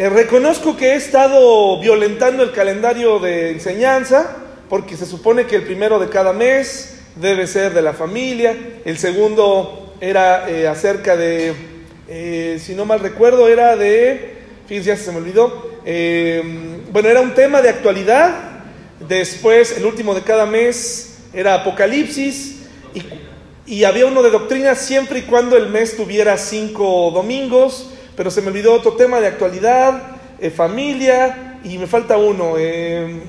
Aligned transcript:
Eh, 0.00 0.08
reconozco 0.08 0.78
que 0.78 0.92
he 0.92 0.94
estado 0.94 1.78
violentando 1.78 2.42
el 2.42 2.52
calendario 2.52 3.18
de 3.18 3.50
enseñanza, 3.50 4.34
porque 4.70 4.96
se 4.96 5.04
supone 5.04 5.44
que 5.44 5.56
el 5.56 5.64
primero 5.64 5.98
de 5.98 6.08
cada 6.08 6.32
mes 6.32 7.00
debe 7.16 7.46
ser 7.46 7.74
de 7.74 7.82
la 7.82 7.92
familia, 7.92 8.56
el 8.86 8.96
segundo 8.96 9.94
era 10.00 10.48
eh, 10.48 10.66
acerca 10.66 11.16
de, 11.16 11.52
eh, 12.08 12.58
si 12.64 12.74
no 12.74 12.86
mal 12.86 13.00
recuerdo, 13.00 13.46
era 13.46 13.76
de, 13.76 14.38
fíjense, 14.66 14.88
ya 14.88 14.96
se 14.96 15.12
me 15.12 15.18
olvidó, 15.18 15.68
bueno, 16.92 17.08
era 17.10 17.20
un 17.20 17.34
tema 17.34 17.60
de 17.60 17.68
actualidad, 17.68 18.62
después 19.06 19.76
el 19.76 19.84
último 19.84 20.14
de 20.14 20.22
cada 20.22 20.46
mes 20.46 21.18
era 21.34 21.56
Apocalipsis, 21.56 22.60
y, 22.94 23.02
y 23.70 23.84
había 23.84 24.06
uno 24.06 24.22
de 24.22 24.30
doctrina 24.30 24.76
siempre 24.76 25.18
y 25.18 25.22
cuando 25.24 25.58
el 25.58 25.68
mes 25.68 25.94
tuviera 25.94 26.38
cinco 26.38 27.10
domingos, 27.12 27.90
pero 28.16 28.30
se 28.30 28.42
me 28.42 28.48
olvidó 28.48 28.74
otro 28.74 28.92
tema 28.92 29.20
de 29.20 29.26
actualidad, 29.26 30.02
eh, 30.38 30.50
familia, 30.50 31.58
y 31.64 31.78
me 31.78 31.86
falta 31.86 32.16
uno. 32.16 32.54
Eh, 32.58 33.20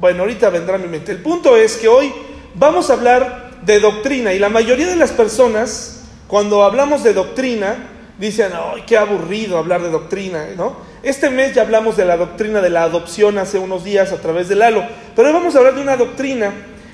bueno, 0.00 0.22
ahorita 0.22 0.50
vendrá 0.50 0.76
a 0.76 0.78
mi 0.78 0.88
mente. 0.88 1.12
El 1.12 1.18
punto 1.18 1.56
es 1.56 1.76
que 1.76 1.88
hoy 1.88 2.12
vamos 2.54 2.90
a 2.90 2.94
hablar 2.94 3.60
de 3.62 3.80
doctrina, 3.80 4.32
y 4.32 4.38
la 4.38 4.48
mayoría 4.48 4.86
de 4.86 4.96
las 4.96 5.12
personas, 5.12 6.04
cuando 6.26 6.64
hablamos 6.64 7.02
de 7.04 7.12
doctrina, 7.12 7.88
dicen, 8.18 8.52
¡ay, 8.54 8.82
qué 8.86 8.96
aburrido 8.96 9.58
hablar 9.58 9.82
de 9.82 9.90
doctrina! 9.90 10.46
¿no? 10.56 10.76
Este 11.02 11.30
mes 11.30 11.54
ya 11.54 11.62
hablamos 11.62 11.96
de 11.96 12.04
la 12.04 12.16
doctrina 12.16 12.60
de 12.60 12.70
la 12.70 12.84
adopción 12.84 13.38
hace 13.38 13.58
unos 13.58 13.84
días 13.84 14.12
a 14.12 14.20
través 14.20 14.48
del 14.48 14.62
halo, 14.62 14.84
pero 15.16 15.28
hoy 15.28 15.34
vamos 15.34 15.54
a 15.54 15.58
hablar 15.58 15.74
de 15.74 15.82
una 15.82 15.96
doctrina 15.96 16.52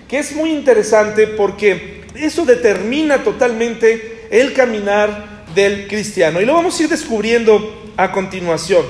que 0.09 0.19
es 0.19 0.35
muy 0.35 0.51
interesante 0.51 1.27
porque 1.27 2.05
eso 2.15 2.47
determina 2.47 3.23
totalmente 3.23 4.27
el 4.31 4.55
caminar 4.55 5.28
del 5.55 5.89
cristiano. 5.89 6.41
Y 6.41 6.45
lo 6.45 6.55
vamos 6.55 6.79
a 6.79 6.83
ir 6.83 6.89
descubriendo 6.89 7.93
a 7.97 8.13
continuación. 8.13 8.85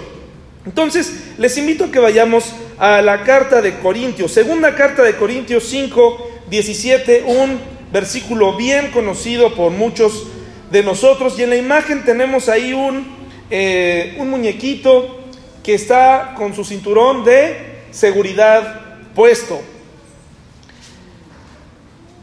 Entonces, 0.67 1.33
les 1.39 1.57
invito 1.57 1.85
a 1.85 1.91
que 1.91 1.99
vayamos 1.99 2.53
a 2.79 3.01
la 3.03 3.23
carta 3.25 3.63
de 3.63 3.79
Corintios, 3.79 4.33
segunda 4.33 4.75
carta 4.75 5.03
de 5.03 5.17
Corintios 5.17 5.65
5, 5.65 6.31
17, 6.51 7.25
un 7.27 7.59
versículo 7.93 8.57
bien 8.57 8.91
conocido 8.91 9.55
por 9.55 9.73
muchos 9.73 10.27
de 10.71 10.83
nosotros. 10.83 11.39
Y 11.39 11.43
en 11.45 11.51
la 11.51 11.57
imagen 11.57 12.05
tenemos 12.05 12.49
ahí 12.49 12.73
un, 12.73 13.07
eh, 13.51 14.17
un 14.19 14.31
muñequito 14.31 15.19
que 15.63 15.75
está 15.75 16.35
con 16.37 16.55
su 16.55 16.65
cinturón 16.65 17.25
de 17.25 17.87
seguridad 17.91 18.81
puesto. 19.15 19.61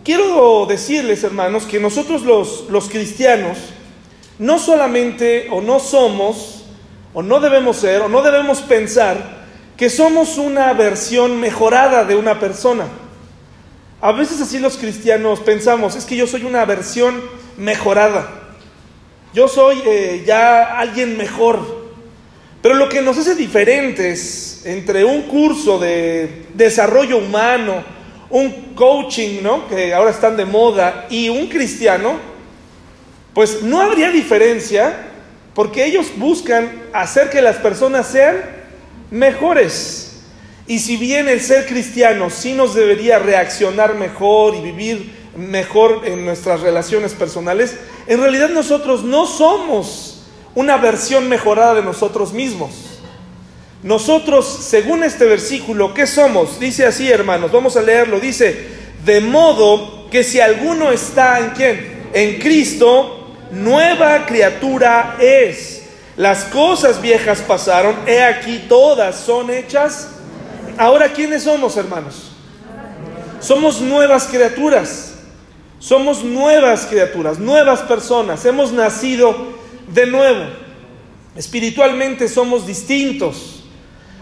Quiero 0.03 0.67
decirles, 0.67 1.23
hermanos, 1.23 1.65
que 1.65 1.79
nosotros 1.79 2.21
los, 2.21 2.65
los 2.69 2.89
cristianos, 2.89 3.57
no 4.39 4.59
solamente 4.59 5.47
o 5.51 5.61
no 5.61 5.79
somos, 5.79 6.65
o 7.13 7.23
no 7.23 7.39
debemos 7.39 7.77
ser, 7.77 8.01
o 8.01 8.09
no 8.09 8.21
debemos 8.21 8.61
pensar 8.61 9.45
que 9.77 9.89
somos 9.89 10.37
una 10.37 10.73
versión 10.73 11.39
mejorada 11.39 12.05
de 12.05 12.15
una 12.15 12.39
persona. 12.39 12.87
A 14.01 14.11
veces 14.11 14.41
así 14.41 14.59
los 14.59 14.77
cristianos 14.77 15.39
pensamos, 15.39 15.95
es 15.95 16.05
que 16.05 16.15
yo 16.15 16.27
soy 16.27 16.43
una 16.43 16.65
versión 16.65 17.21
mejorada, 17.57 18.29
yo 19.33 19.47
soy 19.47 19.81
eh, 19.85 20.23
ya 20.25 20.77
alguien 20.79 21.17
mejor. 21.17 21.85
Pero 22.61 22.75
lo 22.75 22.89
que 22.89 23.01
nos 23.01 23.17
hace 23.17 23.35
diferentes 23.35 24.63
entre 24.65 25.05
un 25.05 25.23
curso 25.23 25.77
de 25.77 26.47
desarrollo 26.53 27.17
humano, 27.17 27.83
un 28.29 28.73
coaching, 28.75 29.41
¿no? 29.43 29.67
que 29.67 29.93
ahora 29.93 30.11
están 30.11 30.35
de 30.35 30.45
moda, 30.45 31.05
y 31.09 31.29
un 31.29 31.47
cristiano, 31.47 32.17
pues 33.35 33.61
no 33.61 33.81
habría 33.81 34.09
diferencia 34.09 35.11
porque 35.53 35.85
ellos 35.85 36.07
buscan 36.15 36.71
hacer 36.93 37.29
que 37.29 37.41
las 37.41 37.57
personas 37.57 38.07
sean 38.07 38.37
mejores. 39.11 40.21
Y 40.67 40.79
si 40.79 40.95
bien 40.95 41.27
el 41.27 41.41
ser 41.41 41.67
cristiano 41.67 42.29
sí 42.29 42.53
nos 42.53 42.73
debería 42.73 43.19
reaccionar 43.19 43.95
mejor 43.95 44.55
y 44.55 44.61
vivir 44.61 45.13
mejor 45.35 46.03
en 46.05 46.25
nuestras 46.25 46.61
relaciones 46.61 47.13
personales, 47.13 47.77
en 48.07 48.21
realidad 48.21 48.49
nosotros 48.49 49.03
no 49.03 49.27
somos 49.27 50.23
una 50.55 50.77
versión 50.77 51.27
mejorada 51.27 51.75
de 51.75 51.83
nosotros 51.83 52.31
mismos. 52.31 52.71
Nosotros, 53.83 54.47
según 54.47 55.03
este 55.03 55.25
versículo, 55.25 55.93
¿qué 55.93 56.07
somos? 56.07 56.57
Dice 56.57 56.85
así, 56.85 57.11
hermanos, 57.11 57.51
vamos 57.51 57.75
a 57.75 57.81
leerlo. 57.81 58.21
Dice, 58.21 58.65
de 59.03 59.19
modo 59.19 60.09
que 60.09 60.23
si 60.23 60.39
alguno 60.39 60.91
está 60.91 61.39
en 61.39 61.49
quién? 61.49 61.95
En 62.13 62.39
Cristo, 62.39 63.24
nueva 63.51 64.25
criatura 64.25 65.17
es. 65.19 65.83
Las 66.17 66.45
cosas 66.45 67.01
viejas 67.01 67.41
pasaron, 67.41 67.95
he 68.07 68.23
aquí 68.23 68.65
todas 68.69 69.15
son 69.15 69.49
hechas. 69.49 70.09
Ahora, 70.77 71.09
¿quiénes 71.11 71.43
somos, 71.43 71.75
hermanos? 71.77 72.31
Somos 73.39 73.81
nuevas 73.81 74.25
criaturas. 74.25 75.13
Somos 75.79 76.23
nuevas 76.23 76.87
criaturas, 76.87 77.37
nuevas 77.37 77.81
personas. 77.81 78.43
Hemos 78.45 78.71
nacido 78.71 79.35
de 79.93 80.07
nuevo. 80.07 80.45
Espiritualmente 81.35 82.27
somos 82.27 82.65
distintos. 82.65 83.63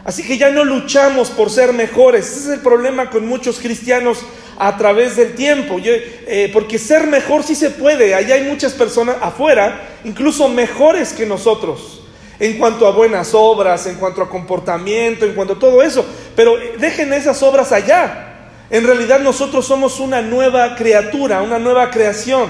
Así 0.04 0.24
que 0.24 0.38
ya 0.38 0.50
no 0.50 0.66
luchamos 0.66 1.30
por 1.30 1.50
ser 1.50 1.72
mejores. 1.72 2.30
Ese 2.30 2.40
es 2.40 2.48
el 2.56 2.60
problema 2.60 3.10
con 3.10 3.26
muchos 3.28 3.60
cristianos 3.60 4.20
a 4.58 4.78
través 4.78 5.16
del 5.16 5.36
tiempo. 5.36 5.78
Eh, 5.84 6.50
porque 6.54 6.80
ser 6.80 7.08
mejor 7.08 7.44
sí 7.44 7.56
se 7.56 7.70
puede. 7.70 8.16
Allá 8.16 8.36
hay 8.36 8.44
muchas 8.44 8.74
personas 8.74 9.18
afuera, 9.22 9.90
incluso 10.04 10.48
mejores 10.50 11.14
que 11.14 11.26
nosotros, 11.26 12.02
en 12.40 12.58
cuanto 12.58 12.88
a 12.88 12.92
buenas 12.92 13.34
obras, 13.34 13.86
en 13.88 13.96
cuanto 13.96 14.22
a 14.22 14.30
comportamiento, 14.30 15.26
en 15.26 15.34
cuanto 15.34 15.54
a 15.54 15.60
todo 15.60 15.82
eso. 15.82 16.06
Pero 16.36 16.56
dejen 16.78 17.14
esas 17.14 17.42
obras 17.44 17.72
allá. 17.72 18.30
En 18.70 18.86
realidad 18.86 19.20
nosotros 19.20 19.66
somos 19.66 20.00
una 20.00 20.22
nueva 20.22 20.76
criatura, 20.76 21.42
una 21.42 21.60
nueva 21.60 21.92
creación. 21.92 22.50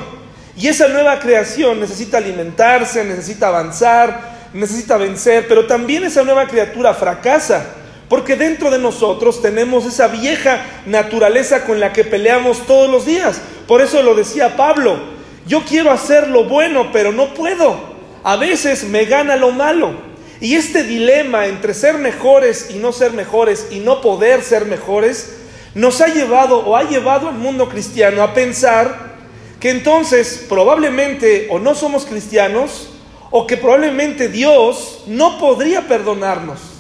Y 0.56 0.68
esa 0.68 0.88
nueva 0.88 1.20
creación 1.20 1.80
necesita 1.80 2.18
alimentarse, 2.18 3.04
necesita 3.04 3.48
avanzar, 3.48 4.50
necesita 4.54 4.98
vencer, 4.98 5.48
pero 5.48 5.66
también 5.66 6.04
esa 6.04 6.24
nueva 6.24 6.48
criatura 6.48 6.94
fracasa 6.94 7.83
porque 8.14 8.36
dentro 8.36 8.70
de 8.70 8.78
nosotros 8.78 9.42
tenemos 9.42 9.88
esa 9.88 10.08
vieja 10.08 10.64
naturaleza 10.86 11.66
con 11.66 11.80
la 11.80 11.92
que 11.94 12.04
peleamos 12.04 12.68
todos 12.68 12.88
los 12.88 13.08
días. 13.08 13.42
Por 13.68 13.82
eso 13.82 14.04
lo 14.04 14.14
decía 14.14 14.56
Pablo, 14.56 15.00
yo 15.48 15.64
quiero 15.64 15.90
hacer 15.90 16.28
lo 16.28 16.44
bueno, 16.44 16.92
pero 16.94 17.12
no 17.12 17.34
puedo. 17.34 17.76
A 18.24 18.36
veces 18.36 18.84
me 18.84 19.06
gana 19.06 19.36
lo 19.36 19.50
malo. 19.50 19.94
Y 20.40 20.54
este 20.54 20.84
dilema 20.84 21.48
entre 21.48 21.74
ser 21.74 21.98
mejores 21.98 22.68
y 22.70 22.76
no 22.76 22.92
ser 22.92 23.14
mejores 23.14 23.70
y 23.72 23.80
no 23.80 24.00
poder 24.00 24.44
ser 24.44 24.66
mejores, 24.66 25.36
nos 25.74 26.00
ha 26.00 26.06
llevado 26.06 26.60
o 26.60 26.78
ha 26.78 26.84
llevado 26.84 27.30
al 27.30 27.36
mundo 27.40 27.68
cristiano 27.68 28.22
a 28.22 28.36
pensar 28.36 29.16
que 29.60 29.72
entonces 29.72 30.46
probablemente 30.48 31.48
o 31.50 31.58
no 31.58 31.74
somos 31.74 32.06
cristianos 32.06 32.90
o 33.32 33.48
que 33.48 33.58
probablemente 33.58 34.28
Dios 34.28 35.06
no 35.08 35.40
podría 35.40 35.88
perdonarnos 35.88 36.73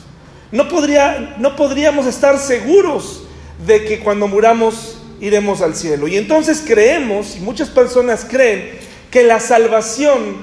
no, 0.53 0.69
podría, 0.69 1.35
no 1.39 1.55
podríamos 1.55 2.05
estar 2.05 2.37
seguros 2.37 3.23
de 3.65 3.85
que 3.85 3.99
cuando 3.99 4.27
muramos 4.27 4.99
iremos 5.19 5.61
al 5.61 5.73
cielo. 5.73 6.07
Y 6.07 6.15
entonces 6.15 6.63
creemos, 6.63 7.35
y 7.35 7.39
muchas 7.39 7.69
personas 7.69 8.23
creen, 8.29 8.77
que 9.09 9.23
la 9.23 9.39
salvación 9.39 10.37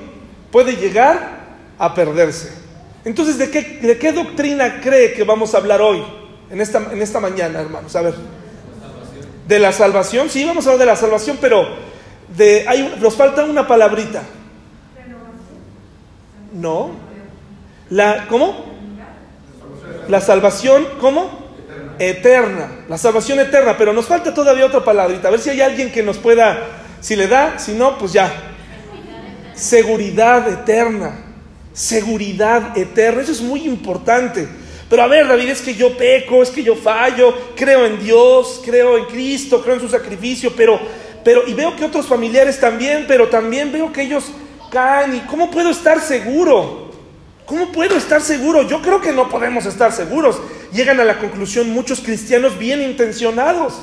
puede 0.50 0.74
llegar 0.74 1.38
a 1.78 1.94
perderse. 1.94 2.50
Entonces, 3.04 3.38
¿de 3.38 3.50
qué, 3.50 3.62
de 3.80 3.98
qué 3.98 4.10
doctrina 4.10 4.80
cree 4.80 5.12
que 5.12 5.22
vamos 5.22 5.54
a 5.54 5.58
hablar 5.58 5.80
hoy, 5.80 6.02
en 6.50 6.60
esta, 6.60 6.88
en 6.90 7.00
esta 7.00 7.20
mañana, 7.20 7.60
hermanos? 7.60 7.94
A 7.94 8.00
ver. 8.02 8.14
De 9.46 9.58
la 9.60 9.70
salvación, 9.70 10.28
sí, 10.28 10.44
vamos 10.44 10.66
a 10.66 10.70
hablar 10.70 10.86
de 10.86 10.92
la 10.92 10.96
salvación, 10.96 11.38
pero 11.40 11.68
de, 12.36 12.64
hay, 12.66 12.96
nos 13.00 13.14
falta 13.14 13.44
una 13.44 13.64
palabrita. 13.64 14.24
No. 16.52 16.90
La, 17.90 18.26
¿Cómo? 18.28 18.69
La 20.10 20.20
salvación, 20.20 20.86
¿cómo? 21.00 21.30
Eterna. 22.00 22.84
La 22.88 22.98
salvación 22.98 23.38
eterna. 23.38 23.76
Pero 23.78 23.92
nos 23.92 24.06
falta 24.06 24.34
todavía 24.34 24.66
otra 24.66 24.84
palabrita. 24.84 25.28
A 25.28 25.30
ver 25.30 25.38
si 25.38 25.50
hay 25.50 25.60
alguien 25.60 25.92
que 25.92 26.02
nos 26.02 26.18
pueda, 26.18 26.66
si 27.00 27.14
le 27.14 27.28
da, 27.28 27.60
si 27.60 27.72
no, 27.72 27.96
pues 27.96 28.12
ya. 28.12 28.32
Seguridad 29.54 30.48
eterna. 30.48 31.26
Seguridad 31.72 32.76
eterna. 32.76 33.22
Eso 33.22 33.30
es 33.30 33.40
muy 33.40 33.62
importante. 33.66 34.48
Pero 34.88 35.04
a 35.04 35.06
ver, 35.06 35.28
David, 35.28 35.50
es 35.50 35.62
que 35.62 35.76
yo 35.76 35.96
peco, 35.96 36.42
es 36.42 36.50
que 36.50 36.64
yo 36.64 36.74
fallo, 36.74 37.32
creo 37.54 37.86
en 37.86 38.02
Dios, 38.02 38.60
creo 38.64 38.98
en 38.98 39.04
Cristo, 39.04 39.62
creo 39.62 39.76
en 39.76 39.80
su 39.80 39.88
sacrificio, 39.88 40.52
pero, 40.56 40.80
pero, 41.22 41.46
y 41.46 41.54
veo 41.54 41.76
que 41.76 41.84
otros 41.84 42.06
familiares 42.06 42.58
también, 42.58 43.04
pero 43.06 43.28
también 43.28 43.70
veo 43.70 43.92
que 43.92 44.02
ellos 44.02 44.24
caen. 44.72 45.14
¿Y 45.14 45.20
cómo 45.20 45.48
puedo 45.48 45.70
estar 45.70 46.00
seguro? 46.00 46.89
¿Cómo 47.50 47.72
puedo 47.72 47.96
estar 47.96 48.22
seguro? 48.22 48.62
Yo 48.62 48.80
creo 48.80 49.00
que 49.00 49.10
no 49.10 49.28
podemos 49.28 49.66
estar 49.66 49.90
seguros. 49.90 50.40
Llegan 50.72 51.00
a 51.00 51.04
la 51.04 51.18
conclusión 51.18 51.68
muchos 51.70 52.00
cristianos 52.00 52.56
bien 52.56 52.80
intencionados, 52.80 53.74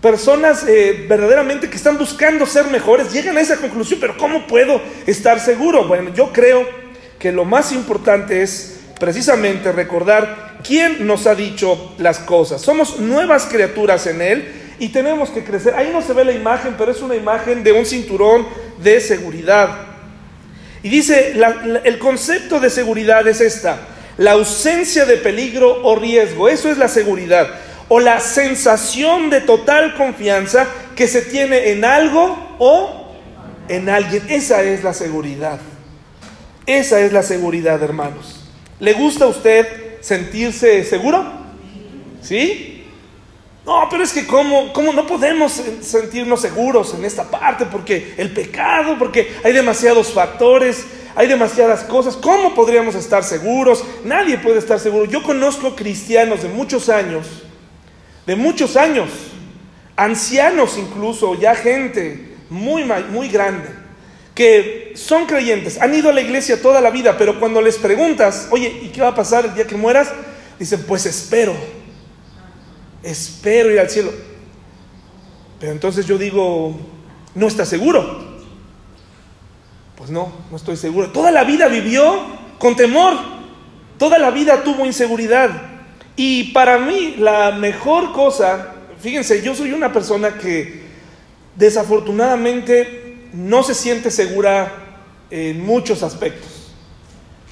personas 0.00 0.64
eh, 0.66 1.04
verdaderamente 1.06 1.68
que 1.68 1.76
están 1.76 1.98
buscando 1.98 2.46
ser 2.46 2.64
mejores, 2.68 3.12
llegan 3.12 3.36
a 3.36 3.42
esa 3.42 3.58
conclusión, 3.58 4.00
pero 4.00 4.16
¿cómo 4.16 4.46
puedo 4.46 4.80
estar 5.06 5.38
seguro? 5.38 5.86
Bueno, 5.86 6.14
yo 6.14 6.32
creo 6.32 6.66
que 7.18 7.30
lo 7.30 7.44
más 7.44 7.72
importante 7.72 8.40
es 8.40 8.80
precisamente 8.98 9.70
recordar 9.70 10.56
quién 10.66 11.06
nos 11.06 11.26
ha 11.26 11.34
dicho 11.34 11.92
las 11.98 12.20
cosas. 12.20 12.62
Somos 12.62 12.98
nuevas 12.98 13.44
criaturas 13.44 14.06
en 14.06 14.22
Él 14.22 14.52
y 14.78 14.88
tenemos 14.88 15.28
que 15.28 15.44
crecer. 15.44 15.74
Ahí 15.74 15.90
no 15.92 16.00
se 16.00 16.14
ve 16.14 16.24
la 16.24 16.32
imagen, 16.32 16.74
pero 16.78 16.90
es 16.90 17.02
una 17.02 17.16
imagen 17.16 17.62
de 17.62 17.72
un 17.72 17.84
cinturón 17.84 18.46
de 18.82 18.98
seguridad. 19.02 19.97
Y 20.88 20.90
dice, 20.90 21.34
el 21.84 21.98
concepto 21.98 22.60
de 22.60 22.70
seguridad 22.70 23.28
es 23.28 23.42
esta, 23.42 23.78
la 24.16 24.32
ausencia 24.32 25.04
de 25.04 25.18
peligro 25.18 25.82
o 25.84 25.96
riesgo, 25.96 26.48
eso 26.48 26.70
es 26.70 26.78
la 26.78 26.88
seguridad, 26.88 27.46
o 27.88 28.00
la 28.00 28.20
sensación 28.20 29.28
de 29.28 29.42
total 29.42 29.96
confianza 29.96 30.66
que 30.96 31.06
se 31.06 31.20
tiene 31.20 31.72
en 31.72 31.84
algo 31.84 32.56
o 32.58 33.14
en 33.68 33.90
alguien. 33.90 34.22
Esa 34.30 34.62
es 34.62 34.82
la 34.82 34.94
seguridad. 34.94 35.58
Esa 36.64 37.00
es 37.00 37.12
la 37.12 37.22
seguridad, 37.22 37.82
hermanos. 37.82 38.48
¿Le 38.80 38.94
gusta 38.94 39.26
a 39.26 39.28
usted 39.28 39.66
sentirse 40.00 40.84
seguro? 40.84 41.22
¿Sí? 42.22 42.77
No, 43.68 43.86
pero 43.90 44.02
es 44.02 44.14
que 44.14 44.26
¿cómo, 44.26 44.72
cómo 44.72 44.94
no 44.94 45.06
podemos 45.06 45.60
sentirnos 45.82 46.40
seguros 46.40 46.94
en 46.94 47.04
esta 47.04 47.24
parte? 47.24 47.66
Porque 47.66 48.14
el 48.16 48.32
pecado, 48.32 48.96
porque 48.98 49.30
hay 49.44 49.52
demasiados 49.52 50.10
factores, 50.10 50.86
hay 51.14 51.28
demasiadas 51.28 51.84
cosas. 51.84 52.16
¿Cómo 52.16 52.54
podríamos 52.54 52.94
estar 52.94 53.22
seguros? 53.22 53.84
Nadie 54.04 54.38
puede 54.38 54.58
estar 54.58 54.80
seguro. 54.80 55.04
Yo 55.04 55.22
conozco 55.22 55.76
cristianos 55.76 56.44
de 56.44 56.48
muchos 56.48 56.88
años, 56.88 57.26
de 58.24 58.36
muchos 58.36 58.74
años, 58.74 59.10
ancianos 59.96 60.78
incluso, 60.78 61.34
ya 61.34 61.54
gente 61.54 62.36
muy, 62.48 62.84
muy 63.10 63.28
grande, 63.28 63.68
que 64.34 64.92
son 64.94 65.26
creyentes, 65.26 65.78
han 65.78 65.94
ido 65.94 66.08
a 66.08 66.14
la 66.14 66.22
iglesia 66.22 66.62
toda 66.62 66.80
la 66.80 66.88
vida, 66.88 67.18
pero 67.18 67.38
cuando 67.38 67.60
les 67.60 67.76
preguntas, 67.76 68.48
oye, 68.50 68.80
¿y 68.82 68.88
qué 68.88 69.02
va 69.02 69.08
a 69.08 69.14
pasar 69.14 69.44
el 69.44 69.54
día 69.54 69.66
que 69.66 69.76
mueras? 69.76 70.10
Dicen, 70.58 70.82
pues 70.88 71.04
espero 71.04 71.77
espero 73.02 73.70
ir 73.70 73.80
al 73.80 73.90
cielo. 73.90 74.10
Pero 75.60 75.72
entonces 75.72 76.06
yo 76.06 76.18
digo, 76.18 76.78
¿no 77.34 77.46
está 77.46 77.64
seguro? 77.64 78.26
Pues 79.96 80.10
no, 80.10 80.32
no 80.50 80.56
estoy 80.56 80.76
seguro. 80.76 81.10
Toda 81.10 81.30
la 81.30 81.44
vida 81.44 81.68
vivió 81.68 82.20
con 82.58 82.76
temor, 82.76 83.14
toda 83.98 84.18
la 84.18 84.30
vida 84.30 84.62
tuvo 84.62 84.86
inseguridad. 84.86 85.50
Y 86.16 86.52
para 86.52 86.78
mí 86.78 87.16
la 87.18 87.52
mejor 87.52 88.12
cosa, 88.12 88.74
fíjense, 89.00 89.42
yo 89.42 89.54
soy 89.54 89.72
una 89.72 89.92
persona 89.92 90.38
que 90.38 90.82
desafortunadamente 91.56 93.28
no 93.32 93.62
se 93.62 93.74
siente 93.74 94.10
segura 94.10 94.72
en 95.30 95.64
muchos 95.64 96.02
aspectos. 96.02 96.72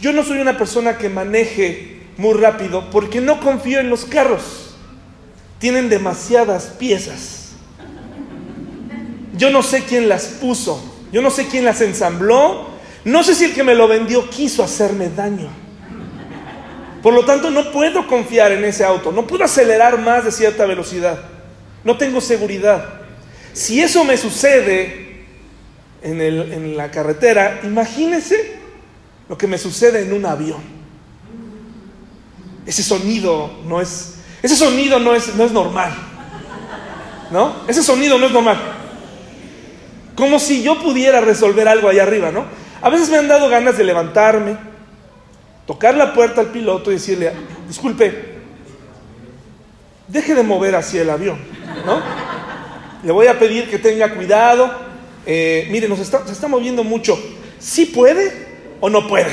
Yo 0.01 0.13
no 0.13 0.23
soy 0.23 0.39
una 0.39 0.57
persona 0.57 0.99
que 0.99 1.09
maneje 1.09 2.03
muy 2.17 2.35
rápido 2.35 2.89
porque 2.91 3.21
no 3.21 3.41
confío 3.41 3.81
en 3.81 3.91
los 3.91 4.05
carros 4.05 4.66
tienen 5.59 5.89
demasiadas 5.89 6.67
piezas. 6.79 7.53
Yo 9.37 9.51
no 9.51 9.63
sé 9.63 9.85
quién 9.85 10.09
las 10.09 10.25
puso, 10.27 10.83
yo 11.13 11.21
no 11.21 11.31
sé 11.31 11.47
quién 11.47 11.65
las 11.65 11.81
ensambló, 11.81 12.69
no 13.05 13.23
sé 13.23 13.35
si 13.35 13.45
el 13.45 13.55
que 13.55 13.65
me 13.65 13.75
lo 13.75 13.87
vendió 13.87 14.29
quiso 14.31 14.63
hacerme 14.63 15.11
daño. 15.11 15.49
Por 17.03 17.15
lo 17.15 17.25
tanto, 17.25 17.51
no 17.51 17.71
puedo 17.71 18.07
confiar 18.07 18.53
en 18.53 18.65
ese 18.65 18.85
auto, 18.85 19.13
no 19.13 19.27
puedo 19.27 19.45
acelerar 19.45 20.01
más 20.01 20.25
de 20.25 20.33
cierta 20.33 20.67
velocidad, 20.67 21.21
no 21.85 21.97
tengo 21.97 22.21
seguridad. 22.21 23.01
Si 23.53 23.81
eso 23.81 24.05
me 24.05 24.17
sucede 24.17 25.25
en, 26.03 26.21
en 26.21 26.77
la 26.77 26.91
carretera, 26.91 27.61
imagínense 27.63 28.57
lo 29.29 29.37
que 29.37 29.47
me 29.47 29.59
sucede 29.59 30.03
en 30.03 30.13
un 30.13 30.27
avión. 30.27 30.61
Ese 32.65 32.83
sonido 32.83 33.61
no 33.67 33.81
es 33.81 34.16
ese 34.47 34.55
sonido 34.55 35.01
no 35.01 35.13
es, 35.13 35.35
no 35.35 35.45
es 35.45 35.51
normal. 35.51 35.93
¿No? 37.33 37.57
Ese 37.67 37.83
sonido 37.83 38.17
no 38.17 38.27
es 38.27 38.33
normal. 38.33 38.57
Como 40.15 40.39
si 40.39 40.63
yo 40.63 40.81
pudiera 40.81 41.21
resolver 41.21 41.67
algo 41.67 41.89
allá 41.89 42.05
arriba, 42.05 42.31
¿no? 42.31 42.45
A 42.81 42.89
veces 42.89 43.11
me 43.11 43.17
han 43.17 43.27
dado 43.27 43.49
ganas 43.49 43.77
de 43.77 43.83
levantarme, 43.83 44.57
tocar 45.67 45.97
la 45.97 46.15
puerta 46.15 46.43
al 46.43 46.47
piloto 46.53 46.93
y 46.93 46.95
decirle, 46.95 47.33
disculpe, 47.67 48.37
deje 50.07 50.37
de 50.37 50.45
mover 50.45 50.77
hacia 50.77 51.03
el 51.03 51.11
avión, 51.11 51.39
¿no? 51.85 52.01
Le 53.03 53.11
voy 53.11 53.27
a 53.27 53.39
pedir 53.41 53.69
que 53.69 53.81
tenga 53.81 54.15
cuidado. 54.15 54.71
Eh, 55.27 55.67
mire, 55.73 55.89
nos 55.89 55.99
está, 55.99 56.25
se 56.25 56.33
está 56.33 56.47
moviendo 56.47 56.85
mucho. 56.85 57.19
¿Sí 57.59 57.87
puede 57.87 58.47
o 58.81 58.89
no 58.89 59.09
puede? 59.09 59.33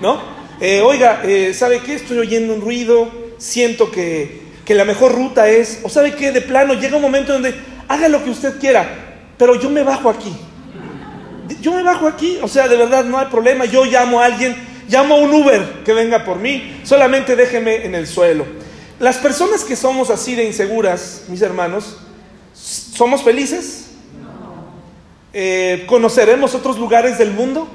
¿No? 0.00 0.18
Eh, 0.60 0.80
oiga, 0.80 1.20
eh, 1.24 1.52
¿sabe 1.52 1.80
qué? 1.80 1.94
Estoy 1.94 2.18
oyendo 2.18 2.54
un 2.54 2.62
ruido, 2.62 3.10
siento 3.36 3.90
que 3.90 4.45
que 4.66 4.74
la 4.74 4.84
mejor 4.84 5.14
ruta 5.14 5.48
es, 5.48 5.78
o 5.84 5.88
sabe 5.88 6.14
que 6.14 6.32
de 6.32 6.42
plano 6.42 6.74
llega 6.74 6.96
un 6.96 7.02
momento 7.02 7.32
donde 7.32 7.54
haga 7.86 8.08
lo 8.08 8.22
que 8.24 8.30
usted 8.30 8.58
quiera, 8.58 8.84
pero 9.38 9.54
yo 9.54 9.70
me 9.70 9.84
bajo 9.84 10.10
aquí. 10.10 10.36
Yo 11.62 11.72
me 11.72 11.84
bajo 11.84 12.08
aquí, 12.08 12.38
o 12.42 12.48
sea, 12.48 12.66
de 12.66 12.76
verdad 12.76 13.04
no 13.04 13.16
hay 13.18 13.26
problema, 13.26 13.64
yo 13.64 13.84
llamo 13.84 14.20
a 14.20 14.24
alguien, 14.24 14.56
llamo 14.88 15.14
a 15.14 15.18
un 15.18 15.32
Uber 15.32 15.84
que 15.84 15.92
venga 15.92 16.24
por 16.24 16.38
mí, 16.38 16.80
solamente 16.82 17.36
déjeme 17.36 17.86
en 17.86 17.94
el 17.94 18.08
suelo. 18.08 18.44
Las 18.98 19.18
personas 19.18 19.62
que 19.62 19.76
somos 19.76 20.10
así 20.10 20.34
de 20.34 20.44
inseguras, 20.44 21.22
mis 21.28 21.42
hermanos, 21.42 21.98
¿somos 22.52 23.22
felices? 23.22 23.90
Eh, 25.32 25.84
¿Conoceremos 25.86 26.56
otros 26.56 26.76
lugares 26.76 27.18
del 27.18 27.30
mundo? 27.30 27.68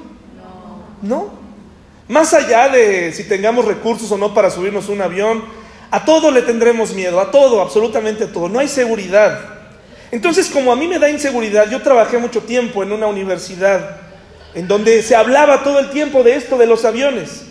No. 1.02 1.30
Más 2.10 2.34
allá 2.34 2.68
de 2.68 3.14
si 3.14 3.24
tengamos 3.24 3.64
recursos 3.64 4.12
o 4.12 4.18
no 4.18 4.34
para 4.34 4.50
subirnos 4.50 4.90
un 4.90 5.02
avión, 5.02 5.61
a 5.92 6.06
todo 6.06 6.32
le 6.32 6.42
tendremos 6.42 6.94
miedo, 6.94 7.20
a 7.20 7.30
todo, 7.30 7.62
absolutamente 7.62 8.24
a 8.24 8.32
todo. 8.32 8.48
No 8.48 8.60
hay 8.60 8.70
seguridad. 8.70 9.40
Entonces, 10.10 10.50
como 10.50 10.72
a 10.72 10.76
mí 10.76 10.88
me 10.88 11.00
da 11.00 11.10
inseguridad, 11.10 11.70
yo 11.70 11.82
trabajé 11.82 12.18
mucho 12.18 12.42
tiempo 12.42 12.82
en 12.82 12.92
una 12.94 13.08
universidad 13.08 13.98
en 14.54 14.68
donde 14.68 15.04
se 15.04 15.16
hablaba 15.16 15.64
todo 15.64 15.80
el 15.80 15.90
tiempo 15.90 16.24
de 16.24 16.36
esto, 16.36 16.58
de 16.58 16.66
los 16.66 16.86
aviones. 16.86 17.44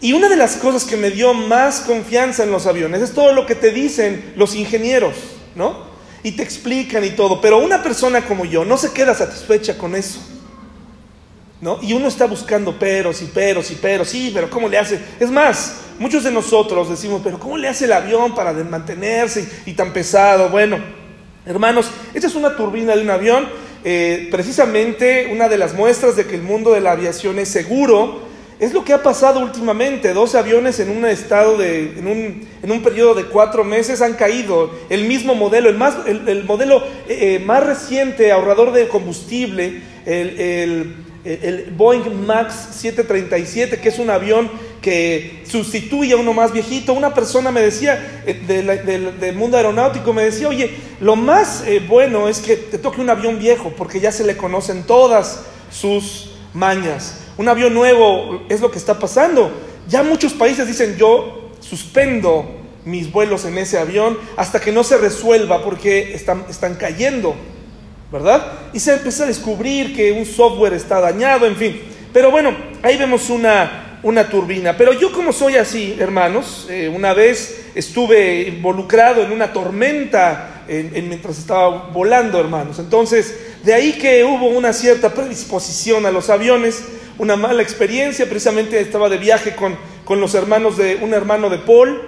Y 0.00 0.12
una 0.12 0.28
de 0.28 0.36
las 0.36 0.56
cosas 0.56 0.84
que 0.84 0.96
me 0.96 1.10
dio 1.10 1.32
más 1.34 1.80
confianza 1.80 2.42
en 2.42 2.50
los 2.50 2.66
aviones 2.66 3.00
es 3.02 3.12
todo 3.12 3.32
lo 3.32 3.46
que 3.46 3.54
te 3.54 3.70
dicen 3.70 4.34
los 4.36 4.54
ingenieros, 4.54 5.14
¿no? 5.54 5.86
Y 6.22 6.32
te 6.32 6.42
explican 6.42 7.02
y 7.04 7.10
todo. 7.10 7.40
Pero 7.40 7.58
una 7.58 7.82
persona 7.82 8.26
como 8.26 8.44
yo 8.44 8.64
no 8.64 8.76
se 8.76 8.92
queda 8.92 9.14
satisfecha 9.14 9.78
con 9.78 9.94
eso. 9.94 10.20
¿No? 11.60 11.78
Y 11.82 11.94
uno 11.94 12.08
está 12.08 12.26
buscando 12.26 12.78
peros 12.78 13.22
y 13.22 13.26
peros 13.26 13.70
y 13.70 13.76
peros, 13.76 14.08
sí, 14.08 14.30
pero 14.34 14.50
¿cómo 14.50 14.68
le 14.68 14.76
hace? 14.76 15.00
Es 15.18 15.30
más, 15.30 15.76
muchos 15.98 16.22
de 16.24 16.30
nosotros 16.30 16.90
decimos, 16.90 17.22
pero 17.24 17.38
¿cómo 17.38 17.56
le 17.56 17.68
hace 17.68 17.86
el 17.86 17.92
avión 17.92 18.34
para 18.34 18.52
mantenerse 18.52 19.48
y, 19.64 19.72
tan 19.72 19.92
pesado? 19.92 20.50
Bueno, 20.50 20.78
hermanos, 21.46 21.90
esta 22.12 22.26
es 22.26 22.34
una 22.34 22.56
turbina 22.56 22.94
de 22.94 23.02
un 23.02 23.10
avión, 23.10 23.48
eh, 23.84 24.28
precisamente 24.30 25.30
una 25.32 25.48
de 25.48 25.56
las 25.56 25.72
muestras 25.72 26.14
de 26.14 26.26
que 26.26 26.34
el 26.34 26.42
mundo 26.42 26.72
de 26.72 26.82
la 26.82 26.92
aviación 26.92 27.38
es 27.38 27.48
seguro, 27.48 28.26
es 28.58 28.72
lo 28.72 28.84
que 28.84 28.92
ha 28.92 29.02
pasado 29.02 29.40
últimamente. 29.40 30.12
Dos 30.14 30.34
aviones 30.34 30.80
en 30.80 30.90
un 30.90 31.04
estado 31.06 31.58
de, 31.58 31.98
en 31.98 32.06
un, 32.06 32.48
en 32.62 32.70
un 32.70 32.82
periodo 32.82 33.14
de 33.14 33.24
cuatro 33.24 33.64
meses 33.64 34.00
han 34.00 34.14
caído. 34.14 34.70
El 34.88 35.04
mismo 35.04 35.34
modelo, 35.34 35.68
el, 35.68 35.76
más, 35.76 35.94
el, 36.06 36.44
modelo 36.44 36.82
eh, 37.08 37.36
eh, 37.36 37.38
más 37.38 37.64
reciente, 37.64 38.32
ahorrador 38.32 38.72
de 38.72 38.88
combustible, 38.88 39.82
el 40.06 40.40
el 40.40 41.05
Boeing 41.76 42.26
MAX 42.26 42.54
737, 42.72 43.80
que 43.80 43.88
es 43.88 43.98
un 43.98 44.10
avión 44.10 44.50
que 44.80 45.42
sustituye 45.44 46.12
a 46.12 46.16
uno 46.16 46.32
más 46.32 46.52
viejito. 46.52 46.92
Una 46.92 47.12
persona 47.12 47.50
me 47.50 47.60
decía, 47.60 48.22
eh, 48.26 49.12
del 49.18 49.34
mundo 49.34 49.56
aeronáutico, 49.56 50.12
me 50.12 50.22
decía, 50.22 50.48
oye, 50.48 50.70
lo 51.00 51.16
más 51.16 51.64
eh, 51.66 51.82
bueno 51.86 52.28
es 52.28 52.38
que 52.38 52.56
te 52.56 52.78
toque 52.78 53.00
un 53.00 53.10
avión 53.10 53.38
viejo, 53.38 53.72
porque 53.76 53.98
ya 53.98 54.12
se 54.12 54.24
le 54.24 54.36
conocen 54.36 54.84
todas 54.84 55.42
sus 55.70 56.36
mañas. 56.54 57.18
Un 57.36 57.48
avión 57.48 57.74
nuevo 57.74 58.44
es 58.48 58.60
lo 58.60 58.70
que 58.70 58.78
está 58.78 58.98
pasando. 58.98 59.50
Ya 59.88 60.02
muchos 60.02 60.32
países 60.32 60.66
dicen, 60.66 60.96
yo 60.96 61.50
suspendo 61.60 62.46
mis 62.84 63.10
vuelos 63.10 63.44
en 63.44 63.58
ese 63.58 63.78
avión 63.78 64.16
hasta 64.36 64.60
que 64.60 64.70
no 64.70 64.84
se 64.84 64.96
resuelva 64.96 65.64
porque 65.64 66.14
están, 66.14 66.44
están 66.48 66.76
cayendo. 66.76 67.34
¿Verdad? 68.16 68.52
Y 68.72 68.80
se 68.80 68.94
empieza 68.94 69.24
a 69.24 69.26
descubrir 69.26 69.94
que 69.94 70.12
un 70.12 70.26
software 70.26 70.74
está 70.74 71.00
dañado, 71.00 71.46
en 71.46 71.56
fin. 71.56 71.80
Pero 72.12 72.30
bueno, 72.30 72.54
ahí 72.82 72.96
vemos 72.96 73.30
una, 73.30 73.98
una 74.02 74.28
turbina. 74.28 74.76
Pero 74.76 74.92
yo 74.92 75.12
como 75.12 75.32
soy 75.32 75.56
así, 75.56 75.96
hermanos, 75.98 76.66
eh, 76.70 76.90
una 76.94 77.12
vez 77.14 77.66
estuve 77.74 78.42
involucrado 78.42 79.22
en 79.22 79.32
una 79.32 79.52
tormenta 79.52 80.52
mientras 80.68 81.38
estaba 81.38 81.90
volando, 81.92 82.40
hermanos. 82.40 82.78
Entonces, 82.78 83.36
de 83.62 83.74
ahí 83.74 83.92
que 83.92 84.24
hubo 84.24 84.48
una 84.48 84.72
cierta 84.72 85.14
predisposición 85.14 86.06
a 86.06 86.10
los 86.10 86.30
aviones, 86.30 86.84
una 87.18 87.36
mala 87.36 87.62
experiencia. 87.62 88.26
Precisamente 88.26 88.80
estaba 88.80 89.08
de 89.08 89.18
viaje 89.18 89.54
con, 89.54 89.76
con 90.04 90.20
los 90.20 90.34
hermanos 90.34 90.76
de, 90.76 90.96
un 91.00 91.14
hermano 91.14 91.50
de 91.50 91.58
Paul, 91.58 92.00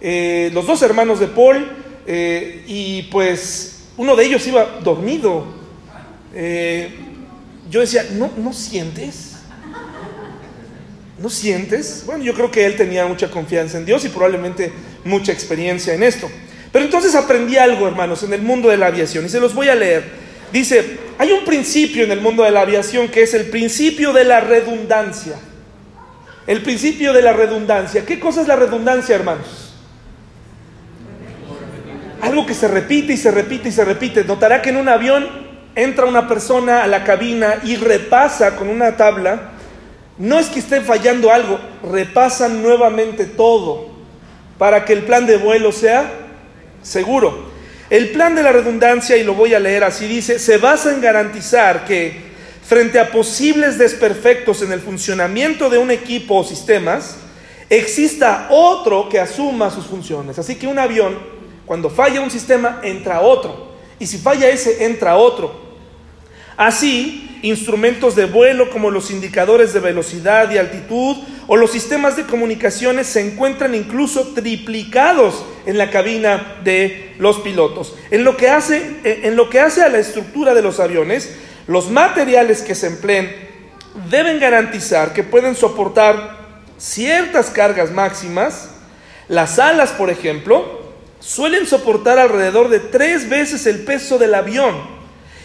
eh, 0.00 0.50
los 0.52 0.66
dos 0.66 0.82
hermanos 0.82 1.20
de 1.20 1.26
Paul, 1.28 1.66
eh, 2.06 2.64
y 2.66 3.02
pues 3.04 3.79
uno 4.00 4.16
de 4.16 4.24
ellos 4.24 4.46
iba 4.46 4.78
dormido. 4.82 5.44
Eh, 6.34 6.88
yo 7.68 7.80
decía, 7.80 8.06
¿no, 8.12 8.30
¿no 8.38 8.54
sientes? 8.54 9.32
¿No 11.18 11.28
sientes? 11.28 12.04
Bueno, 12.06 12.24
yo 12.24 12.32
creo 12.32 12.50
que 12.50 12.64
él 12.64 12.76
tenía 12.76 13.06
mucha 13.06 13.30
confianza 13.30 13.76
en 13.76 13.84
Dios 13.84 14.02
y 14.06 14.08
probablemente 14.08 14.72
mucha 15.04 15.32
experiencia 15.32 15.92
en 15.92 16.02
esto. 16.02 16.30
Pero 16.72 16.86
entonces 16.86 17.14
aprendí 17.14 17.58
algo, 17.58 17.86
hermanos, 17.86 18.22
en 18.22 18.32
el 18.32 18.40
mundo 18.40 18.70
de 18.70 18.78
la 18.78 18.86
aviación 18.86 19.26
y 19.26 19.28
se 19.28 19.38
los 19.38 19.54
voy 19.54 19.68
a 19.68 19.74
leer. 19.74 20.02
Dice, 20.50 20.96
hay 21.18 21.32
un 21.32 21.44
principio 21.44 22.02
en 22.02 22.10
el 22.10 22.22
mundo 22.22 22.42
de 22.42 22.52
la 22.52 22.62
aviación 22.62 23.06
que 23.08 23.24
es 23.24 23.34
el 23.34 23.50
principio 23.50 24.14
de 24.14 24.24
la 24.24 24.40
redundancia. 24.40 25.34
El 26.46 26.62
principio 26.62 27.12
de 27.12 27.20
la 27.20 27.34
redundancia. 27.34 28.06
¿Qué 28.06 28.18
cosa 28.18 28.40
es 28.40 28.48
la 28.48 28.56
redundancia, 28.56 29.14
hermanos? 29.14 29.69
Algo 32.22 32.46
que 32.46 32.54
se 32.54 32.68
repite 32.68 33.14
y 33.14 33.16
se 33.16 33.30
repite 33.30 33.68
y 33.68 33.72
se 33.72 33.84
repite. 33.84 34.24
Notará 34.24 34.62
que 34.62 34.70
en 34.70 34.76
un 34.76 34.88
avión 34.88 35.28
entra 35.74 36.04
una 36.04 36.28
persona 36.28 36.82
a 36.82 36.86
la 36.86 37.04
cabina 37.04 37.60
y 37.64 37.76
repasa 37.76 38.56
con 38.56 38.68
una 38.68 38.96
tabla. 38.96 39.52
No 40.18 40.38
es 40.38 40.48
que 40.48 40.60
esté 40.60 40.80
fallando 40.82 41.32
algo, 41.32 41.58
repasan 41.82 42.62
nuevamente 42.62 43.24
todo 43.24 43.88
para 44.58 44.84
que 44.84 44.92
el 44.92 45.04
plan 45.04 45.26
de 45.26 45.38
vuelo 45.38 45.72
sea 45.72 46.12
seguro. 46.82 47.50
El 47.88 48.10
plan 48.10 48.34
de 48.34 48.42
la 48.42 48.52
redundancia, 48.52 49.16
y 49.16 49.24
lo 49.24 49.34
voy 49.34 49.54
a 49.54 49.58
leer 49.58 49.82
así, 49.82 50.06
dice, 50.06 50.38
se 50.38 50.58
basa 50.58 50.92
en 50.92 51.00
garantizar 51.00 51.84
que 51.84 52.30
frente 52.64 53.00
a 53.00 53.10
posibles 53.10 53.78
desperfectos 53.78 54.62
en 54.62 54.70
el 54.70 54.80
funcionamiento 54.80 55.70
de 55.70 55.78
un 55.78 55.90
equipo 55.90 56.36
o 56.36 56.44
sistemas, 56.44 57.16
exista 57.68 58.46
otro 58.50 59.08
que 59.08 59.18
asuma 59.18 59.70
sus 59.70 59.86
funciones. 59.86 60.38
Así 60.38 60.54
que 60.56 60.68
un 60.68 60.78
avión, 60.78 61.18
cuando 61.70 61.88
falla 61.88 62.20
un 62.20 62.32
sistema, 62.32 62.80
entra 62.82 63.20
otro. 63.20 63.68
Y 64.00 64.06
si 64.08 64.18
falla 64.18 64.48
ese, 64.48 64.86
entra 64.86 65.16
otro. 65.16 65.54
Así, 66.56 67.38
instrumentos 67.42 68.16
de 68.16 68.24
vuelo 68.24 68.70
como 68.70 68.90
los 68.90 69.12
indicadores 69.12 69.72
de 69.72 69.78
velocidad 69.78 70.50
y 70.50 70.58
altitud 70.58 71.18
o 71.46 71.56
los 71.56 71.70
sistemas 71.70 72.16
de 72.16 72.24
comunicaciones 72.24 73.06
se 73.06 73.20
encuentran 73.20 73.76
incluso 73.76 74.32
triplicados 74.34 75.44
en 75.64 75.78
la 75.78 75.92
cabina 75.92 76.56
de 76.64 77.14
los 77.20 77.38
pilotos. 77.38 77.94
En 78.10 78.24
lo 78.24 78.36
que 78.36 78.48
hace, 78.48 79.84
a 79.84 79.88
la 79.90 79.98
estructura 79.98 80.54
de 80.54 80.62
los 80.62 80.80
aviones, 80.80 81.36
los 81.68 81.88
materiales 81.88 82.62
que 82.62 82.74
se 82.74 82.88
empleen 82.88 83.32
deben 84.10 84.40
garantizar 84.40 85.12
que 85.12 85.22
pueden 85.22 85.54
soportar 85.54 86.36
ciertas 86.78 87.48
cargas 87.50 87.92
máximas. 87.92 88.70
Las 89.28 89.60
alas, 89.60 89.90
por 89.92 90.10
ejemplo, 90.10 90.79
suelen 91.20 91.66
soportar 91.66 92.18
alrededor 92.18 92.68
de 92.68 92.80
tres 92.80 93.28
veces 93.28 93.66
el 93.66 93.80
peso 93.80 94.18
del 94.18 94.34
avión 94.34 94.76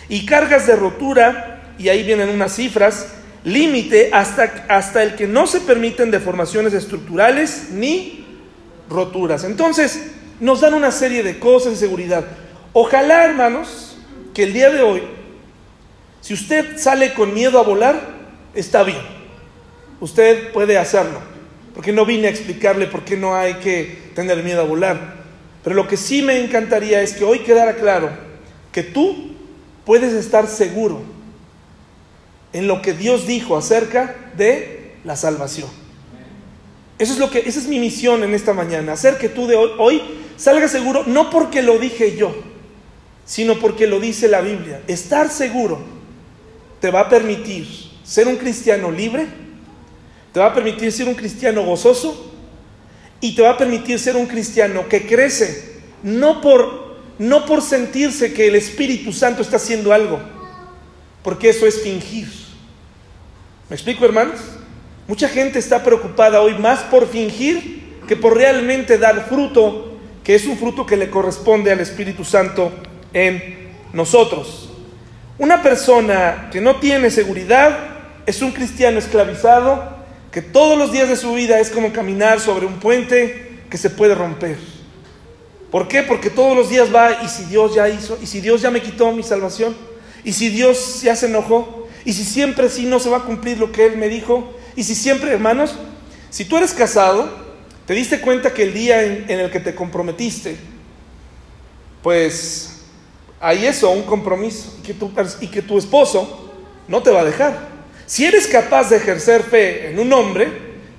y 0.09 0.25
cargas 0.25 0.65
de 0.65 0.75
rotura, 0.75 1.73
y 1.77 1.89
ahí 1.89 2.03
vienen 2.03 2.29
unas 2.29 2.55
cifras, 2.55 3.09
límite 3.43 4.09
hasta, 4.13 4.65
hasta 4.69 5.03
el 5.03 5.15
que 5.15 5.27
no 5.27 5.45
se 5.45 5.59
permiten 5.59 6.09
deformaciones 6.09 6.73
estructurales 6.73 7.69
ni 7.71 8.25
roturas. 8.89 9.43
Entonces, 9.43 10.11
nos 10.39 10.61
dan 10.61 10.73
una 10.73 10.91
serie 10.91 11.23
de 11.23 11.39
cosas 11.39 11.73
de 11.73 11.77
seguridad. 11.77 12.25
Ojalá, 12.73 13.25
hermanos, 13.25 13.97
que 14.33 14.43
el 14.43 14.53
día 14.53 14.69
de 14.69 14.81
hoy, 14.81 15.03
si 16.21 16.33
usted 16.33 16.77
sale 16.77 17.13
con 17.13 17.33
miedo 17.33 17.59
a 17.59 17.63
volar, 17.63 17.99
está 18.53 18.83
bien. 18.83 18.99
Usted 19.99 20.51
puede 20.51 20.77
hacerlo, 20.77 21.19
porque 21.73 21.93
no 21.93 22.05
vine 22.05 22.27
a 22.27 22.31
explicarle 22.31 22.87
por 22.87 23.03
qué 23.03 23.15
no 23.15 23.35
hay 23.35 23.55
que 23.55 24.11
tener 24.13 24.43
miedo 24.43 24.61
a 24.61 24.65
volar. 24.65 25.24
Pero 25.65 25.75
lo 25.75 25.87
que 25.87 25.97
sí 25.97 26.21
me 26.21 26.39
encantaría 26.39 27.01
es 27.01 27.13
que 27.13 27.23
hoy 27.23 27.39
quedara 27.39 27.75
claro 27.75 28.11
que 28.71 28.83
tú 28.83 29.31
puedes 29.83 30.13
estar 30.13 30.47
seguro 30.47 31.01
en 32.53 32.67
lo 32.67 32.83
que 32.83 32.93
Dios 32.93 33.25
dijo 33.25 33.57
acerca 33.57 34.15
de 34.37 34.93
la 35.03 35.15
salvación. 35.15 35.67
Eso 36.99 37.13
es 37.13 37.19
lo 37.19 37.31
que, 37.31 37.39
esa 37.39 37.59
es 37.59 37.67
mi 37.67 37.79
misión 37.79 38.23
en 38.23 38.35
esta 38.35 38.53
mañana, 38.53 38.93
hacer 38.93 39.17
que 39.17 39.27
tú 39.27 39.47
de 39.47 39.55
hoy, 39.55 39.71
hoy 39.79 40.01
salgas 40.37 40.69
seguro, 40.69 41.03
no 41.07 41.31
porque 41.31 41.63
lo 41.63 41.79
dije 41.79 42.15
yo, 42.15 42.35
sino 43.25 43.57
porque 43.57 43.87
lo 43.87 43.99
dice 43.99 44.27
la 44.27 44.41
Biblia. 44.41 44.83
Estar 44.85 45.31
seguro 45.31 45.79
te 46.79 46.91
va 46.91 46.99
a 46.99 47.09
permitir 47.09 47.67
ser 48.03 48.27
un 48.27 48.35
cristiano 48.35 48.91
libre, 48.91 49.25
te 50.31 50.39
va 50.39 50.45
a 50.45 50.53
permitir 50.53 50.91
ser 50.91 51.07
un 51.07 51.15
cristiano 51.15 51.63
gozoso 51.63 52.34
y 53.21 53.35
te 53.35 53.41
va 53.41 53.51
a 53.51 53.57
permitir 53.57 53.99
ser 53.99 54.15
un 54.15 54.25
cristiano 54.25 54.87
que 54.87 55.05
crece, 55.05 55.75
no 56.03 56.41
por 56.41 56.85
no 57.17 57.45
por 57.45 57.61
sentirse 57.61 58.33
que 58.33 58.47
el 58.47 58.55
Espíritu 58.55 59.13
Santo 59.13 59.41
está 59.41 59.55
haciendo 59.55 59.93
algo, 59.93 60.19
porque 61.23 61.49
eso 61.49 61.65
es 61.65 61.81
fingir. 61.81 62.27
¿Me 63.69 63.75
explico, 63.75 64.05
hermanos? 64.05 64.39
Mucha 65.07 65.29
gente 65.29 65.59
está 65.59 65.83
preocupada 65.83 66.41
hoy 66.41 66.57
más 66.57 66.81
por 66.81 67.07
fingir 67.07 67.83
que 68.07 68.15
por 68.15 68.35
realmente 68.35 68.97
dar 68.97 69.27
fruto, 69.27 69.97
que 70.23 70.35
es 70.35 70.45
un 70.45 70.57
fruto 70.57 70.85
que 70.85 70.97
le 70.97 71.09
corresponde 71.09 71.71
al 71.71 71.79
Espíritu 71.79 72.25
Santo 72.25 72.71
en 73.13 73.71
nosotros. 73.93 74.69
Una 75.37 75.61
persona 75.61 76.49
que 76.51 76.61
no 76.61 76.77
tiene 76.77 77.09
seguridad 77.09 77.77
es 78.25 78.41
un 78.41 78.51
cristiano 78.51 78.99
esclavizado 78.99 79.94
que 80.35 80.41
todos 80.41 80.77
los 80.77 80.91
días 80.91 81.07
de 81.07 81.15
su 81.15 81.33
vida 81.33 81.61
es 81.61 81.69
como 81.69 81.93
caminar 81.93 82.41
sobre 82.41 82.65
un 82.65 82.81
puente 82.81 83.61
que 83.69 83.77
se 83.77 83.89
puede 83.89 84.13
romper. 84.13 84.57
¿Por 85.71 85.87
qué? 85.87 86.03
Porque 86.03 86.29
todos 86.29 86.57
los 86.57 86.69
días 86.69 86.93
va 86.93 87.23
y 87.23 87.29
si 87.29 87.45
Dios 87.45 87.73
ya 87.73 87.87
hizo, 87.87 88.19
y 88.21 88.25
si 88.25 88.41
Dios 88.41 88.61
ya 88.61 88.69
me 88.69 88.81
quitó 88.81 89.13
mi 89.13 89.23
salvación, 89.23 89.73
y 90.25 90.33
si 90.33 90.49
Dios 90.49 91.01
ya 91.03 91.15
se 91.15 91.27
enojó, 91.27 91.87
y 92.03 92.11
si 92.11 92.25
siempre 92.25 92.67
sí 92.67 92.83
no 92.85 92.99
se 92.99 93.09
va 93.09 93.19
a 93.19 93.23
cumplir 93.23 93.57
lo 93.57 93.71
que 93.71 93.85
Él 93.85 93.95
me 93.95 94.09
dijo, 94.09 94.53
y 94.75 94.83
si 94.83 94.93
siempre, 94.93 95.31
hermanos, 95.31 95.75
si 96.29 96.43
tú 96.43 96.57
eres 96.57 96.73
casado, 96.73 97.29
te 97.85 97.93
diste 97.93 98.19
cuenta 98.19 98.53
que 98.53 98.63
el 98.63 98.73
día 98.73 99.03
en, 99.03 99.39
el 99.39 99.49
que 99.49 99.61
te 99.61 99.73
comprometiste, 99.73 100.57
pues 102.03 102.81
hay 103.39 103.65
eso, 103.67 103.89
un 103.89 104.03
compromiso, 104.03 104.75
y 104.79 104.81
que, 104.85 104.93
tu, 104.95 105.09
y 105.39 105.47
que 105.47 105.61
tu 105.61 105.77
esposo 105.77 106.51
no 106.89 107.01
te 107.01 107.09
va 107.09 107.21
a 107.21 107.23
dejar. 107.23 107.74
Si 108.05 108.25
eres 108.25 108.47
capaz 108.47 108.89
de 108.89 108.97
ejercer 108.97 109.43
fe 109.43 109.89
en 109.89 109.99
un 109.99 110.11
hombre, 110.13 110.47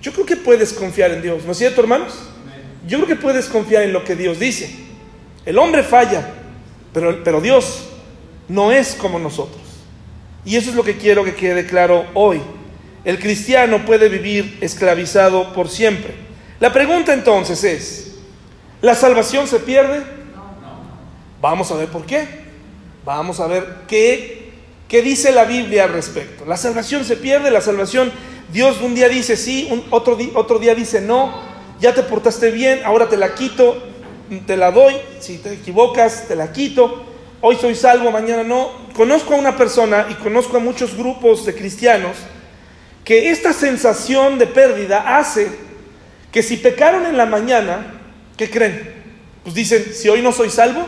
yo 0.02 0.12
creo 0.12 0.26
que 0.26 0.36
puedes 0.36 0.72
confiar 0.72 1.10
en 1.12 1.22
Dios, 1.22 1.44
¿no 1.44 1.52
es 1.52 1.58
cierto, 1.58 1.80
hermanos? 1.80 2.14
yo 2.86 2.98
creo 2.98 3.08
que 3.08 3.22
puedes 3.22 3.46
confiar 3.46 3.82
en 3.82 3.92
lo 3.92 4.04
que 4.04 4.14
Dios 4.14 4.38
dice. 4.38 4.70
El 5.44 5.58
hombre 5.58 5.82
falla, 5.82 6.28
pero, 6.92 7.22
pero 7.24 7.40
Dios 7.40 7.88
no 8.48 8.72
es 8.72 8.94
como 8.94 9.18
nosotros. 9.18 9.62
Y 10.44 10.56
eso 10.56 10.70
es 10.70 10.76
lo 10.76 10.84
que 10.84 10.96
quiero 10.96 11.24
que 11.24 11.34
quede 11.34 11.66
claro 11.66 12.06
hoy. 12.14 12.40
El 13.04 13.18
cristiano 13.18 13.84
puede 13.84 14.08
vivir 14.08 14.58
esclavizado 14.60 15.52
por 15.52 15.68
siempre. 15.68 16.14
La 16.60 16.72
pregunta 16.72 17.12
entonces 17.12 17.64
es, 17.64 18.14
¿la 18.80 18.94
salvación 18.94 19.46
se 19.48 19.58
pierde? 19.60 20.02
Vamos 21.40 21.70
a 21.70 21.76
ver 21.76 21.88
por 21.88 22.06
qué. 22.06 22.46
Vamos 23.04 23.40
a 23.40 23.46
ver 23.46 23.66
qué, 23.86 24.35
qué 24.88 25.02
dice 25.02 25.32
la 25.32 25.44
Biblia 25.44 25.84
al 25.84 25.92
respecto. 25.92 26.44
La 26.44 26.56
salvación 26.56 27.04
se 27.04 27.16
pierde, 27.16 27.50
la 27.50 27.60
salvación, 27.60 28.12
Dios 28.52 28.80
un 28.80 28.94
día 28.94 29.08
dice 29.08 29.36
sí, 29.36 29.68
un, 29.70 29.84
otro, 29.90 30.18
otro 30.34 30.58
día 30.58 30.74
dice 30.74 31.00
no 31.00 31.56
ya 31.80 31.94
te 31.94 32.02
portaste 32.02 32.50
bien, 32.50 32.80
ahora 32.84 33.08
te 33.08 33.16
la 33.16 33.34
quito, 33.34 33.76
te 34.46 34.56
la 34.56 34.70
doy, 34.70 34.94
si 35.20 35.38
te 35.38 35.52
equivocas, 35.52 36.26
te 36.26 36.34
la 36.34 36.52
quito, 36.52 37.04
hoy 37.40 37.56
soy 37.56 37.74
salvo, 37.74 38.10
mañana 38.10 38.42
no. 38.44 38.70
Conozco 38.94 39.34
a 39.34 39.36
una 39.36 39.56
persona 39.56 40.06
y 40.10 40.14
conozco 40.14 40.56
a 40.56 40.60
muchos 40.60 40.96
grupos 40.96 41.44
de 41.44 41.54
cristianos 41.54 42.16
que 43.04 43.30
esta 43.30 43.52
sensación 43.52 44.38
de 44.38 44.46
pérdida 44.46 45.18
hace 45.18 45.50
que 46.32 46.42
si 46.42 46.56
pecaron 46.56 47.06
en 47.06 47.16
la 47.16 47.26
mañana, 47.26 48.00
¿qué 48.36 48.50
creen? 48.50 48.94
Pues 49.44 49.54
dicen, 49.54 49.92
si 49.94 50.08
hoy 50.08 50.22
no 50.22 50.32
soy 50.32 50.50
salvo, 50.50 50.86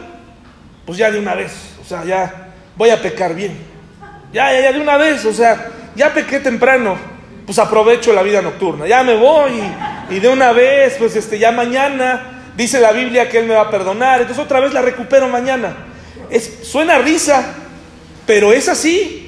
pues 0.85 0.99
ya 0.99 1.11
de 1.11 1.19
una 1.19 1.35
vez, 1.35 1.53
o 1.81 1.85
sea, 1.85 2.05
ya 2.05 2.55
voy 2.77 2.91
a 2.91 3.01
pecar 3.01 3.35
bien. 3.35 3.57
Ya, 4.33 4.53
ya, 4.53 4.61
ya 4.61 4.73
de 4.73 4.81
una 4.81 4.97
vez, 4.97 5.25
o 5.25 5.33
sea, 5.33 5.71
ya 5.95 6.13
pequé 6.13 6.41
temprano, 6.41 6.97
pues 7.47 7.59
aprovecho 7.59 8.13
la 8.13 8.23
vida 8.23 8.43
nocturna, 8.43 8.87
ya 8.87 9.03
me 9.03 9.17
voy 9.17 9.53
y, 10.11 10.21
de 10.21 10.29
una 10.29 10.53
vez, 10.53 10.97
pues 10.99 11.17
este, 11.17 11.39
ya 11.39 11.51
mañana 11.51 12.53
dice 12.57 12.79
la 12.79 12.93
Biblia 12.93 13.29
que 13.29 13.39
Él 13.39 13.47
me 13.47 13.55
va 13.55 13.63
a 13.63 13.71
perdonar, 13.71 14.21
entonces 14.21 14.45
otra 14.45 14.61
vez 14.61 14.73
la 14.73 14.83
recupero 14.83 15.29
mañana. 15.29 15.75
Es, 16.29 16.59
suena 16.63 16.99
risa, 16.99 17.55
pero 18.27 18.53
es 18.53 18.69
así. 18.69 19.25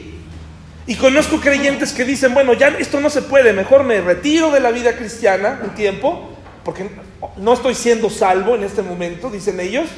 Y 0.86 0.96
conozco 0.96 1.40
creyentes 1.40 1.92
que 1.92 2.04
dicen, 2.04 2.34
bueno, 2.34 2.52
ya 2.52 2.68
esto 2.68 3.00
no 3.00 3.08
se 3.08 3.22
puede, 3.22 3.52
mejor 3.52 3.84
me 3.84 4.00
retiro 4.00 4.50
de 4.50 4.60
la 4.60 4.70
vida 4.70 4.96
cristiana 4.96 5.60
un 5.62 5.70
tiempo, 5.70 6.36
porque 6.64 6.90
no 7.36 7.54
estoy 7.54 7.74
siendo 7.74 8.10
salvo 8.10 8.54
en 8.54 8.64
este 8.64 8.82
momento, 8.82 9.30
dicen 9.30 9.60
ellos. 9.60 9.88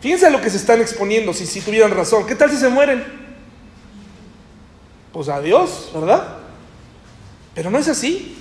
Fíjense 0.00 0.30
lo 0.30 0.40
que 0.40 0.50
se 0.50 0.56
están 0.56 0.80
exponiendo, 0.80 1.32
si, 1.32 1.46
si 1.46 1.60
tuvieran 1.60 1.90
razón. 1.90 2.26
¿Qué 2.26 2.34
tal 2.34 2.50
si 2.50 2.56
se 2.56 2.68
mueren? 2.68 3.27
Pues 5.18 5.28
adiós, 5.30 5.90
¿verdad? 5.92 6.28
Pero 7.52 7.72
no 7.72 7.78
es 7.78 7.88
así. 7.88 8.36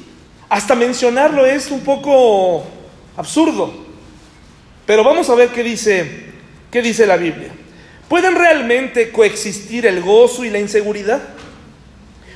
Hasta 0.48 0.76
mencionarlo 0.76 1.44
es 1.44 1.72
un 1.72 1.80
poco 1.80 2.66
absurdo. 3.16 3.74
Pero 4.86 5.04
vamos 5.04 5.28
a 5.32 5.34
ver 5.34 5.50
qué 5.50 5.64
dice, 5.64 6.26
qué 6.70 6.84
dice 6.84 7.08
la 7.08 7.18
Biblia. 7.18 7.50
¿Pueden 8.08 8.36
realmente 8.36 9.12
coexistir 9.12 9.88
el 9.88 10.04
gozo 10.04 10.46
y 10.46 10.52
la 10.52 10.60
inseguridad? 10.60 11.20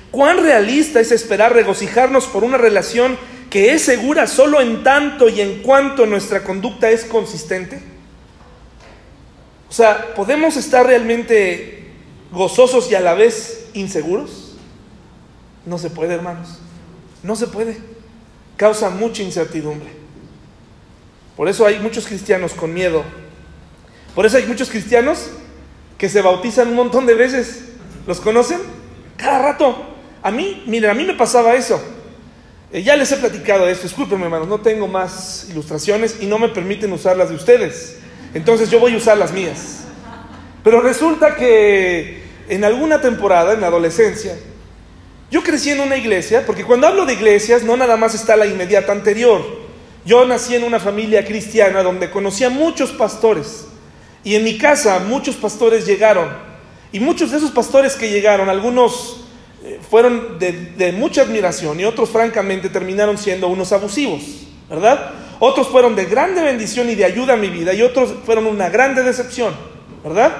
¿Cuán 0.10 0.40
realista 0.40 1.00
es 1.00 1.12
esperar 1.12 1.54
regocijarnos 1.54 2.26
por 2.26 2.44
una 2.44 2.58
relación 2.58 3.20
que 3.52 3.74
es 3.74 3.84
segura 3.84 4.26
solo 4.26 4.60
en 4.60 4.82
tanto 4.82 5.30
y 5.30 5.40
en 5.40 5.62
cuanto 5.62 6.08
nuestra 6.08 6.42
conducta 6.42 6.90
es 6.90 7.06
consistente? 7.06 7.80
O 9.70 9.72
sea, 9.72 10.16
¿podemos 10.16 10.58
estar 10.58 10.84
realmente 10.84 11.81
gozosos 12.32 12.90
y 12.92 12.96
a 12.96 13.02
la 13.02 13.14
vez 13.14 13.70
inseguros? 13.74 14.56
No 15.66 15.78
se 15.78 15.90
puede, 15.90 16.16
hermanos. 16.16 16.60
No 17.24 17.36
se 17.36 17.48
puede. 17.48 17.78
Causa 18.58 18.90
mucha 18.90 19.24
incertidumbre. 19.24 19.90
Por 21.36 21.48
eso 21.48 21.66
hay 21.66 21.80
muchos 21.80 22.08
cristianos 22.08 22.54
con 22.54 22.74
miedo. 22.74 23.04
Por 24.16 24.26
eso 24.26 24.38
hay 24.38 24.46
muchos 24.46 24.70
cristianos 24.70 25.30
que 25.98 26.10
se 26.10 26.22
bautizan 26.22 26.70
un 26.70 26.76
montón 26.76 27.06
de 27.06 27.14
veces. 27.14 27.66
¿Los 28.08 28.20
conocen? 28.20 28.60
Cada 29.18 29.40
rato. 29.40 29.76
A 30.24 30.32
mí, 30.32 30.64
miren, 30.68 30.90
a 30.90 30.94
mí 30.94 31.04
me 31.04 31.14
pasaba 31.14 31.56
eso. 31.56 31.82
Eh, 32.72 32.84
ya 32.84 32.96
les 32.96 33.12
he 33.12 33.18
platicado 33.18 33.68
esto. 33.68 33.84
Discúlpenme, 33.84 34.26
hermanos, 34.26 34.48
no 34.48 34.60
tengo 34.62 34.88
más 34.88 35.48
ilustraciones 35.50 36.18
y 36.22 36.26
no 36.26 36.40
me 36.40 36.50
permiten 36.50 36.92
usar 36.94 37.18
las 37.18 37.30
de 37.30 37.36
ustedes. 37.36 37.98
Entonces 38.34 38.70
yo 38.70 38.80
voy 38.80 38.94
a 38.94 38.98
usar 38.98 39.18
las 39.18 39.32
mías. 39.32 39.86
Pero 40.64 40.82
resulta 40.82 41.36
que 41.36 42.21
en 42.50 42.64
alguna 42.64 43.02
temporada, 43.02 43.54
en 43.54 43.62
la 43.62 43.68
adolescencia, 43.68 44.38
yo 45.32 45.42
crecí 45.42 45.70
en 45.70 45.80
una 45.80 45.96
iglesia, 45.96 46.46
porque 46.46 46.66
cuando 46.66 46.88
hablo 46.88 47.06
de 47.06 47.14
iglesias 47.14 47.64
no 47.64 47.78
nada 47.78 47.96
más 47.96 48.14
está 48.14 48.36
la 48.36 48.46
inmediata 48.46 48.92
anterior. 48.92 49.42
Yo 50.06 50.26
nací 50.26 50.56
en 50.56 50.64
una 50.66 50.80
familia 50.80 51.24
cristiana 51.24 51.84
donde 51.84 52.10
conocía 52.10 52.50
muchos 52.50 52.92
pastores. 52.92 53.66
Y 54.26 54.36
en 54.36 54.44
mi 54.44 54.58
casa 54.58 55.00
muchos 55.00 55.38
pastores 55.38 55.86
llegaron. 55.86 56.28
Y 56.92 57.00
muchos 57.00 57.32
de 57.32 57.38
esos 57.38 57.52
pastores 57.52 57.96
que 57.96 58.10
llegaron, 58.10 58.50
algunos 58.50 59.24
eh, 59.64 59.80
fueron 59.90 60.38
de, 60.38 60.52
de 60.52 60.92
mucha 60.92 61.22
admiración 61.22 61.80
y 61.80 61.86
otros 61.86 62.10
francamente 62.10 62.68
terminaron 62.68 63.18
siendo 63.18 63.48
unos 63.48 63.72
abusivos, 63.72 64.22
¿verdad? 64.70 65.12
Otros 65.40 65.70
fueron 65.70 65.96
de 65.96 66.06
grande 66.06 66.42
bendición 66.42 66.90
y 66.90 66.96
de 66.96 67.06
ayuda 67.06 67.34
a 67.34 67.38
mi 67.38 67.48
vida 67.48 67.74
y 67.74 67.82
otros 67.82 68.14
fueron 68.26 68.48
una 68.48 68.70
grande 68.70 69.02
decepción, 69.02 69.54
¿verdad? 70.04 70.34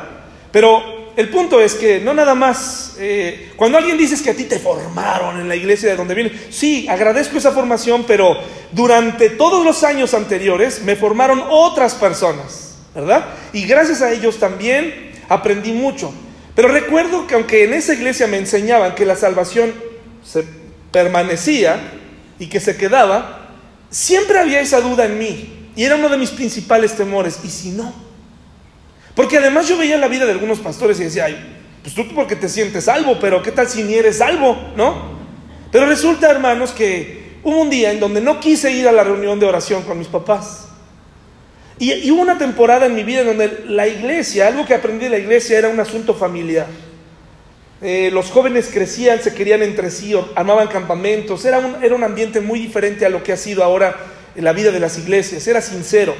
Pero 0.52 1.01
el 1.16 1.30
punto 1.30 1.60
es 1.60 1.76
que 1.76 2.00
no 2.00 2.14
nada 2.14 2.36
más, 2.36 2.96
eh, 2.98 3.52
cuando 3.56 3.78
alguien 3.78 3.98
dice 3.98 4.22
que 4.24 4.30
a 4.30 4.36
ti 4.36 4.46
te 4.46 4.60
formaron 4.60 5.40
en 5.40 5.48
la 5.48 5.56
iglesia 5.56 5.90
de 5.90 5.96
donde 5.96 6.16
viene, 6.16 6.32
sí, 6.50 6.88
agradezco 6.88 7.38
esa 7.38 7.52
formación, 7.52 8.06
pero 8.08 8.38
durante 8.72 9.30
todos 9.30 9.66
los 9.66 9.84
años 9.84 10.14
anteriores 10.14 10.82
me 10.84 10.96
formaron 10.96 11.44
otras 11.50 11.96
personas, 11.96 12.76
¿verdad? 12.96 13.26
Y 13.54 13.66
gracias 13.66 14.02
a 14.02 14.12
ellos 14.12 14.40
también 14.40 15.12
aprendí 15.28 15.74
mucho. 15.74 16.14
Pero 16.56 16.68
recuerdo 16.68 17.28
que 17.28 17.36
aunque 17.36 17.64
en 17.64 17.74
esa 17.74 17.94
iglesia 17.94 18.28
me 18.28 18.38
enseñaban 18.38 18.96
que 18.96 19.06
la 19.06 19.16
salvación 19.16 19.74
se 20.24 20.46
permanecía 20.92 21.80
y 22.40 22.48
que 22.48 22.60
se 22.60 22.78
quedaba, 22.78 23.50
siempre 23.90 24.40
había 24.40 24.60
esa 24.60 24.82
duda 24.82 25.06
en 25.06 25.18
mí 25.18 25.70
y 25.76 25.84
era 25.84 25.96
uno 25.96 26.10
de 26.10 26.18
mis 26.18 26.32
principales 26.32 26.96
temores. 26.96 27.40
¿Y 27.44 27.48
si 27.48 27.70
no? 27.72 28.11
Porque 29.16 29.38
además 29.38 29.68
yo 29.68 29.78
veía 29.78 29.98
la 29.98 30.08
vida 30.08 30.26
de 30.26 30.32
algunos 30.32 30.60
pastores 30.60 31.00
y 31.00 31.04
decía, 31.04 31.26
ay, 31.26 31.60
pues 31.84 31.96
tú 31.96 32.08
porque 32.14 32.36
te 32.36 32.48
sientes 32.48 32.86
salvo, 32.86 33.18
pero 33.20 33.42
¿qué 33.42 33.52
tal 33.52 33.68
si 33.68 33.84
ni 33.84 33.96
eres 33.96 34.18
salvo? 34.18 34.58
¿No? 34.76 35.20
Pero 35.72 35.86
resulta, 35.86 36.30
hermanos, 36.30 36.72
que 36.72 37.38
hubo 37.44 37.62
un 37.62 37.70
día 37.70 37.92
en 37.92 38.00
donde 38.00 38.22
no 38.22 38.40
quise 38.40 38.72
ir 38.72 38.88
a 38.88 38.92
la 38.92 39.04
reunión 39.04 39.40
de 39.40 39.46
oración 39.46 39.84
con 39.84 39.98
mis 39.98 40.08
papás. 40.08 40.68
Y, 41.80 42.12
hubo 42.12 42.22
una 42.22 42.38
temporada 42.38 42.86
en 42.86 42.94
mi 42.94 43.04
vida 43.04 43.22
en 43.22 43.28
donde 43.28 43.64
la 43.68 43.88
iglesia, 43.88 44.48
algo 44.48 44.66
que 44.66 44.76
aprendí 44.76 45.06
de 45.06 45.10
la 45.10 45.18
iglesia 45.18 45.58
era 45.58 45.70
un 45.70 45.80
asunto 45.80 46.14
familiar. 46.14 46.68
Eh, 47.82 48.12
los 48.14 48.30
jóvenes 48.30 48.70
crecían, 48.72 49.20
se 49.24 49.34
querían 49.34 49.64
entre 49.64 49.90
sí, 49.90 50.14
armaban 50.36 50.68
campamentos, 50.68 51.44
era 51.46 51.58
un, 51.58 51.84
era 51.84 51.96
un 51.96 52.04
ambiente 52.04 52.40
muy 52.40 52.60
diferente 52.60 53.04
a 53.08 53.10
lo 53.10 53.24
que 53.24 53.34
ha 53.34 53.38
sido 53.38 53.64
ahora 53.64 53.96
en 54.36 54.44
la 54.44 54.54
vida 54.54 54.72
de 54.72 54.80
las 54.80 55.00
iglesias, 55.00 55.48
era 55.48 55.62
sincero. 55.62 56.14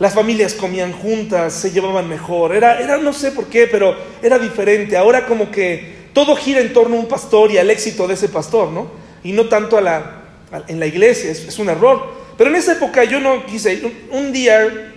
Las 0.00 0.14
familias 0.14 0.54
comían 0.54 0.92
juntas, 0.92 1.54
se 1.54 1.70
llevaban 1.70 2.08
mejor, 2.08 2.56
era, 2.56 2.80
era 2.80 2.96
no 2.96 3.12
sé 3.12 3.30
por 3.30 3.46
qué, 3.46 3.68
pero 3.68 3.94
era 4.20 4.38
diferente. 4.38 4.96
Ahora 4.96 5.26
como 5.26 5.52
que 5.52 6.08
todo 6.12 6.34
gira 6.34 6.60
en 6.60 6.72
torno 6.72 6.96
a 6.96 7.00
un 7.00 7.06
pastor 7.06 7.52
y 7.52 7.58
al 7.58 7.70
éxito 7.70 8.08
de 8.08 8.14
ese 8.14 8.28
pastor, 8.28 8.70
¿no? 8.70 8.90
Y 9.22 9.30
no 9.30 9.46
tanto 9.46 9.76
a 9.76 9.80
la, 9.80 10.22
en 10.66 10.80
la 10.80 10.86
iglesia, 10.86 11.30
es, 11.30 11.58
un 11.58 11.68
error. 11.68 12.12
Pero 12.36 12.50
en 12.50 12.56
esa 12.56 12.72
época 12.72 13.04
yo 13.04 13.20
no 13.20 13.46
quise, 13.46 13.82
un, 13.84 14.18
un 14.18 14.32
día 14.32 14.90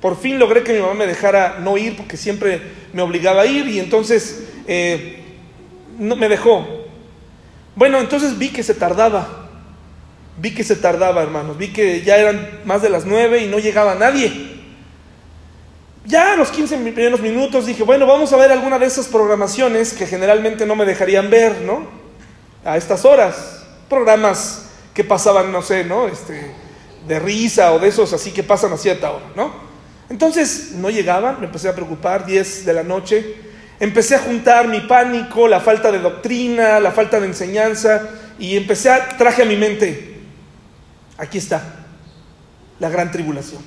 por 0.00 0.20
fin 0.20 0.38
logré 0.38 0.62
que 0.62 0.72
mi 0.72 0.80
mamá 0.80 0.94
me 0.94 1.06
dejara 1.06 1.58
no 1.60 1.76
ir 1.76 1.96
porque 1.96 2.16
siempre 2.16 2.60
me 2.92 3.02
obligaba 3.02 3.42
a 3.42 3.46
ir 3.46 3.66
y 3.66 3.80
entonces 3.80 4.44
eh, 4.66 5.18
no 5.98 6.16
me 6.16 6.28
dejó. 6.28 6.66
Bueno, 7.74 8.00
entonces 8.00 8.38
vi 8.38 8.48
que 8.48 8.62
se 8.62 8.74
tardaba. 8.74 9.46
Vi 10.40 10.54
que 10.54 10.62
se 10.62 10.76
tardaba, 10.76 11.22
hermanos. 11.22 11.58
Vi 11.58 11.68
que 11.68 12.02
ya 12.02 12.16
eran 12.16 12.60
más 12.64 12.82
de 12.82 12.90
las 12.90 13.06
nueve 13.06 13.42
y 13.42 13.48
no 13.48 13.58
llegaba 13.58 13.96
nadie. 13.96 14.57
Ya 16.08 16.32
a 16.32 16.36
los 16.36 16.50
15 16.50 16.78
primeros 16.78 17.20
minutos 17.20 17.66
dije, 17.66 17.82
bueno, 17.82 18.06
vamos 18.06 18.32
a 18.32 18.38
ver 18.38 18.50
alguna 18.50 18.78
de 18.78 18.86
esas 18.86 19.08
programaciones 19.08 19.92
que 19.92 20.06
generalmente 20.06 20.64
no 20.64 20.74
me 20.74 20.86
dejarían 20.86 21.28
ver, 21.28 21.60
¿no? 21.60 21.86
A 22.64 22.78
estas 22.78 23.04
horas. 23.04 23.66
Programas 23.90 24.70
que 24.94 25.04
pasaban, 25.04 25.52
no 25.52 25.60
sé, 25.60 25.84
¿no? 25.84 26.08
Este, 26.08 26.50
de 27.06 27.18
risa 27.18 27.74
o 27.74 27.78
de 27.78 27.88
esos 27.88 28.14
así 28.14 28.30
que 28.30 28.42
pasan 28.42 28.72
a 28.72 28.78
cierta 28.78 29.10
hora, 29.10 29.26
¿no? 29.36 29.52
Entonces 30.08 30.72
no 30.76 30.88
llegaban, 30.88 31.40
me 31.40 31.46
empecé 31.46 31.68
a 31.68 31.74
preocupar, 31.74 32.24
10 32.24 32.64
de 32.64 32.72
la 32.72 32.82
noche. 32.82 33.36
Empecé 33.78 34.14
a 34.14 34.20
juntar 34.20 34.66
mi 34.66 34.80
pánico, 34.80 35.46
la 35.46 35.60
falta 35.60 35.92
de 35.92 35.98
doctrina, 35.98 36.80
la 36.80 36.90
falta 36.90 37.20
de 37.20 37.26
enseñanza, 37.26 38.08
y 38.38 38.56
empecé 38.56 38.88
a, 38.88 39.18
traje 39.18 39.42
a 39.42 39.44
mi 39.44 39.56
mente, 39.56 40.22
aquí 41.18 41.36
está, 41.36 41.62
la 42.80 42.88
gran 42.88 43.12
tribulación. 43.12 43.60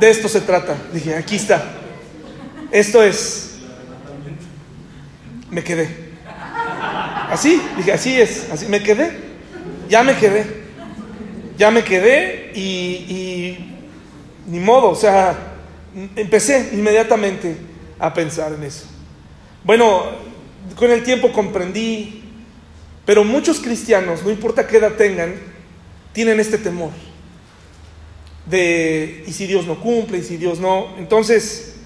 De 0.00 0.08
esto 0.08 0.30
se 0.30 0.40
trata. 0.40 0.74
Dije, 0.94 1.14
aquí 1.14 1.36
está. 1.36 1.62
Esto 2.70 3.02
es. 3.02 3.58
Me 5.50 5.62
quedé. 5.62 6.10
Así, 7.28 7.60
dije, 7.76 7.92
así 7.92 8.18
es, 8.18 8.48
así, 8.50 8.66
me 8.66 8.82
quedé. 8.82 9.12
Ya 9.90 10.02
me 10.02 10.16
quedé. 10.16 10.46
Ya 11.58 11.70
me 11.70 11.84
quedé 11.84 12.50
y, 12.54 12.60
y 12.60 13.76
ni 14.46 14.58
modo, 14.58 14.88
o 14.88 14.96
sea, 14.96 15.36
empecé 16.16 16.70
inmediatamente 16.72 17.58
a 17.98 18.14
pensar 18.14 18.54
en 18.54 18.62
eso. 18.62 18.86
Bueno, 19.62 20.04
con 20.76 20.90
el 20.90 21.04
tiempo 21.04 21.30
comprendí, 21.30 22.24
pero 23.04 23.22
muchos 23.22 23.60
cristianos, 23.60 24.22
no 24.22 24.30
importa 24.30 24.66
qué 24.66 24.78
edad 24.78 24.92
tengan, 24.92 25.34
tienen 26.14 26.40
este 26.40 26.56
temor 26.56 26.92
de, 28.50 29.24
¿y 29.26 29.32
si 29.32 29.46
Dios 29.46 29.66
no 29.66 29.80
cumple? 29.80 30.18
¿Y 30.18 30.22
si 30.22 30.36
Dios 30.36 30.58
no? 30.58 30.94
Entonces, 30.98 31.76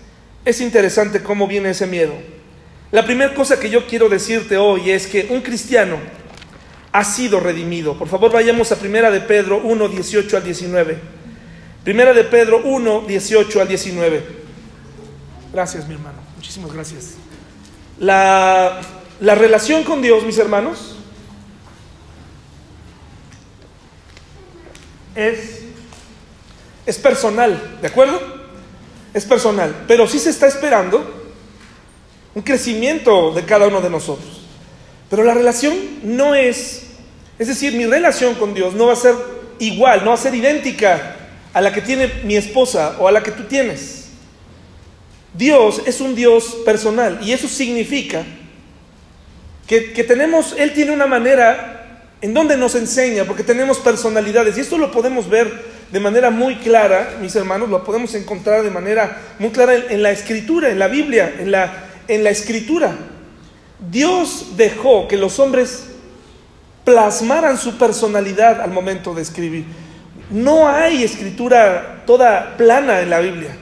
es 0.45 0.61
interesante 0.61 1.23
cómo 1.23 1.47
viene 1.47 1.71
ese 1.71 1.87
miedo. 1.87 2.15
La 2.91 3.05
primera 3.05 3.35
cosa 3.35 3.59
que 3.59 3.71
yo 3.71 3.87
quiero 3.87 4.09
decirte 4.09 4.57
hoy 4.57 4.91
es 4.91 5.07
que 5.07 5.27
un 5.31 5.41
cristiano 5.41 5.99
ha 6.93 7.05
sido 7.05 7.41
redimido. 7.41 7.99
Por 7.99 8.09
favor, 8.09 8.31
vayamos 8.33 8.71
a 8.71 8.77
Primera 8.77 9.11
de 9.11 9.21
Pedro 9.21 9.61
1, 9.65 9.89
18 9.89 10.37
al 10.37 10.45
19. 10.45 10.99
Primera 11.83 12.13
de 12.15 12.25
Pedro 12.25 12.63
1, 12.63 13.05
18 13.09 13.61
al 13.61 13.69
19. 13.69 14.23
Gracias, 15.53 15.89
mi 15.89 15.95
hermano. 15.95 16.19
Muchísimas 16.37 16.73
gracias. 16.73 17.15
La, 17.99 18.81
la 19.21 19.35
relación 19.35 19.83
con 19.83 20.03
Dios, 20.03 20.25
mis 20.25 20.39
hermanos, 20.39 20.95
es, 25.15 25.54
es 26.87 26.99
personal, 26.99 27.79
¿de 27.81 27.89
acuerdo? 27.89 28.21
Es 29.13 29.25
personal, 29.25 29.85
pero 29.87 30.07
sí 30.07 30.19
se 30.19 30.31
está 30.31 30.47
esperando 30.47 31.23
un 32.35 32.43
crecimiento 32.43 33.33
de 33.33 33.45
cada 33.45 33.69
uno 33.69 33.81
de 33.81 33.91
nosotros. 33.91 34.43
Pero 35.09 35.23
la 35.23 35.35
relación 35.35 35.75
no 36.03 36.35
es, 36.35 36.83
es 37.39 37.49
decir, 37.49 37.75
mi 37.75 37.87
relación 37.87 38.35
con 38.35 38.55
Dios 38.55 38.75
no 38.75 38.87
va 38.87 38.95
a 38.95 38.97
ser 38.97 39.15
igual, 39.59 40.01
no 40.05 40.11
va 40.11 40.15
a 40.15 40.19
ser 40.19 40.35
idéntica 40.35 41.17
a 41.53 41.61
la 41.61 41.73
que 41.73 41.81
tiene 41.81 42.11
mi 42.25 42.37
esposa 42.37 42.97
o 42.99 43.07
a 43.07 43.13
la 43.13 43.23
que 43.23 43.31
tú 43.31 43.45
tienes. 43.45 44.09
Dios 45.33 45.83
es 45.87 46.01
un 46.01 46.15
Dios 46.15 46.57
personal 46.65 47.21
y 47.23 47.33
eso 47.33 47.49
significa 47.49 48.25
que, 49.67 50.05
tenemos, 50.05 50.55
Él 50.59 50.73
tiene 50.73 50.93
una 50.93 51.07
manera 51.07 52.11
en 52.21 52.35
donde 52.35 52.57
nos 52.57 52.75
enseña, 52.75 53.25
porque 53.25 53.43
tenemos 53.43 53.79
personalidades 53.79 54.57
y 54.57 54.61
esto 54.61 54.79
lo 54.79 54.91
podemos 54.91 55.29
ver 55.29 55.74
de 55.95 56.01
manera 56.01 56.31
muy 56.31 56.57
clara, 56.57 57.19
mis 57.21 57.37
hermanos, 57.37 57.69
lo 57.69 57.85
podemos 57.85 58.13
encontrar 58.17 58.65
de 58.65 58.71
manera 58.73 59.17
muy 59.39 59.51
clara 59.51 59.77
en, 59.77 60.03
la 60.03 60.11
escritura, 60.11 60.69
en 60.69 60.81
la 60.81 60.89
Biblia, 60.89 61.37
en 61.39 61.53
la, 61.53 61.85
en 62.09 62.25
la 62.25 62.31
escritura. 62.31 62.97
Dios 63.79 64.57
dejó 64.57 65.07
que 65.07 65.17
los 65.17 65.39
hombres 65.39 65.85
plasmaran 66.83 67.57
su 67.57 67.79
personalidad 67.79 68.61
al 68.61 68.73
momento 68.73 69.15
de 69.15 69.23
escribir. 69.23 69.67
No 70.31 70.69
hay 70.69 71.05
escritura 71.05 72.03
toda 72.05 72.57
plana 72.57 73.01
en 73.01 73.11
la 73.11 73.21
Biblia. 73.21 73.57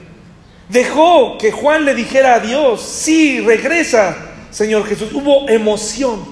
Dejó 0.69 1.37
que 1.37 1.51
Juan 1.51 1.85
le 1.85 1.93
dijera 1.93 2.33
a 2.33 2.39
Dios, 2.39 2.81
sí, 2.81 3.41
regresa, 3.41 4.17
Señor 4.49 4.87
Jesús. 4.87 5.13
Hubo 5.13 5.47
emoción, 5.49 6.25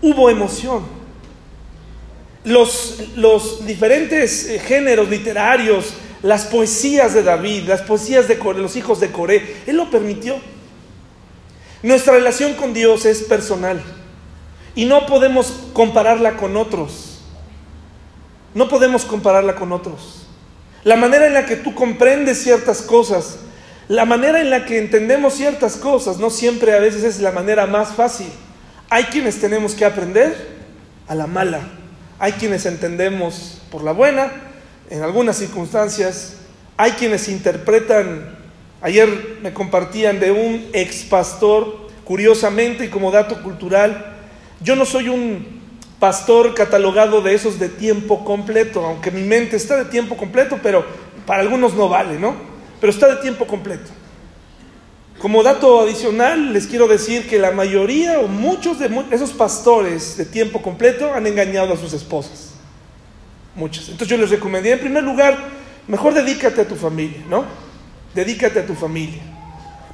hubo 0.00 0.30
emoción. 0.30 0.97
Los, 2.48 3.66
diferentes 3.66 4.46
eh, 4.46 4.58
géneros 4.58 5.08
literarios, 5.08 5.94
las 6.22 6.46
poesías 6.46 7.14
de 7.14 7.22
David, 7.22 7.68
las 7.68 7.82
poesías 7.82 8.26
de 8.26 8.36
los 8.36 8.76
hijos 8.76 9.00
de 9.00 9.12
Coré, 9.12 9.56
Él 9.66 9.76
lo 9.76 9.90
permitió. 9.90 10.36
Nuestra 11.82 12.14
relación 12.14 12.54
con 12.54 12.74
Dios 12.74 13.04
es 13.04 13.22
personal 13.22 13.80
y 14.74 14.84
no 14.84 15.06
podemos 15.06 15.52
compararla 15.72 16.36
con 16.36 16.56
otros. 16.56 17.20
No 18.54 18.68
podemos 18.68 19.04
compararla 19.04 19.54
con 19.54 19.72
otros. 19.72 20.26
La 20.84 20.96
manera 20.96 21.26
en 21.26 21.34
la 21.34 21.46
que 21.46 21.56
tú 21.56 21.74
comprendes 21.74 22.42
ciertas 22.42 22.82
cosas, 22.82 23.38
la 23.88 24.04
manera 24.04 24.40
en 24.40 24.50
la 24.50 24.64
que 24.64 24.78
entendemos 24.78 25.34
ciertas 25.34 25.76
cosas, 25.76 26.18
no 26.18 26.30
siempre 26.30 26.74
a 26.74 26.78
veces 26.78 27.04
es 27.04 27.20
la 27.20 27.30
manera 27.30 27.66
más 27.66 27.94
fácil. 27.94 28.28
Hay 28.88 29.04
quienes 29.04 29.40
tenemos 29.40 29.74
que 29.74 29.84
aprender 29.84 30.58
a 31.06 31.14
la 31.14 31.26
mala. 31.26 31.60
Hay 32.18 32.32
quienes 32.32 32.66
entendemos 32.66 33.60
por 33.70 33.82
la 33.84 33.92
buena, 33.92 34.32
en 34.90 35.02
algunas 35.02 35.36
circunstancias. 35.36 36.36
Hay 36.76 36.92
quienes 36.92 37.28
interpretan, 37.28 38.36
ayer 38.80 39.38
me 39.42 39.52
compartían 39.52 40.20
de 40.20 40.30
un 40.30 40.68
ex 40.72 41.02
pastor, 41.04 41.88
curiosamente 42.04 42.86
y 42.86 42.88
como 42.88 43.10
dato 43.10 43.42
cultural, 43.42 44.16
yo 44.60 44.74
no 44.74 44.84
soy 44.84 45.08
un 45.08 45.60
pastor 46.00 46.54
catalogado 46.54 47.20
de 47.20 47.34
esos 47.34 47.58
de 47.58 47.68
tiempo 47.68 48.24
completo, 48.24 48.84
aunque 48.84 49.10
mi 49.10 49.22
mente 49.22 49.56
está 49.56 49.76
de 49.76 49.84
tiempo 49.84 50.16
completo, 50.16 50.58
pero 50.62 50.84
para 51.26 51.42
algunos 51.42 51.74
no 51.74 51.88
vale, 51.88 52.18
¿no? 52.18 52.34
Pero 52.80 52.90
está 52.90 53.08
de 53.08 53.16
tiempo 53.16 53.46
completo. 53.46 53.90
Como 55.18 55.42
dato 55.42 55.80
adicional, 55.80 56.52
les 56.52 56.66
quiero 56.68 56.86
decir 56.86 57.28
que 57.28 57.38
la 57.38 57.50
mayoría 57.50 58.20
o 58.20 58.28
muchos 58.28 58.78
de 58.78 58.88
esos 59.10 59.32
pastores 59.32 60.16
de 60.16 60.24
tiempo 60.24 60.62
completo 60.62 61.12
han 61.12 61.26
engañado 61.26 61.74
a 61.74 61.76
sus 61.76 61.92
esposas. 61.92 62.50
Muchas. 63.56 63.88
Entonces 63.88 64.08
yo 64.08 64.16
les 64.16 64.30
recomendé, 64.30 64.72
en 64.72 64.78
primer 64.78 65.02
lugar, 65.02 65.36
mejor 65.88 66.14
dedícate 66.14 66.60
a 66.60 66.68
tu 66.68 66.76
familia, 66.76 67.24
¿no? 67.28 67.44
Dedícate 68.14 68.60
a 68.60 68.66
tu 68.66 68.74
familia. 68.74 69.20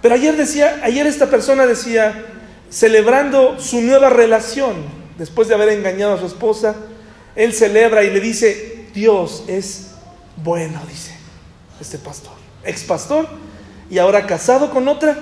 Pero 0.03 0.15
ayer 0.15 0.37
decía, 0.37 0.81
ayer 0.83 1.07
esta 1.07 1.31
persona 1.31 1.65
decía, 1.65 2.27
celebrando 2.69 3.59
su 3.59 3.81
nueva 3.81 4.11
relación, 4.11 4.75
después 5.17 5.49
de 5.49 5.55
haber 5.55 5.71
engañado 5.71 6.13
a 6.13 6.19
su 6.19 6.27
esposa, 6.27 6.75
él 7.35 7.55
celebra 7.55 8.05
y 8.05 8.11
le 8.11 8.21
dice, 8.21 8.89
Dios 8.93 9.45
es 9.49 9.93
bueno, 10.37 10.83
dice 10.87 11.17
este 11.81 11.99
pastor, 11.99 12.35
ex 12.65 12.85
pastor, 12.85 13.27
y 13.91 13.99
ahora 13.99 14.27
casado 14.27 14.71
con 14.71 14.89
otra, 14.89 15.19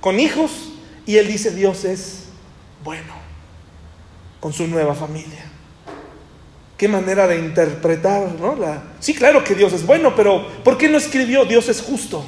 con 0.00 0.20
hijos, 0.20 0.72
y 1.06 1.16
él 1.16 1.26
dice, 1.26 1.50
Dios 1.50 1.84
es 1.84 2.24
bueno, 2.84 3.14
con 4.40 4.52
su 4.52 4.66
nueva 4.66 4.94
familia. 4.94 5.44
Qué 6.76 6.88
manera 6.88 7.28
de 7.28 7.38
interpretar, 7.38 8.32
¿no? 8.40 8.56
Sí, 8.98 9.14
claro 9.14 9.44
que 9.44 9.54
Dios 9.54 9.72
es 9.72 9.86
bueno, 9.86 10.14
pero 10.16 10.46
¿por 10.64 10.76
qué 10.76 10.88
no 10.88 10.98
escribió 10.98 11.44
Dios 11.44 11.68
es 11.68 11.80
justo? 11.80 12.24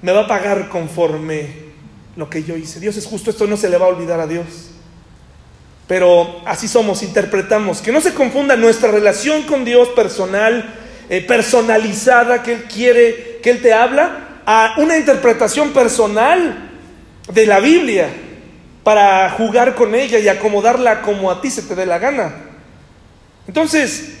Me 0.00 0.12
va 0.12 0.22
a 0.22 0.26
pagar 0.26 0.70
conforme 0.70 1.70
lo 2.16 2.30
que 2.30 2.42
yo 2.42 2.56
hice. 2.56 2.80
Dios 2.80 2.96
es 2.96 3.06
justo, 3.06 3.30
esto 3.30 3.46
no 3.46 3.56
se 3.56 3.68
le 3.68 3.76
va 3.76 3.86
a 3.86 3.90
olvidar 3.90 4.18
a 4.18 4.26
Dios. 4.26 4.70
Pero 5.86 6.40
así 6.46 6.68
somos, 6.68 7.02
interpretamos. 7.02 7.82
Que 7.82 7.92
no 7.92 8.00
se 8.00 8.14
confunda 8.14 8.56
nuestra 8.56 8.90
relación 8.90 9.42
con 9.42 9.64
Dios 9.64 9.88
personal, 9.88 10.74
eh, 11.10 11.20
personalizada, 11.20 12.42
que 12.42 12.52
Él 12.52 12.64
quiere, 12.64 13.40
que 13.42 13.50
Él 13.50 13.60
te 13.60 13.74
habla, 13.74 14.29
a 14.52 14.74
una 14.78 14.98
interpretación 14.98 15.70
personal 15.72 16.70
de 17.32 17.46
la 17.46 17.60
Biblia 17.60 18.08
para 18.82 19.30
jugar 19.30 19.76
con 19.76 19.94
ella 19.94 20.18
y 20.18 20.26
acomodarla 20.26 21.02
como 21.02 21.30
a 21.30 21.40
ti 21.40 21.52
se 21.52 21.62
te 21.62 21.76
dé 21.76 21.86
la 21.86 22.00
gana. 22.00 22.34
Entonces, 23.46 24.14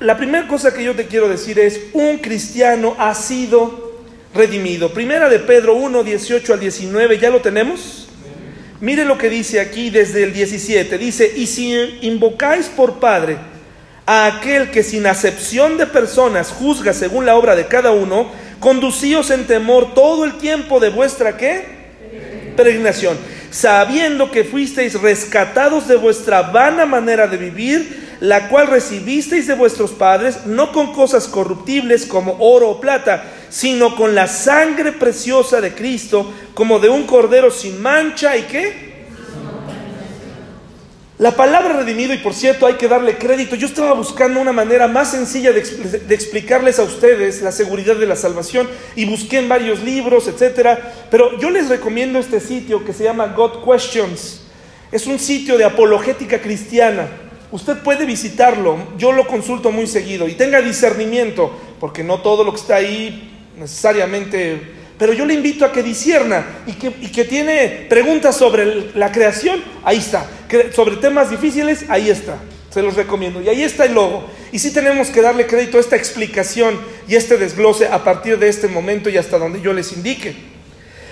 la 0.00 0.16
primera 0.16 0.48
cosa 0.48 0.72
que 0.72 0.82
yo 0.82 0.94
te 0.94 1.04
quiero 1.04 1.28
decir 1.28 1.58
es, 1.58 1.78
un 1.92 2.16
cristiano 2.16 2.96
ha 2.98 3.14
sido 3.14 4.00
redimido. 4.34 4.90
Primera 4.94 5.28
de 5.28 5.40
Pedro 5.40 5.74
1, 5.74 6.02
18 6.02 6.54
al 6.54 6.60
19, 6.60 7.18
¿ya 7.18 7.28
lo 7.28 7.42
tenemos? 7.42 8.08
Mire 8.80 9.04
lo 9.04 9.18
que 9.18 9.28
dice 9.28 9.60
aquí 9.60 9.90
desde 9.90 10.22
el 10.22 10.32
17. 10.32 10.96
Dice, 10.96 11.30
y 11.36 11.46
si 11.46 11.98
invocáis 12.00 12.68
por 12.68 13.00
Padre 13.00 13.36
a 14.06 14.24
aquel 14.24 14.70
que 14.70 14.82
sin 14.82 15.06
acepción 15.06 15.76
de 15.76 15.86
personas 15.86 16.52
juzga 16.52 16.94
según 16.94 17.26
la 17.26 17.36
obra 17.36 17.54
de 17.54 17.66
cada 17.66 17.90
uno, 17.90 18.30
conducíos 18.64 19.30
en 19.30 19.46
temor 19.46 19.92
todo 19.92 20.24
el 20.24 20.38
tiempo 20.38 20.80
de 20.80 20.88
vuestra 20.88 21.36
qué? 21.36 21.66
Peregrinación, 22.56 23.18
sabiendo 23.50 24.30
que 24.30 24.42
fuisteis 24.42 24.98
rescatados 25.02 25.86
de 25.86 25.96
vuestra 25.96 26.40
vana 26.40 26.86
manera 26.86 27.26
de 27.26 27.36
vivir, 27.36 28.16
la 28.20 28.48
cual 28.48 28.68
recibisteis 28.68 29.46
de 29.46 29.54
vuestros 29.54 29.90
padres, 29.90 30.46
no 30.46 30.72
con 30.72 30.94
cosas 30.94 31.28
corruptibles 31.28 32.06
como 32.06 32.38
oro 32.40 32.70
o 32.70 32.80
plata, 32.80 33.24
sino 33.50 33.94
con 33.96 34.14
la 34.14 34.28
sangre 34.28 34.92
preciosa 34.92 35.60
de 35.60 35.74
Cristo, 35.74 36.32
como 36.54 36.78
de 36.78 36.88
un 36.88 37.02
cordero 37.02 37.50
sin 37.50 37.82
mancha 37.82 38.34
y 38.34 38.44
qué? 38.44 38.83
La 41.16 41.30
palabra 41.36 41.74
redimido, 41.74 42.12
y 42.12 42.18
por 42.18 42.34
cierto 42.34 42.66
hay 42.66 42.74
que 42.74 42.88
darle 42.88 43.16
crédito, 43.16 43.54
yo 43.54 43.68
estaba 43.68 43.92
buscando 43.92 44.40
una 44.40 44.52
manera 44.52 44.88
más 44.88 45.12
sencilla 45.12 45.52
de, 45.52 45.62
de, 45.62 46.14
explicarles 46.14 46.80
a 46.80 46.82
ustedes 46.82 47.40
la 47.40 47.52
seguridad 47.52 47.94
de 47.94 48.06
la 48.06 48.16
salvación 48.16 48.68
y 48.96 49.04
busqué 49.04 49.38
en 49.38 49.48
varios 49.48 49.80
libros, 49.84 50.26
etcétera, 50.26 50.92
pero 51.12 51.38
yo 51.38 51.50
les 51.50 51.68
recomiendo 51.68 52.18
este 52.18 52.40
sitio 52.40 52.84
que 52.84 52.92
se 52.92 53.04
llama 53.04 53.28
God 53.28 53.64
Questions. 53.64 54.40
Es 54.90 55.06
un 55.06 55.20
sitio 55.20 55.56
de 55.56 55.64
apologética 55.64 56.40
cristiana. 56.40 57.06
Usted 57.52 57.78
puede 57.78 58.06
visitarlo, 58.06 58.76
yo 58.98 59.12
lo 59.12 59.28
consulto 59.28 59.70
muy 59.70 59.86
seguido 59.86 60.26
y 60.26 60.34
tenga 60.34 60.60
discernimiento, 60.60 61.56
porque 61.78 62.02
no 62.02 62.22
todo 62.22 62.42
lo 62.42 62.50
que 62.52 62.60
está 62.60 62.74
ahí 62.74 63.30
necesariamente, 63.56 64.73
pero 64.98 65.12
yo 65.12 65.26
le 65.26 65.34
invito 65.34 65.64
a 65.64 65.72
que 65.72 65.82
disierna 65.82 66.44
y 66.66 66.72
que, 66.72 66.92
que 66.92 67.24
tiene 67.24 67.86
preguntas 67.88 68.36
sobre 68.36 68.92
la 68.94 69.10
creación, 69.10 69.62
ahí 69.82 69.98
está, 69.98 70.26
sobre 70.72 70.96
temas 70.96 71.30
difíciles, 71.30 71.84
ahí 71.88 72.10
está, 72.10 72.36
se 72.70 72.80
los 72.80 72.94
recomiendo. 72.94 73.42
Y 73.42 73.48
ahí 73.48 73.62
está 73.62 73.86
el 73.86 73.94
logo. 73.94 74.28
Y 74.52 74.60
sí 74.60 74.72
tenemos 74.72 75.08
que 75.08 75.20
darle 75.20 75.48
crédito 75.48 75.78
a 75.78 75.80
esta 75.80 75.96
explicación 75.96 76.78
y 77.08 77.16
este 77.16 77.36
desglose 77.36 77.88
a 77.88 78.04
partir 78.04 78.38
de 78.38 78.48
este 78.48 78.68
momento 78.68 79.10
y 79.10 79.16
hasta 79.16 79.36
donde 79.36 79.60
yo 79.60 79.72
les 79.72 79.92
indique. 79.92 80.34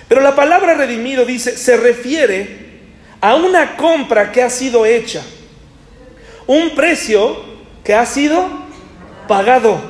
Pero 0.09 0.21
la 0.21 0.37
palabra 0.37 0.75
redimido 0.75 1.25
dice, 1.25 1.57
se 1.57 1.77
refiere 1.77 2.71
a 3.21 3.35
una 3.35 3.77
compra 3.77 4.31
que 4.31 4.43
ha 4.43 4.51
sido 4.51 4.87
hecha, 4.87 5.23
un 6.47 6.75
precio 6.77 7.37
que 7.83 7.95
ha 7.95 8.07
sido 8.07 8.49
pagado. 9.27 9.81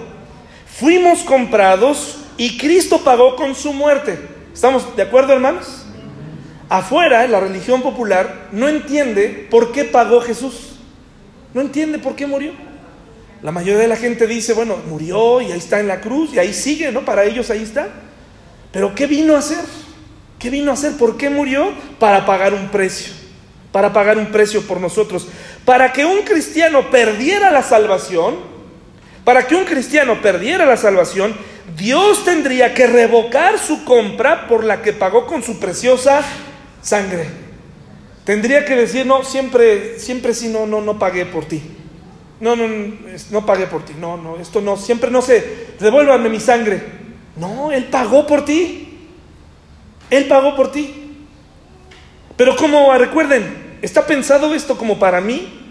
Fuimos 0.78 1.20
comprados 1.24 2.21
y 2.36 2.56
Cristo 2.56 3.02
pagó 3.04 3.36
con 3.36 3.54
su 3.54 3.72
muerte. 3.72 4.18
¿Estamos 4.52 4.96
de 4.96 5.02
acuerdo, 5.02 5.32
hermanos? 5.32 5.84
Afuera, 6.68 7.26
la 7.26 7.40
religión 7.40 7.82
popular 7.82 8.48
no 8.52 8.68
entiende 8.68 9.46
por 9.50 9.72
qué 9.72 9.84
pagó 9.84 10.20
Jesús. 10.20 10.76
No 11.54 11.60
entiende 11.60 11.98
por 11.98 12.14
qué 12.14 12.26
murió. 12.26 12.52
La 13.42 13.52
mayoría 13.52 13.80
de 13.80 13.88
la 13.88 13.96
gente 13.96 14.26
dice, 14.26 14.52
bueno, 14.52 14.76
murió 14.88 15.40
y 15.40 15.52
ahí 15.52 15.58
está 15.58 15.80
en 15.80 15.88
la 15.88 16.00
cruz 16.00 16.32
y 16.32 16.38
ahí 16.38 16.54
sigue, 16.54 16.92
¿no? 16.92 17.04
Para 17.04 17.24
ellos 17.24 17.50
ahí 17.50 17.62
está. 17.62 17.88
Pero 18.72 18.94
¿qué 18.94 19.06
vino 19.06 19.34
a 19.34 19.40
hacer? 19.40 19.64
¿Qué 20.38 20.48
vino 20.48 20.70
a 20.70 20.74
hacer? 20.74 20.96
¿Por 20.96 21.16
qué 21.16 21.28
murió? 21.28 21.72
Para 21.98 22.24
pagar 22.24 22.54
un 22.54 22.68
precio. 22.68 23.12
Para 23.70 23.92
pagar 23.92 24.16
un 24.16 24.26
precio 24.26 24.62
por 24.62 24.80
nosotros. 24.80 25.28
Para 25.64 25.92
que 25.92 26.04
un 26.04 26.22
cristiano 26.22 26.90
perdiera 26.90 27.50
la 27.50 27.62
salvación, 27.62 28.36
para 29.24 29.46
que 29.46 29.54
un 29.54 29.64
cristiano 29.64 30.22
perdiera 30.22 30.64
la 30.64 30.76
salvación, 30.76 31.34
Dios 31.76 32.24
tendría 32.24 32.74
que 32.74 32.86
revocar 32.86 33.58
su 33.58 33.84
compra 33.84 34.48
por 34.48 34.64
la 34.64 34.82
que 34.82 34.92
pagó 34.92 35.26
con 35.26 35.42
su 35.42 35.58
preciosa 35.58 36.22
sangre. 36.80 37.26
Tendría 38.24 38.64
que 38.64 38.76
decir, 38.76 39.06
no, 39.06 39.24
siempre, 39.24 39.98
siempre 39.98 40.34
sí, 40.34 40.48
no, 40.48 40.66
no, 40.66 40.80
no 40.80 40.98
pagué 40.98 41.26
por 41.26 41.44
ti. 41.44 41.62
No, 42.40 42.56
no, 42.56 42.66
no 43.30 43.46
pagué 43.46 43.66
por 43.66 43.84
ti. 43.84 43.94
No, 43.98 44.16
no, 44.16 44.36
esto 44.36 44.60
no, 44.60 44.76
siempre 44.76 45.10
no 45.10 45.22
sé, 45.22 45.68
devuélvanme 45.80 46.28
mi 46.28 46.40
sangre. 46.40 46.82
No, 47.36 47.72
Él 47.72 47.84
pagó 47.84 48.26
por 48.26 48.44
ti. 48.44 49.08
Él 50.10 50.26
pagó 50.26 50.54
por 50.54 50.70
ti. 50.70 50.94
Pero 52.36 52.56
como 52.56 52.92
recuerden, 52.96 53.78
está 53.82 54.06
pensado 54.06 54.54
esto 54.54 54.76
como 54.76 54.98
para 54.98 55.20
mí, 55.20 55.61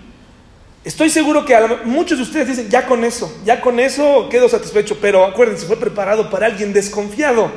Estoy 0.83 1.11
seguro 1.11 1.45
que 1.45 1.55
muchos 1.85 2.17
de 2.17 2.23
ustedes 2.23 2.47
dicen, 2.47 2.69
ya 2.69 2.87
con 2.87 3.03
eso, 3.03 3.31
ya 3.45 3.61
con 3.61 3.79
eso 3.79 4.27
quedo 4.29 4.49
satisfecho, 4.49 4.97
pero 4.99 5.25
acuérdense, 5.25 5.67
fue 5.67 5.77
preparado 5.77 6.29
para 6.29 6.47
alguien 6.47 6.73
desconfiado, 6.73 7.51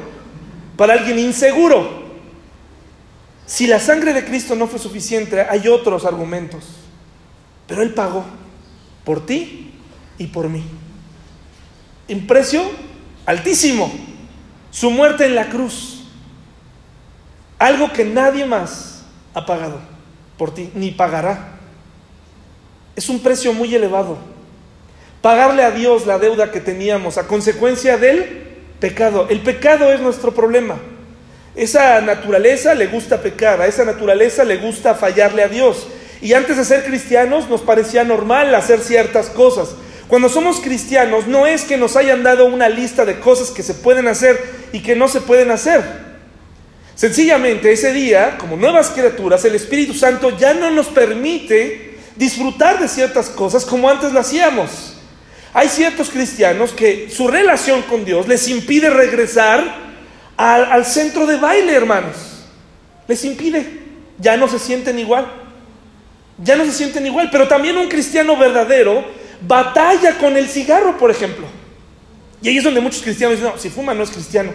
para 0.76 0.92
alguien 0.92 1.18
inseguro. 1.18 2.04
Si 3.46 3.66
la 3.66 3.80
sangre 3.80 4.12
de 4.12 4.24
Cristo 4.24 4.54
no 4.54 4.66
fue 4.66 4.78
suficiente, 4.78 5.40
hay 5.40 5.68
otros 5.68 6.04
argumentos, 6.04 6.64
pero 7.66 7.80
Él 7.82 7.94
pagó 7.94 8.24
por 9.04 9.24
ti 9.24 9.72
y 10.18 10.26
por 10.26 10.50
mí. 10.50 10.62
En 12.08 12.26
precio 12.26 12.62
altísimo, 13.24 13.90
su 14.70 14.90
muerte 14.90 15.24
en 15.24 15.34
la 15.34 15.48
cruz, 15.48 16.04
algo 17.58 17.90
que 17.92 18.04
nadie 18.04 18.44
más 18.44 19.04
ha 19.32 19.46
pagado 19.46 19.80
por 20.36 20.52
ti, 20.52 20.70
ni 20.74 20.90
pagará. 20.90 21.53
Es 22.96 23.08
un 23.08 23.20
precio 23.20 23.52
muy 23.52 23.74
elevado. 23.74 24.18
Pagarle 25.20 25.64
a 25.64 25.70
Dios 25.70 26.06
la 26.06 26.18
deuda 26.18 26.52
que 26.52 26.60
teníamos 26.60 27.18
a 27.18 27.26
consecuencia 27.26 27.96
del 27.96 28.44
pecado. 28.78 29.26
El 29.30 29.40
pecado 29.40 29.92
es 29.92 30.00
nuestro 30.00 30.34
problema. 30.34 30.76
Esa 31.56 32.00
naturaleza 32.00 32.74
le 32.74 32.88
gusta 32.88 33.22
pecar, 33.22 33.60
a 33.60 33.66
esa 33.66 33.84
naturaleza 33.84 34.44
le 34.44 34.56
gusta 34.56 34.94
fallarle 34.94 35.42
a 35.42 35.48
Dios. 35.48 35.86
Y 36.20 36.32
antes 36.32 36.56
de 36.56 36.64
ser 36.64 36.84
cristianos 36.84 37.48
nos 37.48 37.62
parecía 37.62 38.04
normal 38.04 38.54
hacer 38.54 38.80
ciertas 38.80 39.30
cosas. 39.30 39.76
Cuando 40.08 40.28
somos 40.28 40.60
cristianos 40.60 41.26
no 41.26 41.46
es 41.46 41.64
que 41.64 41.76
nos 41.76 41.96
hayan 41.96 42.22
dado 42.22 42.44
una 42.46 42.68
lista 42.68 43.04
de 43.04 43.20
cosas 43.20 43.50
que 43.50 43.62
se 43.62 43.74
pueden 43.74 44.08
hacer 44.08 44.38
y 44.72 44.80
que 44.80 44.96
no 44.96 45.08
se 45.08 45.20
pueden 45.20 45.50
hacer. 45.50 45.82
Sencillamente 46.94 47.72
ese 47.72 47.92
día, 47.92 48.36
como 48.38 48.56
nuevas 48.56 48.90
criaturas, 48.90 49.44
el 49.44 49.54
Espíritu 49.54 49.94
Santo 49.94 50.36
ya 50.36 50.54
no 50.54 50.70
nos 50.70 50.86
permite 50.88 51.83
disfrutar 52.16 52.78
de 52.78 52.88
ciertas 52.88 53.28
cosas 53.28 53.64
como 53.64 53.88
antes 53.88 54.12
lo 54.12 54.20
hacíamos. 54.20 54.94
Hay 55.52 55.68
ciertos 55.68 56.10
cristianos 56.10 56.72
que 56.72 57.10
su 57.10 57.28
relación 57.28 57.82
con 57.82 58.04
Dios 58.04 58.26
les 58.26 58.48
impide 58.48 58.90
regresar 58.90 59.62
al, 60.36 60.64
al 60.64 60.84
centro 60.84 61.26
de 61.26 61.36
baile, 61.36 61.72
hermanos. 61.72 62.44
Les 63.06 63.24
impide. 63.24 63.82
Ya 64.18 64.36
no 64.36 64.48
se 64.48 64.58
sienten 64.58 64.98
igual. 64.98 65.26
Ya 66.42 66.56
no 66.56 66.64
se 66.64 66.72
sienten 66.72 67.06
igual. 67.06 67.28
Pero 67.30 67.46
también 67.46 67.76
un 67.76 67.88
cristiano 67.88 68.36
verdadero 68.36 69.04
batalla 69.46 70.18
con 70.18 70.36
el 70.36 70.48
cigarro, 70.48 70.98
por 70.98 71.10
ejemplo. 71.10 71.46
Y 72.42 72.48
ahí 72.48 72.58
es 72.58 72.64
donde 72.64 72.80
muchos 72.80 73.02
cristianos 73.02 73.38
dicen, 73.38 73.52
no, 73.52 73.58
si 73.58 73.70
fuma 73.70 73.94
no 73.94 74.02
es 74.02 74.10
cristiano. 74.10 74.52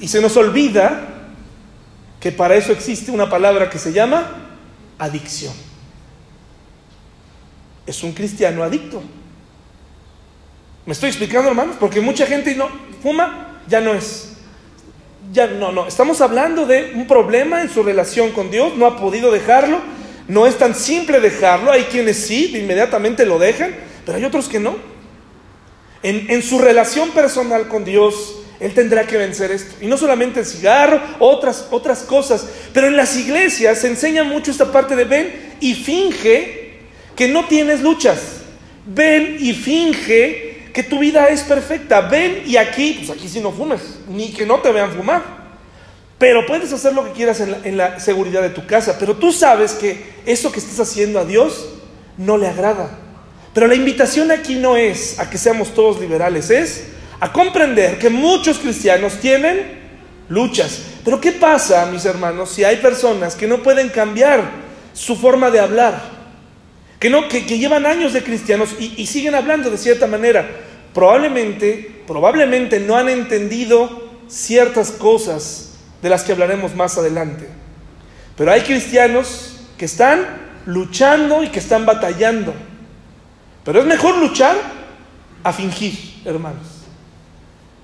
Y 0.00 0.08
se 0.08 0.20
nos 0.20 0.36
olvida 0.36 1.08
que 2.20 2.32
para 2.32 2.54
eso 2.56 2.72
existe 2.72 3.10
una 3.10 3.30
palabra 3.30 3.70
que 3.70 3.78
se 3.78 3.92
llama 3.92 4.48
adicción. 4.98 5.54
Es 7.86 8.02
un 8.02 8.12
cristiano 8.12 8.62
adicto. 8.62 9.02
¿Me 10.86 10.92
estoy 10.92 11.08
explicando, 11.08 11.48
hermanos? 11.48 11.76
Porque 11.78 12.00
mucha 12.00 12.26
gente 12.26 12.54
no 12.54 12.68
fuma, 13.02 13.60
ya 13.68 13.80
no 13.80 13.94
es. 13.94 14.32
Ya 15.32 15.46
no, 15.46 15.70
no. 15.70 15.86
Estamos 15.86 16.20
hablando 16.20 16.66
de 16.66 16.92
un 16.94 17.06
problema 17.06 17.62
en 17.62 17.70
su 17.70 17.82
relación 17.82 18.32
con 18.32 18.50
Dios, 18.50 18.76
no 18.76 18.86
ha 18.86 18.98
podido 18.98 19.30
dejarlo. 19.30 19.78
No 20.26 20.46
es 20.46 20.58
tan 20.58 20.74
simple 20.74 21.20
dejarlo. 21.20 21.70
Hay 21.70 21.84
quienes 21.84 22.16
sí, 22.16 22.56
inmediatamente 22.56 23.26
lo 23.26 23.38
dejan, 23.38 23.74
pero 24.06 24.18
hay 24.18 24.24
otros 24.24 24.48
que 24.48 24.60
no. 24.60 24.76
En, 26.02 26.30
en 26.30 26.42
su 26.42 26.58
relación 26.58 27.10
personal 27.10 27.68
con 27.68 27.84
Dios, 27.84 28.36
él 28.60 28.74
tendrá 28.74 29.06
que 29.06 29.16
vencer 29.16 29.50
esto. 29.50 29.76
Y 29.80 29.86
no 29.86 29.96
solamente 29.96 30.40
el 30.40 30.46
cigarro, 30.46 31.00
otras, 31.18 31.68
otras 31.70 32.02
cosas. 32.02 32.46
Pero 32.72 32.86
en 32.86 32.96
las 32.96 33.16
iglesias 33.16 33.78
se 33.78 33.88
enseña 33.88 34.22
mucho 34.22 34.50
esta 34.50 34.70
parte 34.70 34.94
de 34.94 35.04
ven 35.04 35.54
y 35.60 35.74
finge 35.74 36.59
que 37.20 37.28
no 37.28 37.44
tienes 37.44 37.82
luchas. 37.82 38.18
Ven 38.86 39.36
y 39.38 39.52
finge 39.52 40.70
que 40.72 40.82
tu 40.82 41.00
vida 41.00 41.26
es 41.26 41.42
perfecta. 41.42 42.00
Ven 42.00 42.44
y 42.46 42.56
aquí, 42.56 42.94
pues 42.94 43.10
aquí 43.10 43.28
sí 43.28 43.40
no 43.40 43.52
fumes, 43.52 43.98
ni 44.08 44.32
que 44.32 44.46
no 44.46 44.60
te 44.60 44.72
vean 44.72 44.90
fumar. 44.90 45.22
Pero 46.16 46.46
puedes 46.46 46.72
hacer 46.72 46.94
lo 46.94 47.04
que 47.04 47.10
quieras 47.10 47.40
en 47.40 47.50
la, 47.50 47.58
en 47.62 47.76
la 47.76 48.00
seguridad 48.00 48.40
de 48.40 48.48
tu 48.48 48.66
casa. 48.66 48.96
Pero 48.98 49.16
tú 49.16 49.32
sabes 49.32 49.72
que 49.72 50.02
eso 50.24 50.50
que 50.50 50.60
estás 50.60 50.80
haciendo 50.80 51.18
a 51.18 51.26
Dios 51.26 51.68
no 52.16 52.38
le 52.38 52.48
agrada. 52.48 52.88
Pero 53.52 53.66
la 53.66 53.74
invitación 53.74 54.30
aquí 54.30 54.54
no 54.54 54.78
es 54.78 55.18
a 55.18 55.28
que 55.28 55.36
seamos 55.36 55.74
todos 55.74 56.00
liberales, 56.00 56.48
es 56.48 56.84
a 57.20 57.30
comprender 57.30 57.98
que 57.98 58.08
muchos 58.08 58.58
cristianos 58.58 59.20
tienen 59.20 59.78
luchas. 60.30 60.84
Pero 61.04 61.20
¿qué 61.20 61.32
pasa, 61.32 61.84
mis 61.84 62.06
hermanos, 62.06 62.50
si 62.50 62.64
hay 62.64 62.76
personas 62.76 63.34
que 63.34 63.46
no 63.46 63.62
pueden 63.62 63.90
cambiar 63.90 64.40
su 64.94 65.16
forma 65.16 65.50
de 65.50 65.60
hablar? 65.60 66.19
Que, 67.00 67.10
no, 67.10 67.28
que, 67.28 67.46
que 67.46 67.58
llevan 67.58 67.86
años 67.86 68.12
de 68.12 68.22
cristianos 68.22 68.76
y, 68.78 68.94
y 68.96 69.06
siguen 69.06 69.34
hablando 69.34 69.70
de 69.70 69.78
cierta 69.78 70.06
manera. 70.06 70.48
Probablemente, 70.94 72.02
probablemente 72.06 72.78
no 72.78 72.96
han 72.96 73.08
entendido 73.08 74.10
ciertas 74.28 74.92
cosas 74.92 75.72
de 76.02 76.08
las 76.08 76.22
que 76.22 76.32
hablaremos 76.32 76.76
más 76.76 76.96
adelante. 76.96 77.48
Pero 78.36 78.52
hay 78.52 78.60
cristianos 78.60 79.56
que 79.76 79.86
están 79.86 80.26
luchando 80.66 81.42
y 81.42 81.48
que 81.48 81.58
están 81.58 81.84
batallando. 81.84 82.54
Pero 83.64 83.80
es 83.80 83.86
mejor 83.86 84.18
luchar 84.18 84.56
a 85.42 85.52
fingir, 85.52 85.94
hermanos. 86.24 86.66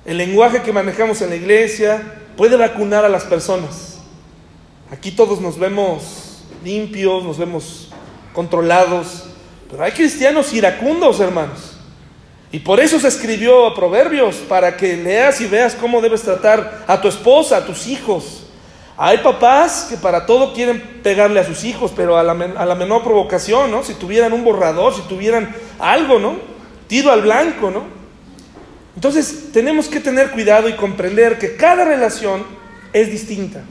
El 0.04 0.18
lenguaje 0.18 0.62
que 0.62 0.72
manejamos 0.72 1.20
en 1.22 1.30
la 1.30 1.36
iglesia 1.36 2.20
puede 2.36 2.56
vacunar 2.56 3.04
a 3.04 3.08
las 3.08 3.24
personas. 3.24 3.98
Aquí 4.90 5.10
todos 5.10 5.40
nos 5.40 5.58
vemos 5.58 6.44
limpios, 6.64 7.24
nos 7.24 7.38
vemos 7.38 7.85
controlados, 8.36 9.24
pero 9.70 9.82
hay 9.82 9.92
cristianos 9.92 10.52
iracundos, 10.52 11.20
hermanos. 11.20 11.78
Y 12.52 12.58
por 12.58 12.80
eso 12.80 13.00
se 13.00 13.08
escribió 13.08 13.72
Proverbios, 13.74 14.36
para 14.46 14.76
que 14.76 14.94
leas 14.94 15.40
y 15.40 15.46
veas 15.46 15.74
cómo 15.74 16.02
debes 16.02 16.20
tratar 16.20 16.84
a 16.86 17.00
tu 17.00 17.08
esposa, 17.08 17.56
a 17.56 17.64
tus 17.64 17.86
hijos. 17.86 18.44
Hay 18.98 19.18
papás 19.18 19.86
que 19.88 19.96
para 19.96 20.26
todo 20.26 20.52
quieren 20.52 21.00
pegarle 21.02 21.40
a 21.40 21.44
sus 21.44 21.64
hijos, 21.64 21.92
pero 21.96 22.18
a 22.18 22.22
la, 22.22 22.32
a 22.32 22.66
la 22.66 22.74
menor 22.74 23.02
provocación, 23.02 23.70
¿no? 23.70 23.82
Si 23.82 23.94
tuvieran 23.94 24.34
un 24.34 24.44
borrador, 24.44 24.94
si 24.94 25.00
tuvieran 25.08 25.56
algo, 25.78 26.18
¿no? 26.18 26.36
Tiro 26.88 27.10
al 27.10 27.22
blanco, 27.22 27.70
¿no? 27.70 27.84
Entonces 28.94 29.50
tenemos 29.52 29.88
que 29.88 30.00
tener 30.00 30.30
cuidado 30.30 30.68
y 30.68 30.74
comprender 30.74 31.38
que 31.38 31.56
cada 31.56 31.84
relación 31.86 32.44
es 32.92 33.10
distinta. 33.10 33.62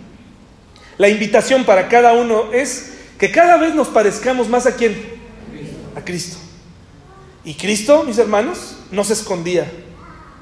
La 0.97 1.07
invitación 1.07 1.65
para 1.65 1.87
cada 1.87 2.13
uno 2.13 2.51
es 2.51 2.94
que 3.17 3.31
cada 3.31 3.57
vez 3.57 3.73
nos 3.73 3.87
parezcamos 3.87 4.49
más 4.49 4.65
a 4.65 4.75
quién? 4.75 4.95
A 5.95 6.01
Cristo. 6.01 6.37
Y 7.43 7.53
Cristo, 7.53 8.03
mis 8.03 8.17
hermanos, 8.17 8.77
no 8.91 9.03
se 9.03 9.13
escondía. 9.13 9.71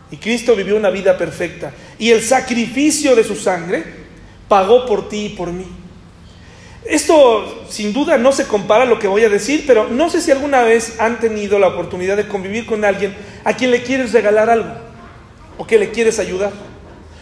Y 0.10 0.18
Cristo 0.18 0.56
vivió 0.56 0.76
una 0.76 0.90
vida 0.90 1.18
perfecta. 1.18 1.74
Y 2.00 2.12
el 2.12 2.22
sacrificio 2.22 3.16
de 3.16 3.24
su 3.24 3.36
sangre 3.36 3.84
pagó 4.48 4.86
por 4.86 5.10
ti 5.10 5.26
y 5.26 5.30
por 5.30 5.52
mí. 5.52 5.66
Esto 6.86 7.66
sin 7.70 7.94
duda 7.94 8.18
no 8.18 8.32
se 8.32 8.46
compara 8.46 8.84
a 8.84 8.88
lo 8.88 9.00
que 9.00 9.08
voy 9.08 9.24
a 9.24 9.30
decir, 9.30 9.64
pero 9.66 9.88
no 9.88 10.10
sé 10.10 10.22
si 10.22 10.32
alguna 10.32 10.64
vez 10.64 11.00
han 11.00 11.20
tenido 11.20 11.58
la 11.58 11.68
oportunidad 11.68 12.18
de 12.18 12.28
convivir 12.28 12.66
con 12.66 12.84
alguien 12.84 13.16
a 13.44 13.56
quien 13.56 13.72
le 13.72 13.84
quieres 13.84 14.12
regalar 14.12 14.50
algo 14.50 14.74
o 15.58 15.66
que 15.66 15.80
le 15.80 15.92
quieres 15.92 16.20
ayudar. 16.20 16.52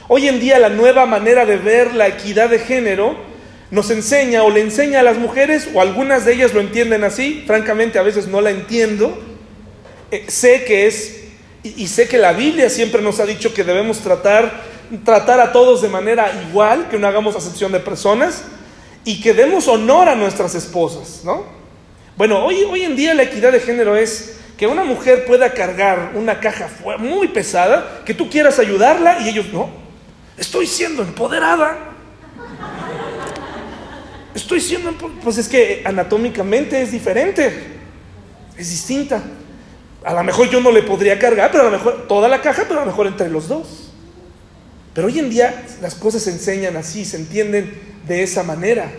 Hoy 0.08 0.28
en 0.28 0.40
día 0.40 0.60
la 0.60 0.70
nueva 0.70 1.06
manera 1.06 1.46
de 1.46 1.58
ver 1.58 1.94
la 1.94 2.08
equidad 2.08 2.50
de 2.50 2.60
género 2.60 3.16
nos 3.72 3.90
enseña 3.90 4.44
o 4.44 4.50
le 4.50 4.62
enseña 4.62 5.00
a 5.00 5.04
las 5.04 5.18
mujeres, 5.18 5.70
o 5.74 5.82
algunas 5.82 6.26
de 6.26 6.34
ellas 6.34 6.54
lo 6.54 6.60
entienden 6.60 7.06
así, 7.06 7.44
francamente 7.48 7.98
a 7.98 8.04
veces 8.04 8.28
no 8.28 8.42
la 8.42 8.52
entiendo, 8.52 9.18
eh, 10.12 10.26
sé 10.28 10.66
que 10.66 10.88
es, 10.88 11.22
y, 11.64 11.88
sé 11.88 12.08
que 12.08 12.18
la 12.18 12.34
Biblia 12.34 12.70
siempre 12.70 13.02
nos 13.02 13.20
ha 13.20 13.26
dicho 13.26 13.54
que 13.54 13.64
debemos 13.64 14.00
tratar, 14.00 14.62
tratar 15.06 15.40
a 15.40 15.54
todos 15.54 15.82
de 15.82 15.88
manera 15.88 16.32
igual, 16.50 16.90
que 16.90 17.00
no 17.00 17.08
hagamos 17.08 17.36
acepción 17.36 17.72
de 17.72 17.80
personas, 17.80 18.44
y 19.06 19.22
que 19.22 19.34
demos 19.34 19.68
honor 19.68 20.10
a 20.10 20.16
nuestras 20.16 20.54
esposas, 20.54 21.22
¿no? 21.24 21.46
Bueno, 22.18 22.46
hoy, 22.46 22.64
hoy 22.64 22.84
en 22.84 22.96
día 22.96 23.14
la 23.14 23.24
equidad 23.24 23.52
de 23.52 23.60
género 23.60 23.96
es 23.96 24.38
que 24.58 24.68
una 24.68 24.84
mujer 24.84 25.26
pueda 25.26 25.54
cargar 25.54 26.12
una 26.14 26.40
caja 26.40 26.70
muy 27.00 27.30
pesada, 27.30 28.02
que 28.06 28.14
tú 28.14 28.30
quieras 28.30 28.60
ayudarla 28.60 29.22
y 29.22 29.30
ellos 29.30 29.48
no. 29.54 29.70
Estoy 30.38 30.68
siendo 30.68 31.02
empoderada. 31.04 31.91
Estoy 34.34 34.62
siendo, 34.62 34.92
pues 35.24 35.38
es 35.38 35.48
que 35.48 35.82
anatómicamente 35.84 36.82
es 36.82 36.92
diferente, 36.92 37.52
es 38.58 38.70
distinta. 38.70 39.22
A 40.04 40.14
lo 40.14 40.24
mejor 40.24 40.50
yo 40.50 40.62
no 40.62 40.72
le 40.72 40.84
podría 40.84 41.20
cargar, 41.20 41.52
pero 41.52 41.64
a 41.64 41.66
lo 41.66 41.72
mejor 41.72 42.08
toda 42.08 42.28
la 42.28 42.42
caja, 42.42 42.64
pero 42.68 42.80
a 42.80 42.86
lo 42.86 42.92
mejor 42.92 43.08
entre 43.08 43.30
los 43.30 43.48
dos. 43.48 43.92
Pero 44.94 45.08
hoy 45.08 45.20
en 45.20 45.30
día 45.30 45.66
las 45.82 45.96
cosas 45.96 46.24
se 46.24 46.32
enseñan 46.32 46.76
así, 46.78 47.06
se 47.06 47.18
entienden 47.18 47.74
de 48.08 48.24
esa 48.24 48.44
manera, 48.44 48.92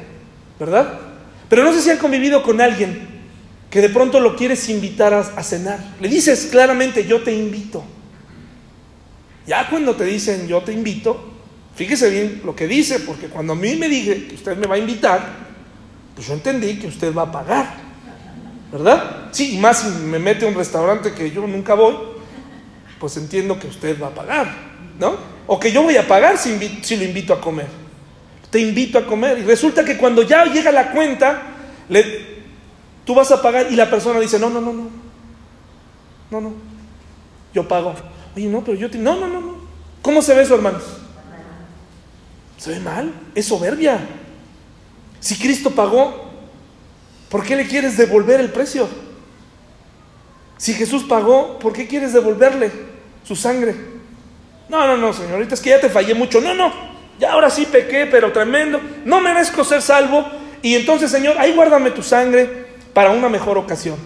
¿verdad? 0.59 0.99
Pero 1.49 1.65
no 1.65 1.73
sé 1.73 1.83
si 1.83 1.91
han 1.91 1.99
convivido 1.99 2.43
con 2.43 2.61
alguien 2.61 3.09
que 3.71 3.81
de 3.81 3.89
pronto 3.89 4.21
lo 4.21 4.37
quieres 4.37 4.69
invitar 4.69 5.15
a, 5.15 5.21
a, 5.21 5.43
cenar. 5.43 5.79
Le 6.01 6.09
dices 6.09 6.49
claramente, 6.51 7.07
yo 7.07 7.23
te 7.23 7.33
invito. 7.33 7.83
Ya 9.47 9.69
cuando 9.69 9.97
te 9.97 10.05
dicen, 10.05 10.47
yo 10.47 10.63
te 10.63 10.73
invito, 10.73 11.32
fíjese 11.75 12.11
bien 12.11 12.43
lo 12.45 12.55
que 12.55 12.67
dice, 12.67 13.01
porque 13.01 13.29
cuando 13.29 13.55
a 13.55 13.57
mí 13.57 13.77
me 13.77 13.89
dije 13.89 14.27
que 14.27 14.35
usted 14.35 14.57
me 14.57 14.67
va 14.67 14.77
a 14.77 14.79
invitar, 14.79 15.21
pues 16.15 16.27
yo 16.27 16.35
entendí 16.35 16.79
que 16.79 16.87
usted 16.87 17.15
va 17.15 17.23
a 17.23 17.33
pagar, 17.33 17.75
¿verdad? 18.71 19.29
Sí, 19.33 19.57
y 19.57 19.59
más 19.59 19.79
si 19.79 19.89
me 20.05 20.19
mete 20.19 20.45
a 20.45 20.49
un 20.49 20.55
restaurante 20.55 21.13
que 21.13 21.31
yo 21.31 21.47
nunca 21.47 21.75
voy, 21.75 21.95
pues 22.99 23.17
entiendo 23.17 23.59
que 23.59 23.67
usted 23.67 24.01
va 24.01 24.09
a 24.09 24.15
pagar, 24.15 24.55
¿no? 24.99 25.17
O 25.47 25.59
que 25.59 25.73
yo 25.73 25.83
voy 25.83 25.97
a 25.97 26.07
pagar 26.07 26.39
si, 26.39 26.51
lo 26.97 27.05
invito 27.05 27.33
a 27.33 27.41
comer 27.41 27.83
te 28.53 28.61
invito 28.61 28.99
a 28.99 29.07
comer. 29.07 29.39
Y 29.39 29.43
resulta 29.45 29.83
que 29.83 29.97
cuando 29.97 30.23
ya 30.23 30.45
llega 30.45 30.71
la 30.71 30.93
cuenta, 30.93 31.43
tú 33.05 33.15
vas 33.15 33.33
a 33.33 33.41
pagar 33.41 33.69
y 33.71 33.77
la 33.77 33.89
persona 33.89 34.21
dice, 34.21 34.39
no, 34.39 34.51
no, 34.51 34.61
no, 34.61 34.75
no, 34.75 34.91
no, 36.31 36.41
no, 36.41 36.53
yo 37.55 37.67
pago. 37.67 37.95
Oye, 38.37 38.49
no, 38.49 38.63
pero 38.63 38.77
yo 38.77 38.91
te... 38.91 38.99
No, 38.99 39.17
no, 39.17 39.27
no, 39.27 39.41
no. 39.41 39.57
¿Cómo 40.03 40.21
se 40.21 40.35
ve 40.35 40.43
eso, 40.43 40.55
hermanos? 40.55 40.83
Se 42.63 42.71
ve 42.71 42.79
mal, 42.79 43.13
es 43.35 43.47
soberbia. 43.47 43.99
Si 45.19 45.35
Cristo 45.35 45.73
pagó, 45.73 46.31
¿por 47.29 47.43
qué 47.43 47.57
le 47.57 47.67
quieres 47.67 47.97
devolver 47.97 48.39
el 48.39 48.53
precio? 48.53 48.89
Si 50.59 50.73
Jesús 50.73 51.03
pagó, 51.03 51.59
¿por 51.59 51.73
qué 51.73 51.89
quieres 51.89 52.13
devolverle 52.13 52.71
su 53.25 53.35
sangre? 53.35 53.75
No, 54.69 54.87
no, 54.87 54.97
no, 54.97 55.13
señorita, 55.13 55.55
es 55.55 55.61
que 55.61 55.71
ya 55.71 55.81
te 55.81 55.89
fallé 55.89 56.15
mucho. 56.15 56.41
No, 56.41 56.55
no, 56.55 56.73
ya 57.19 57.33
ahora 57.33 57.51
sí 57.51 57.67
pequé, 57.67 58.07
pero 58.07 58.31
tremendo. 58.31 58.81
No 59.05 59.21
merezco 59.21 59.65
ser 59.65 59.83
salvo. 59.83 60.25
Y 60.63 60.77
entonces, 60.77 61.11
Señor, 61.11 61.39
ahí 61.41 61.57
guárdame 61.57 61.91
tu 61.91 62.05
sangre 62.05 62.67
para 62.95 63.11
una 63.11 63.29
mejor 63.29 63.59
ocasión. 63.59 63.97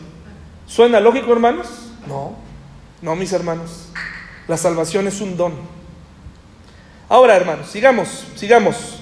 ¿Suena 0.67 0.99
lógico, 0.99 1.31
hermanos? 1.31 1.91
No, 2.09 2.35
no, 3.03 3.17
mis 3.17 3.35
hermanos. 3.35 3.91
La 4.49 4.57
salvación 4.57 5.09
es 5.09 5.21
un 5.21 5.37
don. 5.37 5.76
Ahora, 7.09 7.37
hermanos, 7.37 7.71
sigamos, 7.71 8.25
sigamos. 8.35 8.99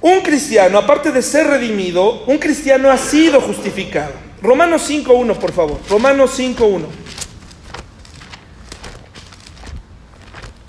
Un 0.00 0.20
cristiano, 0.20 0.78
aparte 0.78 1.12
de 1.12 1.20
ser 1.20 1.46
redimido, 1.46 2.24
un 2.24 2.38
cristiano 2.38 2.90
ha 2.90 2.96
sido 2.96 3.40
justificado. 3.40 4.12
Romanos 4.40 4.88
5.1, 4.88 5.36
por 5.36 5.52
favor. 5.52 5.80
Romanos 5.90 6.38
5.1. 6.38 6.86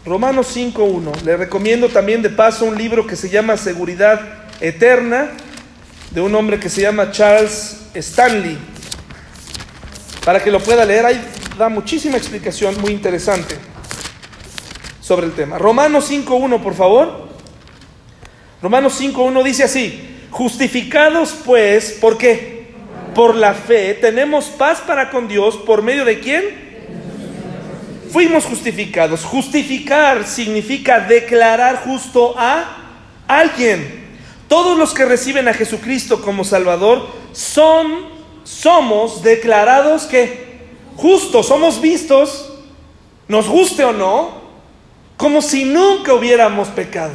Romanos 0.06 0.56
5.1. 0.56 1.22
Le 1.22 1.38
recomiendo 1.38 1.88
también 1.88 2.22
de 2.22 2.30
paso 2.30 2.66
un 2.66 2.78
libro 2.78 3.08
que 3.08 3.16
se 3.16 3.30
llama 3.30 3.56
Seguridad 3.56 4.20
Eterna, 4.60 5.30
de 6.12 6.20
un 6.20 6.34
hombre 6.36 6.60
que 6.60 6.70
se 6.70 6.82
llama 6.82 7.12
Charles 7.12 7.84
Stanley, 7.94 8.58
para 10.26 10.44
que 10.44 10.52
lo 10.52 10.60
pueda 10.60 10.84
leer. 10.84 11.06
Ahí 11.06 11.22
da 11.58 11.70
muchísima 11.70 12.18
explicación 12.18 12.82
muy 12.82 12.92
interesante 12.92 13.69
sobre 15.10 15.26
el 15.26 15.34
tema. 15.34 15.58
Romanos 15.58 16.12
5.1, 16.12 16.62
por 16.62 16.76
favor. 16.76 17.30
Romanos 18.62 19.02
5.1 19.02 19.42
dice 19.42 19.64
así, 19.64 20.08
justificados 20.30 21.36
pues, 21.44 21.94
¿por 21.94 22.16
qué? 22.16 22.68
Por 23.16 23.34
la 23.34 23.56
fe, 23.56 23.96
tenemos 23.96 24.46
paz 24.50 24.82
para 24.86 25.10
con 25.10 25.28
Dios, 25.28 25.58
¿por 25.58 25.82
medio 25.82 26.06
de 26.06 26.20
quién? 26.20 26.44
Fuimos 28.12 28.46
justificados. 28.46 29.26
Justificar 29.26 30.28
significa 30.28 31.00
declarar 31.00 31.78
justo 31.78 32.36
a 32.38 32.66
alguien. 33.28 34.06
Todos 34.48 34.78
los 34.78 34.94
que 34.94 35.06
reciben 35.06 35.48
a 35.48 35.56
Jesucristo 35.56 36.22
como 36.22 36.44
Salvador 36.44 37.08
son, 37.32 38.10
somos 38.44 39.24
declarados 39.24 40.04
que 40.04 40.68
justos, 40.98 41.48
somos 41.48 41.82
vistos, 41.82 42.54
nos 43.28 43.48
guste 43.48 43.84
o 43.84 43.92
no, 43.92 44.39
como 45.20 45.42
si 45.42 45.66
nunca 45.66 46.14
hubiéramos 46.14 46.70
pecado. 46.70 47.12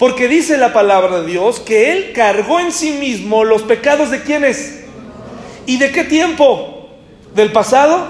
Porque 0.00 0.26
dice 0.26 0.58
la 0.58 0.72
palabra 0.72 1.20
de 1.20 1.28
Dios 1.28 1.60
que 1.60 1.92
Él 1.92 2.12
cargó 2.12 2.58
en 2.58 2.72
sí 2.72 2.90
mismo 2.90 3.44
los 3.44 3.62
pecados 3.62 4.10
de 4.10 4.22
quienes. 4.24 4.80
¿Y 5.64 5.78
de 5.78 5.92
qué 5.92 6.02
tiempo? 6.02 6.88
¿Del 7.32 7.52
pasado? 7.52 8.04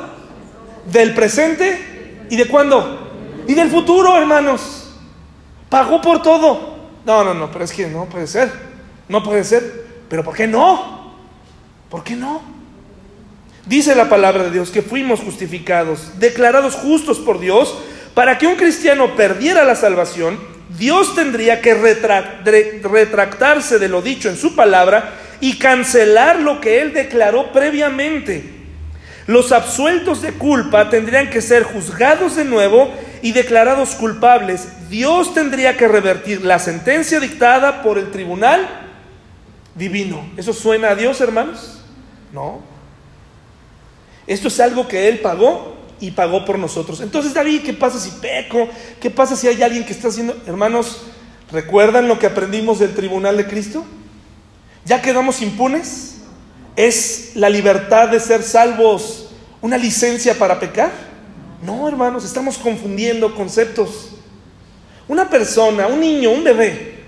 ¿Del 0.90 1.12
presente? 1.12 2.24
¿Y 2.30 2.36
de 2.36 2.46
cuándo? 2.46 3.10
Y 3.46 3.52
del 3.52 3.68
futuro, 3.68 4.16
hermanos. 4.16 4.90
Pagó 5.68 6.00
por 6.00 6.22
todo. 6.22 6.78
No, 7.04 7.22
no, 7.22 7.34
no, 7.34 7.50
pero 7.50 7.66
es 7.66 7.72
que 7.72 7.88
no 7.88 8.06
puede 8.06 8.26
ser. 8.26 8.50
No 9.06 9.22
puede 9.22 9.44
ser. 9.44 9.84
Pero 10.08 10.24
¿por 10.24 10.34
qué 10.34 10.46
no? 10.46 11.12
¿Por 11.90 12.02
qué 12.02 12.16
no? 12.16 12.40
Dice 13.66 13.94
la 13.94 14.08
palabra 14.08 14.44
de 14.44 14.50
Dios 14.50 14.70
que 14.70 14.80
fuimos 14.80 15.20
justificados, 15.20 16.18
declarados 16.18 16.74
justos 16.74 17.18
por 17.18 17.38
Dios. 17.38 17.76
Para 18.14 18.38
que 18.38 18.46
un 18.46 18.56
cristiano 18.56 19.16
perdiera 19.16 19.64
la 19.64 19.76
salvación, 19.76 20.38
Dios 20.78 21.14
tendría 21.14 21.60
que 21.60 21.74
retractarse 21.74 23.78
de 23.78 23.88
lo 23.88 24.02
dicho 24.02 24.28
en 24.28 24.36
su 24.36 24.54
palabra 24.54 25.14
y 25.40 25.58
cancelar 25.58 26.40
lo 26.40 26.60
que 26.60 26.80
él 26.80 26.92
declaró 26.92 27.52
previamente. 27.52 28.58
Los 29.26 29.52
absueltos 29.52 30.22
de 30.22 30.32
culpa 30.32 30.90
tendrían 30.90 31.30
que 31.30 31.40
ser 31.40 31.62
juzgados 31.62 32.36
de 32.36 32.44
nuevo 32.44 32.92
y 33.22 33.32
declarados 33.32 33.94
culpables. 33.94 34.88
Dios 34.88 35.34
tendría 35.34 35.76
que 35.76 35.88
revertir 35.88 36.44
la 36.44 36.58
sentencia 36.58 37.20
dictada 37.20 37.82
por 37.82 37.98
el 37.98 38.10
tribunal 38.10 38.66
divino. 39.74 40.28
¿Eso 40.36 40.52
suena 40.52 40.90
a 40.90 40.96
Dios, 40.96 41.20
hermanos? 41.20 41.80
No. 42.32 42.60
Esto 44.26 44.48
es 44.48 44.60
algo 44.60 44.88
que 44.88 45.08
Él 45.08 45.20
pagó 45.20 45.79
y 46.00 46.10
pagó 46.12 46.44
por 46.44 46.58
nosotros. 46.58 47.00
Entonces, 47.00 47.34
David, 47.34 47.62
¿qué 47.62 47.74
pasa 47.74 48.00
si 48.00 48.10
peco? 48.10 48.68
¿Qué 49.00 49.10
pasa 49.10 49.36
si 49.36 49.46
hay 49.46 49.62
alguien 49.62 49.84
que 49.84 49.92
está 49.92 50.08
haciendo... 50.08 50.36
Hermanos, 50.46 51.02
¿recuerdan 51.52 52.08
lo 52.08 52.18
que 52.18 52.26
aprendimos 52.26 52.78
del 52.78 52.94
tribunal 52.94 53.36
de 53.36 53.46
Cristo? 53.46 53.84
¿Ya 54.84 55.02
quedamos 55.02 55.42
impunes? 55.42 56.22
¿Es 56.76 57.32
la 57.34 57.50
libertad 57.50 58.08
de 58.08 58.18
ser 58.18 58.42
salvos 58.42 59.30
una 59.60 59.76
licencia 59.76 60.38
para 60.38 60.58
pecar? 60.58 60.90
No, 61.62 61.86
hermanos, 61.86 62.24
estamos 62.24 62.56
confundiendo 62.56 63.34
conceptos. 63.34 64.10
Una 65.06 65.28
persona, 65.28 65.86
un 65.86 66.00
niño, 66.00 66.30
un 66.30 66.44
bebé, 66.44 67.00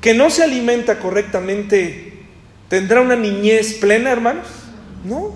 que 0.00 0.14
no 0.14 0.30
se 0.30 0.42
alimenta 0.42 0.98
correctamente, 0.98 2.24
¿tendrá 2.68 3.02
una 3.02 3.16
niñez 3.16 3.74
plena, 3.74 4.10
hermanos? 4.10 4.46
No, 5.04 5.34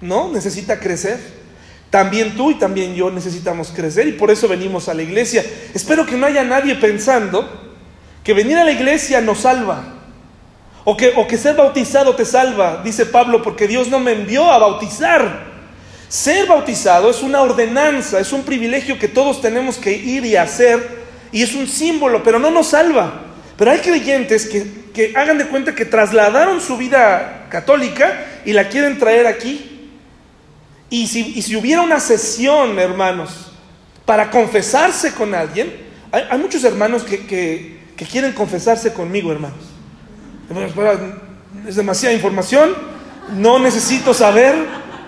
no, 0.00 0.32
necesita 0.32 0.80
crecer. 0.80 1.18
También 1.90 2.36
tú 2.36 2.50
y 2.50 2.54
también 2.54 2.94
yo 2.94 3.10
necesitamos 3.10 3.72
crecer 3.74 4.08
y 4.08 4.12
por 4.12 4.30
eso 4.30 4.48
venimos 4.48 4.88
a 4.88 4.94
la 4.94 5.02
iglesia. 5.02 5.44
Espero 5.72 6.04
que 6.04 6.16
no 6.16 6.26
haya 6.26 6.44
nadie 6.44 6.74
pensando 6.74 7.48
que 8.24 8.34
venir 8.34 8.56
a 8.56 8.64
la 8.64 8.72
iglesia 8.72 9.20
nos 9.20 9.40
salva. 9.40 9.94
O 10.84 10.96
que, 10.96 11.12
o 11.16 11.26
que 11.26 11.36
ser 11.36 11.56
bautizado 11.56 12.14
te 12.14 12.24
salva, 12.24 12.80
dice 12.84 13.06
Pablo, 13.06 13.42
porque 13.42 13.66
Dios 13.66 13.88
no 13.88 13.98
me 13.98 14.12
envió 14.12 14.50
a 14.50 14.58
bautizar. 14.58 15.46
Ser 16.08 16.46
bautizado 16.46 17.10
es 17.10 17.22
una 17.22 17.42
ordenanza, 17.42 18.20
es 18.20 18.32
un 18.32 18.42
privilegio 18.42 18.98
que 18.98 19.08
todos 19.08 19.40
tenemos 19.40 19.78
que 19.78 19.92
ir 19.92 20.24
y 20.24 20.36
hacer, 20.36 21.04
y 21.32 21.42
es 21.42 21.54
un 21.54 21.66
símbolo, 21.66 22.22
pero 22.22 22.38
no 22.38 22.52
nos 22.52 22.68
salva. 22.68 23.22
Pero 23.56 23.72
hay 23.72 23.78
creyentes 23.80 24.46
que, 24.46 24.64
que 24.94 25.12
hagan 25.16 25.38
de 25.38 25.46
cuenta 25.46 25.74
que 25.74 25.84
trasladaron 25.84 26.60
su 26.60 26.76
vida 26.76 27.46
católica 27.48 28.24
y 28.44 28.52
la 28.52 28.68
quieren 28.68 28.98
traer 28.98 29.26
aquí. 29.26 29.75
Y 30.88 31.06
si, 31.08 31.32
y 31.36 31.42
si 31.42 31.56
hubiera 31.56 31.82
una 31.82 31.98
sesión, 31.98 32.78
hermanos, 32.78 33.50
para 34.04 34.30
confesarse 34.30 35.12
con 35.12 35.34
alguien, 35.34 35.72
hay, 36.12 36.38
muchos 36.38 36.62
hermanos 36.64 37.02
que, 37.02 37.26
que, 37.26 38.04
quieren 38.06 38.32
confesarse 38.32 38.92
conmigo, 38.92 39.32
hermanos. 39.32 39.58
Es 41.66 41.74
demasiada 41.74 42.14
información, 42.14 42.74
no 43.36 43.58
necesito 43.58 44.14
saber 44.14 44.54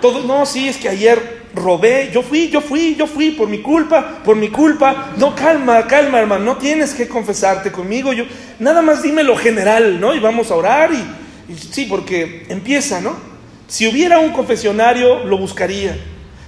todo. 0.01 0.25
No, 0.25 0.45
sí, 0.45 0.69
es 0.69 0.77
que 0.77 0.89
ayer 0.89 1.39
robé, 1.55 2.11
yo 2.13 2.23
fui, 2.23 2.51
yo 2.51 2.61
fui, 2.61 2.97
yo 2.97 3.07
fui, 3.07 3.31
por 3.31 3.49
mi 3.49 3.63
culpa, 3.63 4.19
por 4.25 4.35
mi 4.35 4.49
culpa. 4.49 5.13
No, 5.17 5.37
calma, 5.37 5.87
calma, 5.87 6.19
hermano, 6.19 6.45
no 6.45 6.57
tienes 6.57 6.93
que 6.93 7.07
confesarte 7.07 7.71
conmigo. 7.71 8.13
Yo, 8.13 8.25
nada 8.59 8.83
más 8.83 9.03
dime 9.03 9.23
lo 9.23 9.37
general, 9.37 10.01
¿no? 10.01 10.13
Y 10.13 10.19
vamos 10.19 10.51
a 10.51 10.57
orar 10.57 10.91
y 10.93 11.55
sí, 11.55 11.87
porque 11.89 12.47
empieza, 12.49 13.01
¿no? 13.01 13.28
Si 13.69 13.87
hubiera 13.87 14.19
un 14.19 14.33
confesionario, 14.33 15.25
lo 15.25 15.39
buscaría. 15.39 15.97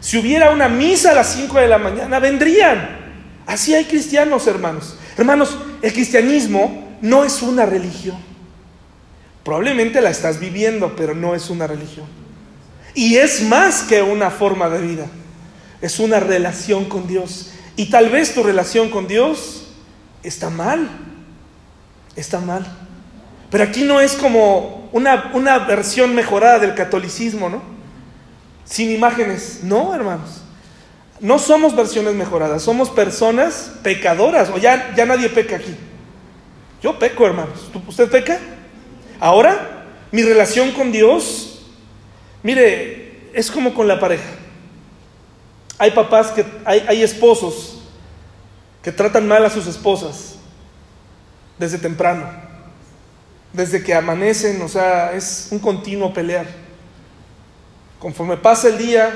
Si 0.00 0.16
hubiera 0.16 0.50
una 0.50 0.68
misa 0.68 1.12
a 1.12 1.14
las 1.14 1.34
5 1.34 1.58
de 1.58 1.68
la 1.68 1.78
mañana, 1.78 2.18
vendrían. 2.18 2.98
Así 3.46 3.74
hay 3.74 3.84
cristianos, 3.84 4.46
hermanos. 4.46 4.96
Hermanos, 5.18 5.56
el 5.82 5.92
cristianismo 5.92 6.96
no 7.02 7.24
es 7.24 7.42
una 7.42 7.66
religión. 7.66 8.16
Probablemente 9.44 10.00
la 10.00 10.10
estás 10.10 10.40
viviendo, 10.40 10.96
pero 10.96 11.14
no 11.14 11.34
es 11.34 11.50
una 11.50 11.66
religión. 11.66 12.06
Y 12.94 13.16
es 13.16 13.42
más 13.42 13.82
que 13.82 14.00
una 14.00 14.30
forma 14.30 14.70
de 14.70 14.80
vida. 14.80 15.06
Es 15.82 15.98
una 15.98 16.20
relación 16.20 16.86
con 16.86 17.06
Dios. 17.06 17.52
Y 17.76 17.90
tal 17.90 18.08
vez 18.08 18.34
tu 18.34 18.42
relación 18.42 18.88
con 18.88 19.06
Dios 19.06 19.66
está 20.22 20.48
mal. 20.48 20.88
Está 22.16 22.40
mal. 22.40 22.66
Pero 23.50 23.64
aquí 23.64 23.82
no 23.82 24.00
es 24.00 24.12
como 24.12 24.79
una, 24.92 25.30
una 25.34 25.58
versión 25.60 26.14
mejorada 26.14 26.58
del 26.58 26.74
catolicismo, 26.74 27.48
¿no? 27.48 27.62
Sin 28.64 28.90
imágenes. 28.90 29.60
No, 29.62 29.94
hermanos. 29.94 30.42
No 31.20 31.38
somos 31.38 31.76
versiones 31.76 32.14
mejoradas, 32.14 32.62
somos 32.62 32.88
personas 32.88 33.72
pecadoras. 33.82 34.48
O 34.50 34.58
ya, 34.58 34.94
ya 34.96 35.04
nadie 35.06 35.28
peca 35.28 35.56
aquí. 35.56 35.74
Yo 36.82 36.98
peco, 36.98 37.26
hermanos. 37.26 37.70
¿Usted 37.86 38.10
peca? 38.10 38.38
Ahora, 39.18 39.84
mi 40.10 40.22
relación 40.22 40.72
con 40.72 40.92
Dios, 40.92 41.66
mire, 42.42 43.28
es 43.34 43.50
como 43.50 43.74
con 43.74 43.86
la 43.86 44.00
pareja. 44.00 44.30
Hay 45.78 45.90
papás 45.90 46.28
que, 46.28 46.44
hay, 46.64 46.84
hay 46.88 47.02
esposos 47.02 47.82
que 48.82 48.92
tratan 48.92 49.28
mal 49.28 49.44
a 49.44 49.50
sus 49.50 49.66
esposas 49.66 50.36
desde 51.58 51.78
temprano, 51.78 52.26
desde 53.52 53.82
que 53.82 53.94
amanecen, 53.94 54.60
o 54.62 54.68
sea, 54.68 55.12
es 55.12 55.48
un 55.50 55.58
continuo 55.58 56.12
pelear. 56.12 56.46
Conforme 57.98 58.36
pasa 58.36 58.68
el 58.68 58.78
día, 58.78 59.12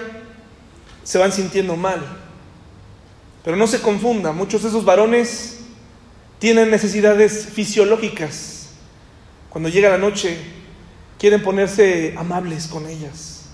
se 1.02 1.18
van 1.18 1.32
sintiendo 1.32 1.76
mal. 1.76 2.00
Pero 3.44 3.56
no 3.56 3.66
se 3.66 3.80
confunda, 3.80 4.32
muchos 4.32 4.62
de 4.62 4.68
esos 4.68 4.84
varones 4.84 5.58
tienen 6.38 6.70
necesidades 6.70 7.46
fisiológicas 7.46 8.70
Cuando 9.48 9.68
llega 9.68 9.88
la 9.88 9.98
noche, 9.98 10.36
quieren 11.18 11.42
ponerse 11.42 12.14
amables 12.16 12.66
con 12.66 12.86
ellas. 12.86 13.50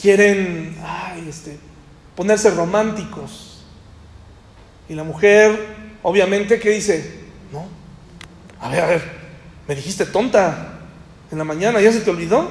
Quieren 0.00 0.76
ay, 0.84 1.26
este, 1.28 1.58
ponerse 2.14 2.50
románticos. 2.50 3.64
Y 4.88 4.94
la 4.94 5.02
mujer, 5.02 5.66
obviamente, 6.02 6.60
¿qué 6.60 6.70
dice? 6.70 7.20
No. 7.50 7.66
A 8.60 8.68
ver, 8.68 8.80
a 8.80 8.86
ver, 8.86 9.15
me 9.66 9.74
dijiste 9.74 10.06
tonta 10.06 10.78
en 11.30 11.38
la 11.38 11.44
mañana, 11.44 11.80
¿ya 11.80 11.92
se 11.92 12.00
te 12.00 12.10
olvidó? 12.10 12.48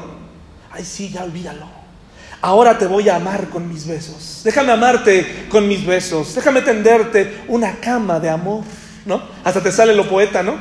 Ay, 0.71 0.83
sí, 0.83 1.09
ya 1.09 1.23
olvídalo. 1.23 1.67
Ahora 2.41 2.77
te 2.77 2.85
voy 2.85 3.09
a 3.09 3.15
amar 3.15 3.49
con 3.49 3.67
mis 3.67 3.87
besos. 3.87 4.41
Déjame 4.43 4.71
amarte 4.71 5.47
con 5.49 5.67
mis 5.67 5.85
besos. 5.85 6.35
Déjame 6.35 6.61
tenderte 6.61 7.43
una 7.47 7.79
cama 7.79 8.19
de 8.19 8.29
amor, 8.29 8.63
¿no? 9.05 9.21
Hasta 9.43 9.63
te 9.63 9.71
sale 9.71 9.95
lo 9.95 10.07
poeta, 10.07 10.43
¿no? 10.43 10.55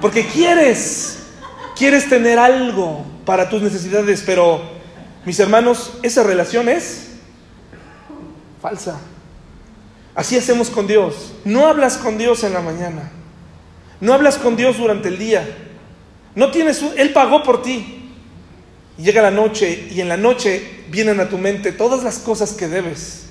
Porque 0.00 0.26
quieres, 0.26 1.18
quieres 1.76 2.08
tener 2.08 2.38
algo 2.38 3.04
para 3.24 3.48
tus 3.48 3.60
necesidades, 3.60 4.22
pero 4.24 4.62
mis 5.24 5.38
hermanos, 5.40 5.94
esa 6.02 6.22
relación 6.22 6.68
es 6.68 7.08
falsa. 8.62 8.98
Así 10.14 10.38
hacemos 10.38 10.70
con 10.70 10.86
Dios. 10.86 11.34
No 11.44 11.66
hablas 11.66 11.98
con 11.98 12.16
Dios 12.16 12.44
en 12.44 12.54
la 12.54 12.60
mañana. 12.60 13.10
No 14.00 14.14
hablas 14.14 14.38
con 14.38 14.56
Dios 14.56 14.78
durante 14.78 15.08
el 15.08 15.18
día. 15.18 15.65
No 16.36 16.50
tienes 16.52 16.84
Él 16.96 17.12
pagó 17.12 17.42
por 17.42 17.62
ti. 17.62 18.12
llega 18.98 19.20
la 19.20 19.32
noche 19.32 19.88
y 19.90 20.00
en 20.00 20.08
la 20.08 20.16
noche 20.16 20.84
vienen 20.88 21.18
a 21.18 21.28
tu 21.28 21.38
mente 21.38 21.72
todas 21.72 22.04
las 22.04 22.18
cosas 22.18 22.52
que 22.52 22.68
debes. 22.68 23.24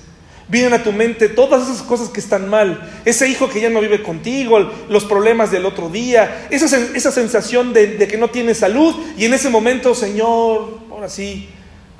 Vienen 0.48 0.74
a 0.74 0.82
tu 0.82 0.92
mente 0.92 1.28
todas 1.28 1.68
esas 1.68 1.82
cosas 1.82 2.08
que 2.08 2.20
están 2.20 2.48
mal. 2.48 3.00
Ese 3.04 3.28
hijo 3.28 3.48
que 3.48 3.60
ya 3.60 3.70
no 3.70 3.80
vive 3.80 4.02
contigo, 4.02 4.58
los 4.88 5.04
problemas 5.04 5.50
del 5.50 5.66
otro 5.66 5.88
día, 5.88 6.46
esa, 6.50 6.66
esa 6.94 7.10
sensación 7.10 7.72
de, 7.72 7.96
de 7.96 8.06
que 8.08 8.16
no 8.16 8.28
tienes 8.28 8.58
salud. 8.58 8.94
Y 9.16 9.24
en 9.24 9.34
ese 9.34 9.50
momento, 9.50 9.94
Señor, 9.94 10.80
ahora 10.90 11.08
sí, 11.08 11.48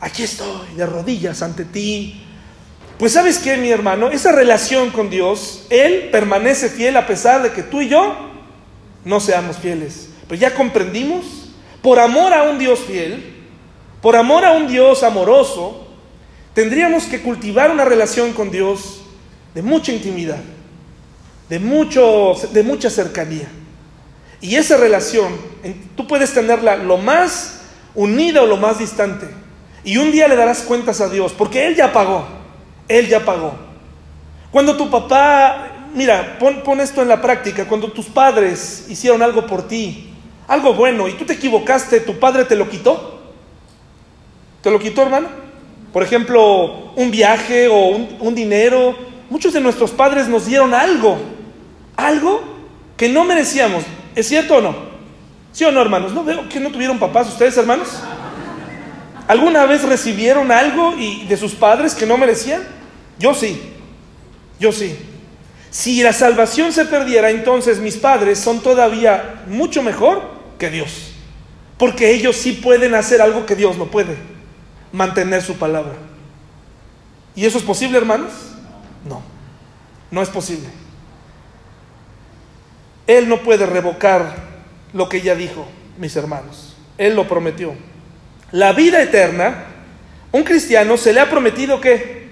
aquí 0.00 0.24
estoy 0.24 0.74
de 0.76 0.86
rodillas 0.86 1.40
ante 1.42 1.64
ti. 1.64 2.22
Pues 2.98 3.12
sabes 3.12 3.38
qué, 3.38 3.57
mi 3.57 3.70
hermano, 3.70 4.11
esa 4.11 4.32
relación 4.32 4.90
con 4.90 5.11
Dios, 5.11 5.66
Él 5.70 6.09
permanece 6.11 6.68
fiel 6.68 6.96
a 6.96 7.07
pesar 7.07 7.42
de 7.42 7.52
que 7.52 7.62
tú 7.62 7.80
y 7.80 7.88
yo 7.88 8.30
no 9.04 9.20
seamos 9.20 9.59
fieles. 9.59 10.11
Pero 10.28 10.40
ya 10.40 10.54
comprendimos, 10.54 11.24
por 11.82 11.98
amor 11.98 12.32
a 12.32 12.42
un 12.42 12.58
Dios 12.58 12.80
fiel, 12.80 13.34
por 14.02 14.16
amor 14.16 14.44
a 14.44 14.52
un 14.52 14.66
Dios 14.66 15.02
amoroso, 15.02 15.86
tendríamos 16.54 17.04
que 17.04 17.22
cultivar 17.22 17.70
una 17.70 17.84
relación 17.84 18.32
con 18.32 18.50
Dios 18.50 19.02
de 19.54 19.62
mucha 19.62 19.92
intimidad, 19.92 20.40
de, 21.48 21.58
mucho, 21.58 22.34
de 22.52 22.62
mucha 22.62 22.90
cercanía. 22.90 23.48
Y 24.40 24.56
esa 24.56 24.76
relación, 24.76 25.34
tú 25.96 26.06
puedes 26.06 26.34
tenerla 26.34 26.76
lo 26.76 26.98
más 26.98 27.60
unida 27.94 28.42
o 28.42 28.46
lo 28.46 28.56
más 28.56 28.78
distante. 28.78 29.28
Y 29.84 29.96
un 29.98 30.10
día 30.10 30.28
le 30.28 30.36
darás 30.36 30.62
cuentas 30.62 31.00
a 31.00 31.08
Dios, 31.08 31.32
porque 31.32 31.66
Él 31.66 31.76
ya 31.76 31.92
pagó, 31.92 32.26
Él 32.88 33.08
ya 33.08 33.24
pagó. 33.24 33.54
Cuando 34.50 34.76
tu 34.76 34.90
papá, 34.90 35.88
mira, 35.94 36.36
pon, 36.38 36.62
pon 36.62 36.80
esto 36.80 37.00
en 37.02 37.08
la 37.08 37.22
práctica, 37.22 37.66
cuando 37.66 37.92
tus 37.92 38.06
padres 38.06 38.86
hicieron 38.88 39.22
algo 39.22 39.46
por 39.46 39.68
ti, 39.68 40.15
algo 40.49 40.74
bueno, 40.74 41.09
y 41.09 41.14
tú 41.14 41.24
te 41.24 41.32
equivocaste, 41.32 42.01
tu 42.01 42.18
padre 42.18 42.44
te 42.44 42.55
lo 42.55 42.68
quitó. 42.68 43.20
¿Te 44.62 44.70
lo 44.70 44.78
quitó, 44.78 45.03
hermano? 45.03 45.28
Por 45.92 46.03
ejemplo, 46.03 46.92
un 46.94 47.11
viaje 47.11 47.68
o 47.68 47.88
un, 48.20 48.34
dinero. 48.34 48.94
Muchos 49.30 49.53
de 49.53 49.61
nuestros 49.61 49.90
padres 49.90 50.28
nos 50.28 50.47
dieron 50.47 50.74
algo, 50.74 51.18
algo 51.97 52.42
que 52.97 53.09
no 53.09 53.24
merecíamos. 53.24 53.82
¿Es 54.14 54.28
cierto 54.28 54.57
o 54.57 54.61
no? 54.61 54.74
¿Sí 55.53 55.64
o 55.64 55.72
no, 55.72 55.80
hermanos? 55.80 56.12
¿No 56.12 56.22
veo 56.22 56.49
que 56.49 56.61
no 56.61 56.70
tuvieron 56.70 56.99
papás 56.99 57.28
ustedes, 57.28 57.57
hermanos? 57.57 57.88
¿Alguna 59.26 59.66
vez 59.66 59.82
recibieron 59.82 60.53
algo 60.53 60.94
y 60.97 61.24
de 61.24 61.36
sus 61.36 61.55
padres 61.55 61.94
que 61.94 62.07
no 62.07 62.16
merecían? 62.16 62.62
Yo 63.18 63.34
sí, 63.34 63.61
yo 64.61 64.70
sí. 64.70 64.97
Si 65.70 66.03
la 66.03 66.12
salvación 66.12 66.72
se 66.72 66.84
perdiera, 66.84 67.30
entonces 67.30 67.78
mis 67.80 67.97
padres 67.97 68.38
son 68.38 68.61
todavía 68.61 69.42
mucho 69.49 69.82
mejor 69.82 70.36
que 70.59 70.70
Dios. 70.70 71.12
Porque 71.78 72.11
ellos 72.12 72.36
sí 72.36 72.52
pueden 72.52 72.94
hacer 72.94 73.20
algo 73.20 73.46
que 73.46 73.57
Dios 73.57 73.76
no 73.76 73.86
puede 73.86 74.16
mantener 74.92 75.42
su 75.42 75.57
palabra. 75.57 75.94
¿Y 77.34 77.44
eso 77.44 77.59
es 77.59 77.64
posible, 77.64 77.98
hermanos? 77.98 78.32
No, 79.09 79.22
no 80.11 80.22
es 80.22 80.28
posible. 80.28 80.68
Él 83.07 83.28
no 83.28 83.42
puede 83.42 83.66
revocar 83.66 84.34
lo 84.92 85.09
que 85.09 85.20
ya 85.20 85.34
dijo, 85.34 85.66
mis 85.98 86.16
hermanos. 86.16 86.76
Él 86.98 87.14
lo 87.14 87.28
prometió. 87.28 87.74
La 88.52 88.72
vida 88.72 89.02
eterna, 89.02 89.66
un 90.32 90.44
cristiano 90.44 90.96
se 90.96 91.12
le 91.12 91.20
ha 91.20 91.28
prometido 91.28 91.80
que 91.80 92.26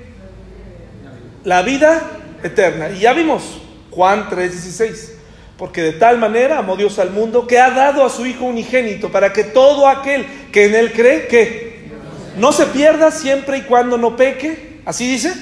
la 1.45 1.63
vida 1.63 2.11
eterna. 2.43 2.91
Y 2.91 3.01
ya 3.01 3.13
vimos 3.13 3.61
Juan 3.91 4.29
3:16. 4.31 5.14
Porque 5.57 5.83
de 5.83 5.93
tal 5.93 6.19
manera 6.19 6.59
amó 6.59 6.77
Dios 6.77 6.99
al 6.99 7.11
mundo 7.11 7.47
que 7.47 7.59
ha 7.59 7.71
dado 7.71 8.05
a 8.05 8.11
su 8.11 8.27
Hijo 8.27 8.45
unigénito 8.45 9.13
para 9.13 9.33
que 9.33 9.45
todo 9.45 9.89
aquel 9.89 10.27
que 10.51 10.65
en 10.65 10.75
Él 10.75 10.93
cree, 10.93 11.29
que 11.29 11.91
no 12.37 12.53
se 12.53 12.67
pierda 12.67 13.11
siempre 13.13 13.59
y 13.59 13.63
cuando 13.63 13.97
no 13.97 14.17
peque. 14.17 14.81
¿Así 14.85 15.09
dice? 15.09 15.33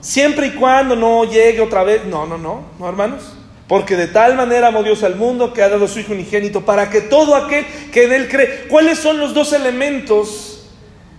Siempre 0.00 0.46
y 0.46 0.50
cuando 0.52 0.94
no 0.94 1.24
llegue 1.24 1.60
otra 1.60 1.82
vez. 1.82 2.04
No, 2.04 2.26
no, 2.26 2.38
no, 2.38 2.62
no, 2.78 2.88
hermanos. 2.88 3.32
Porque 3.66 3.96
de 3.96 4.06
tal 4.06 4.36
manera 4.36 4.68
amó 4.68 4.82
Dios 4.82 5.02
al 5.02 5.16
mundo 5.16 5.52
que 5.52 5.62
ha 5.62 5.68
dado 5.68 5.86
a 5.86 5.88
su 5.88 5.98
Hijo 5.98 6.12
unigénito 6.12 6.64
para 6.64 6.88
que 6.88 7.00
todo 7.00 7.34
aquel 7.34 7.66
que 7.92 8.04
en 8.04 8.12
Él 8.12 8.28
cree. 8.28 8.68
¿Cuáles 8.68 9.00
son 9.00 9.18
los 9.18 9.34
dos 9.34 9.52
elementos 9.52 10.68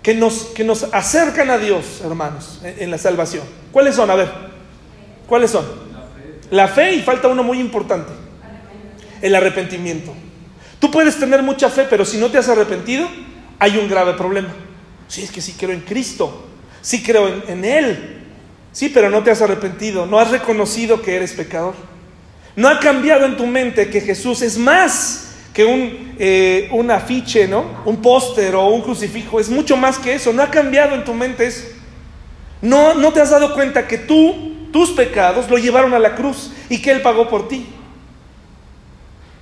que 0.02 0.16
nos, 0.16 0.46
que 0.46 0.64
nos 0.64 0.84
acercan 0.94 1.50
a 1.50 1.58
Dios, 1.58 2.02
hermanos, 2.04 2.62
en, 2.64 2.84
en 2.84 2.92
la 2.92 2.98
salvación? 2.98 3.44
¿Cuáles 3.74 3.96
son? 3.96 4.10
A 4.10 4.16
ver. 4.16 4.30
¿Cuáles 5.28 5.52
son? 5.52 5.89
La 6.52 6.68
fe 6.68 6.94
y 6.94 7.02
falta 7.02 7.28
uno 7.28 7.44
muy 7.44 7.60
importante. 7.60 8.12
El 9.22 9.36
arrepentimiento. 9.36 10.14
Tú 10.80 10.90
puedes 10.90 11.20
tener 11.20 11.44
mucha 11.44 11.70
fe, 11.70 11.86
pero 11.90 12.06
si 12.06 12.18
no 12.18 12.30
te 12.30 12.38
has 12.38 12.48
arrepentido, 12.50 13.08
hay 13.60 13.78
un 13.78 13.90
grave 13.90 14.14
problema. 14.14 14.50
Sí, 15.08 15.24
es 15.24 15.32
que 15.32 15.42
sí 15.42 15.56
creo 15.58 15.72
en 15.72 15.82
Cristo, 15.82 16.48
sí 16.82 17.04
creo 17.04 17.28
en, 17.48 17.66
Él. 17.66 18.18
Sí, 18.72 18.90
pero 18.90 19.10
no 19.10 19.24
te 19.24 19.32
has 19.32 19.42
arrepentido, 19.42 20.06
no 20.06 20.20
has 20.20 20.32
reconocido 20.32 21.02
que 21.02 21.16
eres 21.16 21.34
pecador. 21.34 21.74
No 22.56 22.70
ha 22.70 22.80
cambiado 22.80 23.26
en 23.26 23.36
tu 23.36 23.46
mente 23.46 23.90
que 23.90 24.02
Jesús 24.02 24.42
es 24.42 24.58
más 24.58 25.36
que 25.54 25.66
un, 25.66 26.16
eh, 26.20 26.70
un 26.72 26.92
afiche, 26.92 27.48
¿no? 27.48 27.82
Un 27.86 28.02
póster 28.02 28.56
o 28.56 28.68
un 28.68 28.82
crucifijo, 28.82 29.40
es 29.40 29.50
mucho 29.50 29.76
más 29.76 29.98
que 29.98 30.14
eso. 30.14 30.32
No 30.32 30.44
ha 30.44 30.52
cambiado 30.52 30.96
en 30.96 31.04
tu 31.04 31.14
mente 31.14 31.48
eso. 31.48 31.66
No, 32.62 32.94
no 32.94 33.12
te 33.12 33.22
has 33.22 33.32
dado 33.32 33.54
cuenta 33.54 33.88
que 33.88 33.98
tú, 33.98 34.59
tus 34.72 34.92
pecados, 34.92 35.50
lo 35.50 35.58
llevaron 35.58 35.94
a 35.94 36.00
la 36.00 36.16
cruz 36.16 36.52
y 36.70 36.82
que 36.82 36.92
Él 36.92 37.02
pagó 37.02 37.30
por 37.30 37.48
ti. 37.48 37.66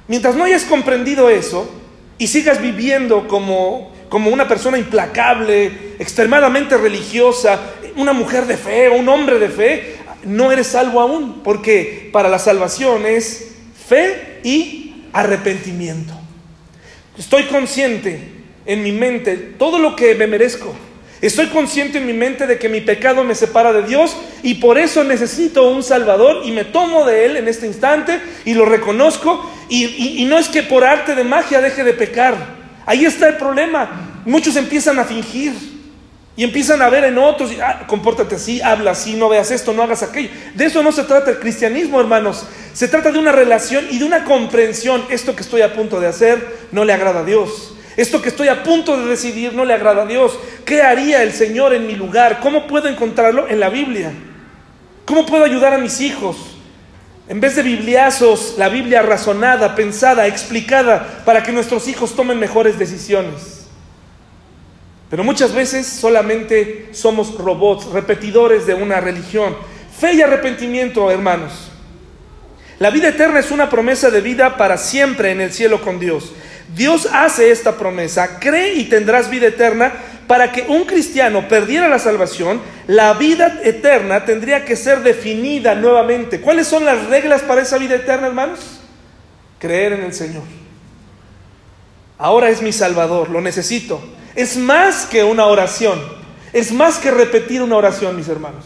Mientras 0.08 0.36
no 0.36 0.44
hayas 0.44 0.64
comprendido 0.64 1.30
eso 1.30 1.70
y 2.18 2.28
sigas 2.28 2.62
viviendo 2.62 3.28
como 3.28 3.92
como 4.10 4.30
una 4.30 4.48
persona 4.48 4.78
implacable, 4.78 5.96
extremadamente 6.00 6.78
religiosa, 6.78 7.60
una 7.96 8.14
mujer 8.14 8.46
de 8.46 8.58
fe 8.58 8.90
o 8.90 8.96
un 8.96 9.10
hombre 9.10 9.40
de 9.40 9.50
fe, 9.50 9.96
no 10.24 10.52
eres 10.52 10.68
salvo 10.68 11.02
aún, 11.02 11.42
porque 11.44 12.10
para 12.12 12.30
la 12.30 12.40
salvación 12.40 13.06
es 13.06 13.50
fe 13.88 14.40
y 14.44 15.06
arrepentimiento. 15.14 16.14
Estoy 17.18 17.44
consciente 17.44 18.20
en 18.66 18.84
mi 18.84 18.92
mente 18.92 19.36
todo 19.36 19.80
lo 19.80 19.96
que 19.96 20.16
me 20.16 20.28
merezco. 20.28 20.76
Estoy 21.22 21.48
consciente 21.48 21.98
en 21.98 22.06
mi 22.06 22.14
mente 22.14 22.46
de 22.46 22.60
que 22.60 22.70
mi 22.70 22.82
pecado 22.82 23.24
me 23.24 23.36
separa 23.36 23.74
de 23.74 23.84
Dios 23.84 24.16
y 24.44 24.56
por 24.56 24.78
eso 24.78 25.04
necesito 25.04 25.70
un 25.70 25.82
Salvador 25.82 26.44
y 26.46 26.52
me 26.52 26.64
tomo 26.64 27.06
de 27.06 27.26
Él 27.26 27.38
en 27.38 27.48
este 27.48 27.66
instante 27.66 28.22
y 28.46 28.54
lo 28.54 28.66
reconozco 28.66 29.52
y, 29.70 30.22
y 30.22 30.26
no 30.26 30.38
es 30.38 30.48
que 30.48 30.64
por 30.64 30.84
arte 30.84 31.16
de 31.16 31.24
magia 31.24 31.62
deje 31.62 31.84
de 31.84 31.94
pecar. 31.94 32.36
Ahí 32.86 33.06
está 33.06 33.28
el 33.28 33.38
problema. 33.38 34.22
Muchos 34.26 34.56
empiezan 34.56 35.00
a 35.00 35.06
fingir 35.06 35.54
y 36.38 36.44
empiezan 36.44 36.84
a 36.84 36.90
ver 36.90 37.04
en 37.04 37.18
otros, 37.18 37.50
ah, 37.64 37.86
compórtate 37.88 38.36
así, 38.36 38.62
habla 38.62 38.92
así, 38.92 39.16
no 39.16 39.28
veas 39.28 39.50
esto, 39.50 39.74
no 39.74 39.82
hagas 39.82 40.04
aquello. 40.04 40.30
De 40.54 40.66
eso 40.66 40.84
no 40.84 40.92
se 40.92 41.04
trata 41.04 41.32
el 41.32 41.40
cristianismo, 41.40 42.00
hermanos. 42.00 42.46
Se 42.74 42.88
trata 42.88 43.12
de 43.12 43.18
una 43.18 43.32
relación 43.32 43.88
y 43.90 43.98
de 43.98 44.06
una 44.06 44.24
comprensión. 44.24 45.04
Esto 45.10 45.36
que 45.36 45.42
estoy 45.42 45.62
a 45.62 45.74
punto 45.74 46.00
de 46.00 46.06
hacer 46.06 46.68
no 46.72 46.86
le 46.86 46.94
agrada 46.94 47.22
a 47.22 47.24
Dios. 47.24 47.74
Esto 47.98 48.22
que 48.22 48.30
estoy 48.30 48.48
a 48.48 48.62
punto 48.62 48.96
de 48.96 49.08
decidir 49.08 49.54
no 49.54 49.66
le 49.66 49.74
agrada 49.74 50.04
a 50.04 50.06
Dios. 50.06 50.40
¿Qué 50.64 50.84
haría 50.84 51.24
el 51.24 51.34
Señor 51.34 51.74
en 51.74 51.88
mi 51.88 51.96
lugar? 51.96 52.40
¿Cómo 52.40 52.68
puedo 52.68 52.88
encontrarlo? 52.88 53.48
En 53.48 53.60
la 53.60 53.70
Biblia. 53.70 54.14
¿Cómo 55.04 55.26
puedo 55.26 55.44
ayudar 55.44 55.74
a 55.74 55.80
mis 55.80 56.00
hijos? 56.00 56.38
En 57.28 57.42
vez 57.42 57.56
de 57.56 57.64
bibliazos, 57.64 58.54
la 58.58 58.70
Biblia 58.70 59.02
razonada, 59.02 59.74
pensada, 59.74 60.28
explicada, 60.28 61.24
para 61.26 61.42
que 61.42 61.52
nuestros 61.52 61.88
hijos 61.88 62.16
tomen 62.16 62.40
mejores 62.40 62.78
decisiones. 62.78 63.66
Pero 65.10 65.24
muchas 65.24 65.54
veces 65.54 65.88
solamente 65.88 66.90
somos 66.92 67.36
robots, 67.36 67.86
repetidores 67.88 68.68
de 68.68 68.76
una 68.76 69.02
religión. 69.02 69.56
Fe 70.00 70.14
y 70.14 70.22
arrepentimiento, 70.22 71.10
hermanos. 71.10 71.72
La 72.80 72.92
vida 72.92 73.08
eterna 73.08 73.40
es 73.40 73.50
una 73.50 73.70
promesa 73.70 74.12
de 74.12 74.22
vida 74.22 74.56
para 74.56 74.78
siempre 74.78 75.32
en 75.32 75.42
el 75.42 75.52
cielo 75.52 75.82
con 75.82 76.00
Dios. 76.00 76.32
Dios 76.76 77.08
hace 77.12 77.52
esta 77.52 77.78
promesa, 77.78 78.40
cree 78.40 78.74
y 78.76 78.86
tendrás 78.86 79.30
vida 79.30 79.48
eterna. 79.48 79.94
Para 80.28 80.52
que 80.52 80.64
un 80.68 80.84
cristiano 80.84 81.48
perdiera 81.48 81.88
la 81.88 82.00
salvación, 82.00 82.60
la 82.86 83.14
vida 83.14 83.62
eterna 83.64 84.26
tendría 84.26 84.66
que 84.66 84.76
ser 84.76 85.02
definida 85.02 85.74
nuevamente. 85.74 86.42
¿Cuáles 86.42 86.68
son 86.68 86.84
las 86.84 87.06
reglas 87.08 87.44
para 87.44 87.62
esa 87.62 87.78
vida 87.78 87.96
eterna, 87.96 88.28
hermanos? 88.28 88.82
Creer 89.58 89.94
en 89.94 90.04
el 90.04 90.14
Señor. 90.14 90.44
Ahora 92.18 92.50
es 92.50 92.62
mi 92.62 92.74
Salvador, 92.74 93.30
lo 93.30 93.40
necesito. 93.40 94.02
Es 94.36 94.58
más 94.58 95.06
que 95.06 95.24
una 95.24 95.46
oración, 95.46 96.02
es 96.52 96.74
más 96.74 96.98
que 96.98 97.12
repetir 97.12 97.62
una 97.62 97.78
oración, 97.78 98.18
mis 98.18 98.28
hermanos. 98.28 98.66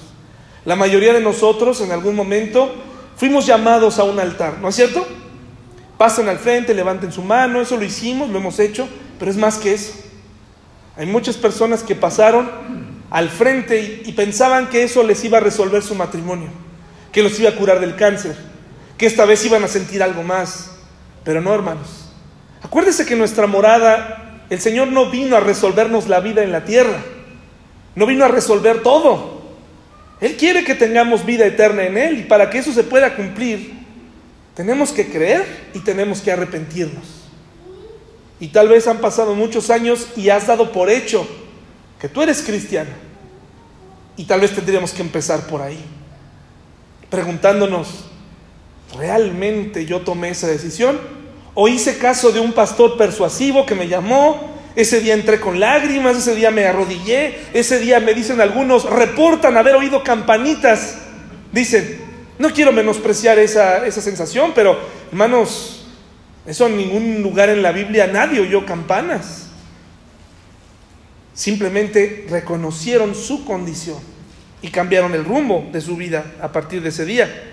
La 0.66 0.76
mayoría 0.76 1.14
de 1.14 1.22
nosotros 1.22 1.80
en 1.82 1.92
algún 1.92 2.16
momento 2.16 2.74
fuimos 3.18 3.46
llamados 3.46 4.00
a 4.00 4.04
un 4.04 4.20
altar, 4.20 4.58
¿no 4.60 4.70
es 4.70 4.76
cierto? 4.76 5.08
Pasen 6.02 6.28
al 6.30 6.40
frente, 6.40 6.74
levanten 6.74 7.12
su 7.12 7.22
mano, 7.22 7.62
eso 7.62 7.78
lo 7.78 7.84
hicimos, 7.84 8.28
lo 8.32 8.40
hemos 8.40 8.58
hecho, 8.58 8.90
pero 9.20 9.30
es 9.30 9.38
más 9.38 9.60
que 9.60 9.72
eso. 9.72 9.94
Hay 10.98 11.06
muchas 11.06 11.38
personas 11.38 11.84
que 11.84 11.94
pasaron 11.94 12.50
al 13.12 13.30
frente 13.30 14.02
y, 14.04 14.12
pensaban 14.14 14.68
que 14.70 14.82
eso 14.82 15.04
les 15.04 15.24
iba 15.24 15.38
a 15.38 15.42
resolver 15.42 15.84
su 15.84 15.94
matrimonio, 15.94 16.50
que 17.12 17.22
los 17.22 17.40
iba 17.40 17.52
a 17.52 17.56
curar 17.56 17.80
del 17.80 17.96
cáncer, 17.96 18.36
que 18.98 19.06
esta 19.06 19.26
vez 19.26 19.46
iban 19.46 19.64
a 19.64 19.68
sentir 19.68 20.02
algo 20.02 20.24
más. 20.24 20.72
Pero 21.24 21.40
no, 21.40 21.54
hermanos. 21.54 22.12
Acuérdense 22.64 23.06
que 23.06 23.16
nuestra 23.16 23.46
morada, 23.46 24.48
el 24.50 24.60
Señor 24.60 24.88
no 24.88 25.12
vino 25.12 25.38
a 25.38 25.40
resolvernos 25.40 26.08
la 26.08 26.20
vida 26.20 26.42
en 26.42 26.52
la 26.52 26.66
tierra, 26.66 26.98
no 27.94 28.08
vino 28.08 28.26
a 28.26 28.28
resolver 28.28 28.82
todo. 28.82 29.40
Él 30.20 30.36
quiere 30.36 30.64
que 30.64 30.74
tengamos 30.74 31.28
vida 31.28 31.46
eterna 31.46 31.84
en 31.84 31.96
Él 31.96 32.18
y 32.18 32.24
para 32.24 32.50
que 32.50 32.58
eso 32.58 32.74
se 32.74 32.84
pueda 32.84 33.16
cumplir, 33.16 33.81
tenemos 34.56 34.92
que 34.92 35.10
creer 35.10 35.72
y 35.74 35.80
tenemos 35.80 36.22
que 36.22 36.32
arrepentirnos. 36.32 37.22
Y 38.40 38.48
tal 38.48 38.70
vez 38.70 38.88
han 38.88 38.98
pasado 38.98 39.36
muchos 39.36 39.70
años 39.70 40.08
y 40.16 40.30
has 40.30 40.48
dado 40.48 40.72
por 40.72 40.90
hecho 40.90 41.28
que 42.00 42.10
tú 42.10 42.22
eres 42.22 42.42
cristiano. 42.42 42.90
Y 44.18 44.26
tal 44.26 44.42
vez 44.42 44.54
tendríamos 44.54 44.92
que 44.92 45.02
empezar 45.02 45.48
por 45.48 45.62
ahí, 45.62 45.80
preguntándonos, 47.10 48.06
¿realmente 48.98 49.86
yo 49.86 50.02
tomé 50.02 50.30
esa 50.30 50.48
decisión? 50.48 51.00
¿O 51.54 51.68
hice 51.68 51.98
caso 51.98 52.32
de 52.32 52.40
un 52.40 52.54
pastor 52.54 52.98
persuasivo 52.98 53.66
que 53.66 53.76
me 53.76 53.88
llamó? 53.88 54.52
Ese 54.76 55.02
día 55.02 55.14
entré 55.14 55.40
con 55.40 55.60
lágrimas, 55.60 56.18
ese 56.18 56.36
día 56.36 56.50
me 56.50 56.66
arrodillé, 56.66 57.40
ese 57.54 57.80
día 57.80 58.00
me 58.00 58.14
dicen 58.14 58.42
algunos, 58.42 58.90
reportan 58.90 59.56
haber 59.58 59.76
oído 59.76 60.04
campanitas. 60.04 60.98
Dicen, 61.52 62.01
no 62.42 62.50
quiero 62.52 62.72
menospreciar 62.72 63.38
esa, 63.40 63.86
esa 63.86 64.02
sensación, 64.02 64.52
pero 64.56 64.78
hermanos, 65.12 65.86
eso 66.46 66.66
en 66.66 66.76
ningún 66.76 67.22
lugar 67.22 67.50
en 67.50 67.62
la 67.62 67.72
Biblia 67.72 68.08
nadie 68.08 68.40
oyó 68.40 68.66
campanas. 68.66 69.48
Simplemente 71.34 72.26
reconocieron 72.30 73.14
su 73.16 73.46
condición 73.46 74.00
y 74.62 74.70
cambiaron 74.70 75.14
el 75.14 75.24
rumbo 75.24 75.70
de 75.72 75.82
su 75.82 75.96
vida 75.96 76.34
a 76.42 76.52
partir 76.52 76.82
de 76.82 76.90
ese 76.90 77.06
día. 77.06 77.48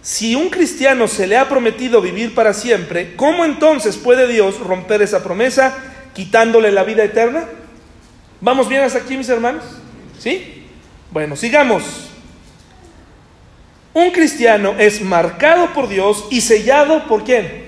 Si 0.00 0.34
un 0.34 0.48
cristiano 0.48 1.06
se 1.06 1.26
le 1.26 1.36
ha 1.36 1.48
prometido 1.48 2.00
vivir 2.00 2.34
para 2.34 2.54
siempre, 2.54 3.14
¿cómo 3.14 3.44
entonces 3.44 3.96
puede 3.96 4.26
Dios 4.26 4.58
romper 4.60 5.02
esa 5.02 5.22
promesa 5.22 5.76
quitándole 6.14 6.72
la 6.72 6.84
vida 6.84 7.04
eterna? 7.04 7.44
¿Vamos 8.40 8.68
bien 8.68 8.82
hasta 8.82 9.00
aquí, 9.00 9.16
mis 9.16 9.28
hermanos? 9.28 9.64
¿Sí? 10.18 10.64
Bueno, 11.10 11.36
sigamos. 11.36 12.05
Un 13.96 14.10
cristiano 14.10 14.74
es 14.78 15.00
marcado 15.00 15.72
por 15.72 15.88
Dios 15.88 16.26
y 16.30 16.42
sellado 16.42 17.08
por 17.08 17.24
quién? 17.24 17.64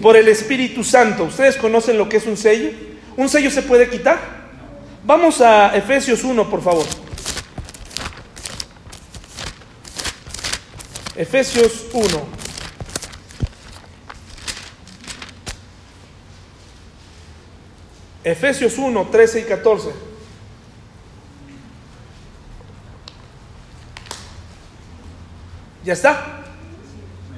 Por 0.00 0.16
el 0.16 0.28
Espíritu 0.28 0.84
Santo. 0.84 1.24
¿Ustedes 1.24 1.56
conocen 1.56 1.98
lo 1.98 2.08
que 2.08 2.18
es 2.18 2.26
un 2.26 2.36
sello? 2.36 2.70
¿Un 3.16 3.28
sello 3.28 3.50
se 3.50 3.62
puede 3.62 3.90
quitar? 3.90 4.16
Vamos 5.02 5.40
a 5.40 5.76
Efesios 5.76 6.22
1, 6.22 6.48
por 6.48 6.62
favor. 6.62 6.86
Efesios 11.16 11.86
1. 11.92 12.06
Efesios 18.22 18.78
1, 18.78 19.08
13 19.10 19.40
y 19.40 19.42
14. 19.42 20.05
¿Ya 25.86 25.92
está? 25.92 26.42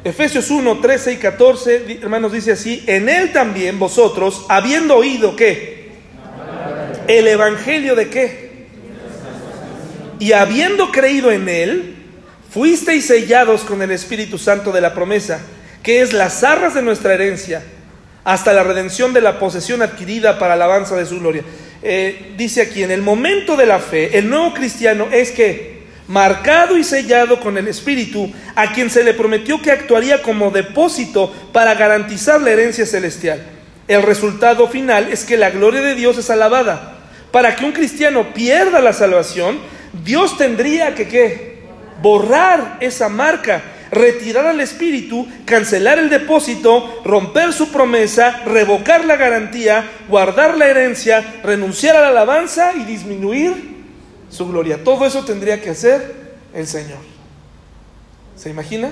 Efesios 0.02 0.50
1, 0.50 0.78
13 0.78 1.12
y 1.12 1.16
14, 1.18 1.98
hermanos, 2.00 2.32
dice 2.32 2.52
así, 2.52 2.82
en 2.86 3.10
él 3.10 3.30
también 3.30 3.78
vosotros, 3.78 4.46
habiendo 4.48 4.96
oído 4.96 5.36
qué? 5.36 5.90
El 7.08 7.28
Evangelio 7.28 7.94
de 7.94 8.08
qué? 8.08 8.68
Y 10.18 10.32
habiendo 10.32 10.90
creído 10.90 11.30
en 11.30 11.46
él, 11.46 11.96
fuisteis 12.48 13.04
sellados 13.06 13.64
con 13.64 13.82
el 13.82 13.90
Espíritu 13.90 14.38
Santo 14.38 14.72
de 14.72 14.80
la 14.80 14.94
promesa, 14.94 15.40
que 15.82 16.00
es 16.00 16.14
las 16.14 16.42
arras 16.42 16.72
de 16.72 16.80
nuestra 16.80 17.12
herencia, 17.12 17.62
hasta 18.24 18.54
la 18.54 18.62
redención 18.62 19.12
de 19.12 19.20
la 19.20 19.38
posesión 19.38 19.82
adquirida 19.82 20.38
para 20.38 20.54
alabanza 20.54 20.96
de 20.96 21.04
su 21.04 21.20
gloria. 21.20 21.42
Eh, 21.82 22.32
dice 22.38 22.62
aquí, 22.62 22.82
en 22.82 22.92
el 22.92 23.02
momento 23.02 23.56
de 23.56 23.66
la 23.66 23.78
fe, 23.78 24.16
el 24.16 24.30
nuevo 24.30 24.54
cristiano 24.54 25.08
es 25.12 25.32
que 25.32 25.67
marcado 26.08 26.76
y 26.76 26.82
sellado 26.82 27.38
con 27.38 27.56
el 27.58 27.68
Espíritu, 27.68 28.32
a 28.56 28.72
quien 28.72 28.90
se 28.90 29.04
le 29.04 29.14
prometió 29.14 29.60
que 29.62 29.70
actuaría 29.70 30.22
como 30.22 30.50
depósito 30.50 31.32
para 31.52 31.74
garantizar 31.74 32.40
la 32.40 32.50
herencia 32.50 32.86
celestial. 32.86 33.46
El 33.86 34.02
resultado 34.02 34.68
final 34.68 35.08
es 35.12 35.24
que 35.24 35.36
la 35.36 35.50
gloria 35.50 35.82
de 35.82 35.94
Dios 35.94 36.18
es 36.18 36.30
alabada. 36.30 36.96
Para 37.30 37.54
que 37.54 37.64
un 37.64 37.72
cristiano 37.72 38.32
pierda 38.32 38.80
la 38.80 38.94
salvación, 38.94 39.58
Dios 40.04 40.36
tendría 40.36 40.94
que 40.94 41.08
¿qué? 41.08 41.58
borrar 42.00 42.78
esa 42.80 43.08
marca, 43.10 43.62
retirar 43.90 44.46
al 44.46 44.60
Espíritu, 44.60 45.26
cancelar 45.44 45.98
el 45.98 46.08
depósito, 46.08 47.02
romper 47.04 47.52
su 47.52 47.70
promesa, 47.70 48.42
revocar 48.46 49.04
la 49.04 49.16
garantía, 49.16 49.84
guardar 50.08 50.56
la 50.56 50.68
herencia, 50.68 51.22
renunciar 51.42 51.96
a 51.96 52.00
la 52.00 52.08
alabanza 52.08 52.72
y 52.74 52.84
disminuir 52.84 53.77
su 54.30 54.48
gloria. 54.48 54.84
Todo 54.84 55.06
eso 55.06 55.24
tendría 55.24 55.60
que 55.60 55.70
hacer 55.70 56.36
el 56.54 56.66
Señor. 56.66 56.98
¿Se 58.36 58.50
imagina? 58.50 58.90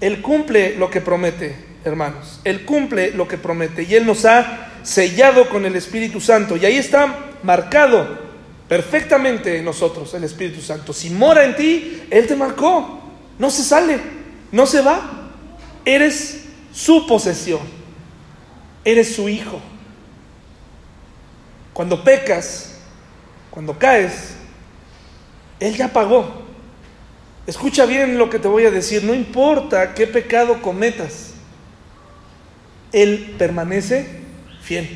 Él 0.00 0.20
cumple 0.20 0.76
lo 0.76 0.90
que 0.90 1.00
promete, 1.00 1.54
hermanos. 1.84 2.40
Él 2.44 2.64
cumple 2.64 3.12
lo 3.12 3.28
que 3.28 3.38
promete. 3.38 3.84
Y 3.84 3.94
Él 3.94 4.06
nos 4.06 4.24
ha 4.24 4.70
sellado 4.82 5.48
con 5.48 5.64
el 5.64 5.76
Espíritu 5.76 6.20
Santo. 6.20 6.56
Y 6.56 6.64
ahí 6.64 6.76
está 6.76 7.32
marcado 7.42 8.18
perfectamente 8.68 9.58
en 9.58 9.64
nosotros 9.64 10.12
el 10.14 10.24
Espíritu 10.24 10.60
Santo. 10.60 10.92
Si 10.92 11.10
mora 11.10 11.44
en 11.44 11.54
ti, 11.56 12.02
Él 12.10 12.26
te 12.26 12.34
marcó. 12.34 13.00
No 13.38 13.50
se 13.50 13.62
sale, 13.62 14.00
no 14.50 14.66
se 14.66 14.80
va. 14.80 15.30
Eres 15.84 16.44
su 16.72 17.06
posesión. 17.06 17.60
Eres 18.84 19.14
su 19.14 19.28
hijo. 19.28 19.60
Cuando 21.72 22.02
pecas, 22.02 22.71
cuando 23.52 23.78
caes, 23.78 24.34
Él 25.60 25.76
ya 25.76 25.92
pagó. 25.92 26.42
Escucha 27.46 27.84
bien 27.86 28.18
lo 28.18 28.30
que 28.30 28.38
te 28.38 28.48
voy 28.48 28.64
a 28.64 28.70
decir, 28.70 29.04
no 29.04 29.14
importa 29.14 29.94
qué 29.94 30.06
pecado 30.06 30.62
cometas, 30.62 31.34
Él 32.92 33.34
permanece 33.38 34.08
fiel. 34.62 34.88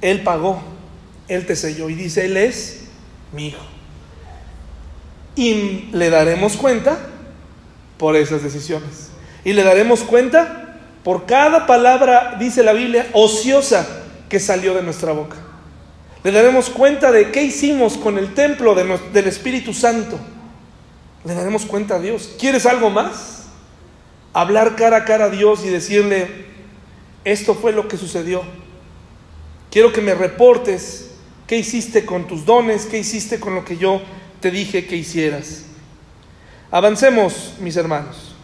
Él 0.00 0.22
pagó, 0.22 0.62
Él 1.26 1.46
te 1.46 1.56
selló 1.56 1.90
y 1.90 1.94
dice, 1.94 2.26
Él 2.26 2.36
es 2.36 2.84
mi 3.32 3.48
hijo. 3.48 3.64
Y 5.34 5.88
le 5.92 6.10
daremos 6.10 6.56
cuenta 6.56 6.96
por 7.96 8.14
esas 8.14 8.42
decisiones. 8.42 9.10
Y 9.44 9.52
le 9.52 9.64
daremos 9.64 10.02
cuenta 10.02 10.78
por 11.02 11.26
cada 11.26 11.66
palabra, 11.66 12.36
dice 12.38 12.62
la 12.62 12.72
Biblia, 12.72 13.08
ociosa 13.14 14.04
que 14.28 14.38
salió 14.38 14.74
de 14.74 14.82
nuestra 14.82 15.12
boca. 15.12 15.47
Le 16.24 16.32
daremos 16.32 16.68
cuenta 16.70 17.12
de 17.12 17.30
qué 17.30 17.42
hicimos 17.42 17.96
con 17.96 18.18
el 18.18 18.34
templo 18.34 18.74
del 18.74 19.26
Espíritu 19.26 19.72
Santo. 19.72 20.18
Le 21.24 21.34
daremos 21.34 21.64
cuenta 21.64 21.96
a 21.96 22.00
Dios. 22.00 22.34
¿Quieres 22.38 22.66
algo 22.66 22.90
más? 22.90 23.46
Hablar 24.32 24.76
cara 24.76 24.98
a 24.98 25.04
cara 25.04 25.26
a 25.26 25.30
Dios 25.30 25.64
y 25.64 25.68
decirle, 25.68 26.28
esto 27.24 27.54
fue 27.54 27.72
lo 27.72 27.88
que 27.88 27.96
sucedió. 27.96 28.42
Quiero 29.70 29.92
que 29.92 30.00
me 30.00 30.14
reportes 30.14 31.10
qué 31.46 31.56
hiciste 31.56 32.04
con 32.04 32.26
tus 32.26 32.44
dones, 32.44 32.86
qué 32.86 32.98
hiciste 32.98 33.38
con 33.38 33.54
lo 33.54 33.64
que 33.64 33.76
yo 33.76 34.00
te 34.40 34.50
dije 34.50 34.86
que 34.86 34.96
hicieras. 34.96 35.64
Avancemos, 36.70 37.54
mis 37.60 37.76
hermanos. 37.76 38.34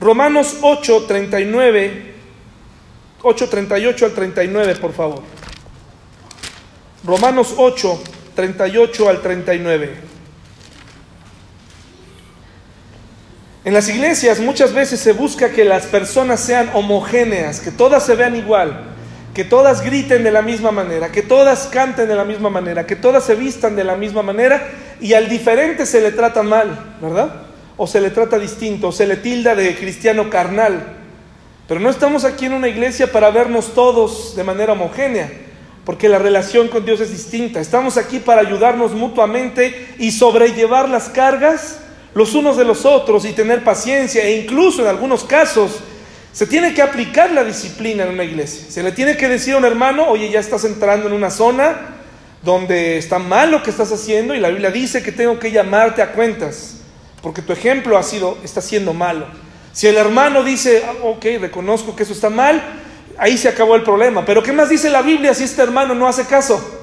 Romanos 0.00 0.58
8, 0.62 1.04
39, 1.06 2.14
8, 3.22 3.48
38 3.48 4.04
al 4.06 4.12
39, 4.14 4.76
por 4.76 4.92
favor. 4.92 5.22
Romanos 7.02 7.54
8, 7.56 8.02
38 8.34 9.08
al 9.08 9.22
39. 9.22 10.10
En 13.64 13.74
las 13.74 13.88
iglesias 13.88 14.40
muchas 14.40 14.74
veces 14.74 15.00
se 15.00 15.12
busca 15.12 15.50
que 15.50 15.64
las 15.64 15.86
personas 15.86 16.40
sean 16.40 16.70
homogéneas, 16.74 17.60
que 17.60 17.70
todas 17.70 18.04
se 18.04 18.16
vean 18.16 18.36
igual, 18.36 18.84
que 19.34 19.44
todas 19.44 19.82
griten 19.82 20.24
de 20.24 20.30
la 20.30 20.42
misma 20.42 20.72
manera, 20.72 21.10
que 21.10 21.22
todas 21.22 21.68
canten 21.68 22.08
de 22.08 22.14
la 22.14 22.24
misma 22.24 22.50
manera, 22.50 22.86
que 22.86 22.96
todas 22.96 23.24
se 23.24 23.34
vistan 23.34 23.76
de 23.76 23.84
la 23.84 23.96
misma 23.96 24.22
manera 24.22 24.68
y 25.00 25.14
al 25.14 25.28
diferente 25.28 25.86
se 25.86 26.00
le 26.02 26.12
trata 26.12 26.42
mal, 26.42 26.96
¿verdad? 27.00 27.34
O 27.78 27.86
se 27.86 28.00
le 28.00 28.10
trata 28.10 28.38
distinto, 28.38 28.88
o 28.88 28.92
se 28.92 29.06
le 29.06 29.16
tilda 29.16 29.54
de 29.54 29.74
cristiano 29.74 30.28
carnal. 30.28 30.96
Pero 31.66 31.80
no 31.80 31.88
estamos 31.88 32.24
aquí 32.24 32.46
en 32.46 32.52
una 32.52 32.68
iglesia 32.68 33.10
para 33.10 33.30
vernos 33.30 33.72
todos 33.72 34.36
de 34.36 34.44
manera 34.44 34.72
homogénea, 34.72 35.30
porque 35.84 36.08
la 36.08 36.18
relación 36.18 36.68
con 36.68 36.84
Dios 36.84 37.00
es 37.00 37.10
distinta. 37.10 37.60
Estamos 37.60 37.96
aquí 37.96 38.18
para 38.18 38.42
ayudarnos 38.42 38.92
mutuamente 38.92 39.94
y 39.98 40.12
sobrellevar 40.12 40.88
las 40.88 41.08
cargas 41.08 41.80
los 42.14 42.34
unos 42.34 42.56
de 42.56 42.64
los 42.64 42.84
otros 42.84 43.24
y 43.24 43.32
tener 43.32 43.62
paciencia 43.62 44.24
e 44.24 44.40
incluso 44.40 44.82
en 44.82 44.88
algunos 44.88 45.24
casos 45.24 45.78
se 46.32 46.46
tiene 46.46 46.74
que 46.74 46.82
aplicar 46.82 47.32
la 47.32 47.44
disciplina 47.44 48.04
en 48.04 48.10
una 48.10 48.24
iglesia. 48.24 48.66
Se 48.68 48.82
le 48.82 48.92
tiene 48.92 49.16
que 49.16 49.28
decir 49.28 49.54
a 49.54 49.58
un 49.58 49.64
hermano, 49.64 50.08
oye, 50.08 50.30
ya 50.30 50.40
estás 50.40 50.64
entrando 50.64 51.08
en 51.08 51.12
una 51.12 51.30
zona 51.30 51.96
donde 52.42 52.98
está 52.98 53.18
mal 53.18 53.50
lo 53.50 53.62
que 53.62 53.70
estás 53.70 53.92
haciendo 53.92 54.34
y 54.34 54.40
la 54.40 54.48
Biblia 54.48 54.70
dice 54.70 55.02
que 55.02 55.12
tengo 55.12 55.38
que 55.38 55.50
llamarte 55.50 56.02
a 56.02 56.12
cuentas, 56.12 56.76
porque 57.20 57.42
tu 57.42 57.52
ejemplo 57.52 57.98
ha 57.98 58.02
sido, 58.02 58.38
está 58.42 58.60
siendo 58.60 58.94
malo. 58.94 59.26
Si 59.72 59.86
el 59.86 59.96
hermano 59.96 60.42
dice, 60.42 60.82
ah, 60.86 60.94
ok, 61.02 61.24
reconozco 61.40 61.94
que 61.94 62.04
eso 62.04 62.12
está 62.12 62.30
mal, 62.30 62.62
ahí 63.20 63.38
se 63.38 63.48
acabó 63.48 63.76
el 63.76 63.82
problema. 63.82 64.24
Pero 64.24 64.42
¿qué 64.42 64.52
más 64.52 64.68
dice 64.68 64.90
la 64.90 65.02
Biblia 65.02 65.34
si 65.34 65.44
este 65.44 65.62
hermano 65.62 65.94
no 65.94 66.08
hace 66.08 66.24
caso? 66.24 66.80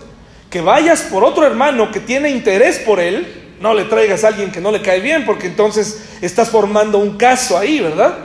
Que 0.50 0.62
vayas 0.62 1.02
por 1.02 1.26
otro 1.26 1.46
hermano 1.46 1.92
que 1.92 2.00
tiene 2.00 2.30
interés 2.30 2.80
por 2.80 3.02
él 3.02 3.48
no 3.60 3.74
le 3.74 3.86
traigas 3.86 4.24
a 4.24 4.28
alguien 4.28 4.52
que 4.52 4.62
no 4.62 4.72
le 4.72 4.82
cae 4.82 5.00
bien, 5.00 5.26
porque 5.26 5.48
entonces 5.48 6.10
estás 6.22 6.50
formando 6.50 7.00
un 7.00 7.18
caso 7.18 7.58
ahí, 7.58 7.80
¿verdad? 7.80 8.16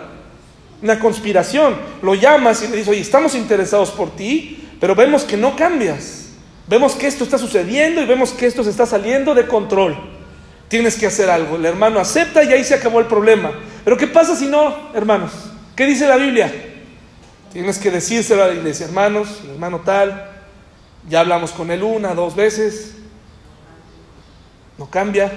Una 0.83 0.99
conspiración. 0.99 1.77
Lo 2.03 2.15
llamas 2.15 2.63
y 2.63 2.69
le 2.69 2.77
dices, 2.77 2.89
oye, 2.89 3.01
estamos 3.01 3.35
interesados 3.35 3.91
por 3.91 4.15
ti, 4.15 4.69
pero 4.79 4.95
vemos 4.95 5.25
que 5.25 5.37
no 5.37 5.57
cambias. 5.57 6.27
Vemos 6.69 6.95
que 6.95 7.07
esto 7.07 7.25
está 7.25 7.39
sucediendo 7.39 8.03
y 8.03 8.05
vemos 8.05 8.33
que 8.33 8.47
esto 8.47 8.63
se 8.63 8.71
está 8.71 8.85
saliendo 8.85 9.35
de 9.35 9.47
control. 9.47 9.97
Tienes 10.69 10.97
que 10.97 11.07
hacer 11.07 11.31
algo. 11.31 11.57
El 11.57 11.67
hermano 11.67 11.99
acepta 11.99 12.45
y 12.45 12.53
ahí 12.53 12.65
se 12.65 12.75
acabó 12.75 13.01
el 13.01 13.07
problema. 13.07 13.53
Pero 13.85 13.97
¿qué 13.97 14.07
pasa 14.07 14.37
si 14.37 14.47
no, 14.47 14.91
hermanos? 14.95 15.33
¿Qué 15.75 15.87
dice 15.87 16.07
la 16.07 16.17
Biblia? 16.17 16.72
Tienes 17.53 17.79
que 17.79 17.91
decírselo 17.91 18.43
a 18.43 18.49
la 18.49 18.55
iglesia, 18.55 18.87
hermanos, 18.87 19.43
hermano 19.47 19.81
tal, 19.81 20.31
ya 21.09 21.21
hablamos 21.21 21.51
con 21.51 21.71
él 21.71 21.83
una, 21.83 22.15
dos 22.15 22.35
veces, 22.35 22.95
no 24.79 24.89
cambia, 24.89 25.31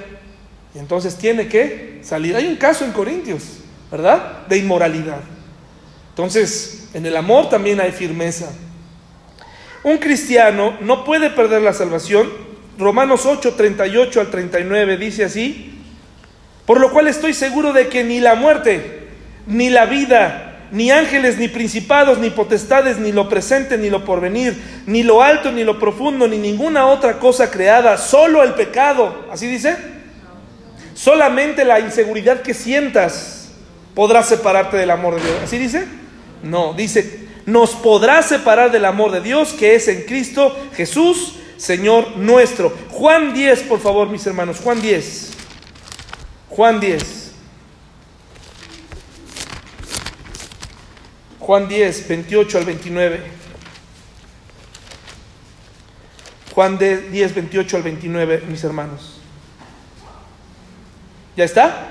y 0.73 0.79
entonces 0.79 1.17
tiene 1.17 1.47
que 1.47 1.99
salir. 2.03 2.35
Hay 2.35 2.47
un 2.47 2.55
caso 2.55 2.85
en 2.85 2.93
Corintios, 2.93 3.43
¿verdad? 3.91 4.47
De 4.47 4.57
inmoralidad. 4.57 5.19
Entonces, 6.09 6.87
en 6.93 7.05
el 7.05 7.17
amor 7.17 7.49
también 7.49 7.81
hay 7.81 7.91
firmeza. 7.91 8.49
Un 9.83 9.97
cristiano 9.97 10.77
no 10.81 11.03
puede 11.03 11.29
perder 11.29 11.61
la 11.61 11.73
salvación. 11.73 12.29
Romanos 12.77 13.25
8, 13.25 13.55
38 13.55 14.21
al 14.21 14.31
39 14.31 14.97
dice 14.97 15.25
así, 15.25 15.81
por 16.65 16.79
lo 16.79 16.91
cual 16.91 17.07
estoy 17.07 17.33
seguro 17.33 17.73
de 17.73 17.89
que 17.89 18.03
ni 18.03 18.19
la 18.19 18.35
muerte, 18.35 19.09
ni 19.47 19.69
la 19.69 19.85
vida, 19.85 20.44
ni 20.75 20.91
ángeles, 20.91 21.37
ni 21.37 21.47
principados, 21.47 22.17
ni 22.17 22.29
potestades, 22.29 22.97
ni 22.97 23.13
lo 23.13 23.29
presente, 23.29 23.77
ni 23.77 23.89
lo 23.89 24.03
porvenir, 24.03 24.61
ni 24.85 25.03
lo 25.03 25.23
alto, 25.23 25.49
ni 25.53 25.63
lo 25.63 25.79
profundo, 25.79 26.27
ni 26.27 26.37
ninguna 26.37 26.87
otra 26.87 27.17
cosa 27.17 27.49
creada, 27.49 27.97
solo 27.97 28.43
el 28.43 28.55
pecado. 28.55 29.23
¿Así 29.31 29.47
dice? 29.47 29.77
Solamente 30.93 31.63
la 31.63 31.79
inseguridad 31.79 32.41
que 32.41 32.53
sientas 32.53 33.51
podrá 33.93 34.21
separarte 34.21 34.75
del 34.75 34.91
amor 34.91 35.15
de 35.15 35.21
Dios. 35.21 35.37
¿Así 35.45 35.57
dice? 35.57 35.87
No, 36.43 36.73
dice, 36.73 37.25
nos 37.45 37.69
podrá 37.71 38.21
separar 38.21 38.69
del 38.69 38.83
amor 38.83 39.11
de 39.11 39.21
Dios 39.21 39.53
que 39.53 39.75
es 39.75 39.87
en 39.87 40.01
Cristo 40.01 40.53
Jesús, 40.75 41.37
Señor 41.55 42.17
nuestro. 42.17 42.73
Juan 42.89 43.33
10, 43.33 43.63
por 43.63 43.79
favor, 43.79 44.09
mis 44.09 44.27
hermanos, 44.27 44.57
Juan 44.61 44.81
10. 44.81 45.31
Juan 46.49 46.81
10. 46.81 47.24
Juan 51.45 51.67
10, 51.67 52.07
28 52.07 52.57
al 52.57 52.65
29. 52.65 53.21
Juan 56.55 56.79
10, 56.79 57.35
28 57.35 57.77
al 57.77 57.83
29, 57.83 58.43
mis 58.47 58.63
hermanos. 58.63 59.19
¿Ya 61.37 61.43
está? 61.43 61.89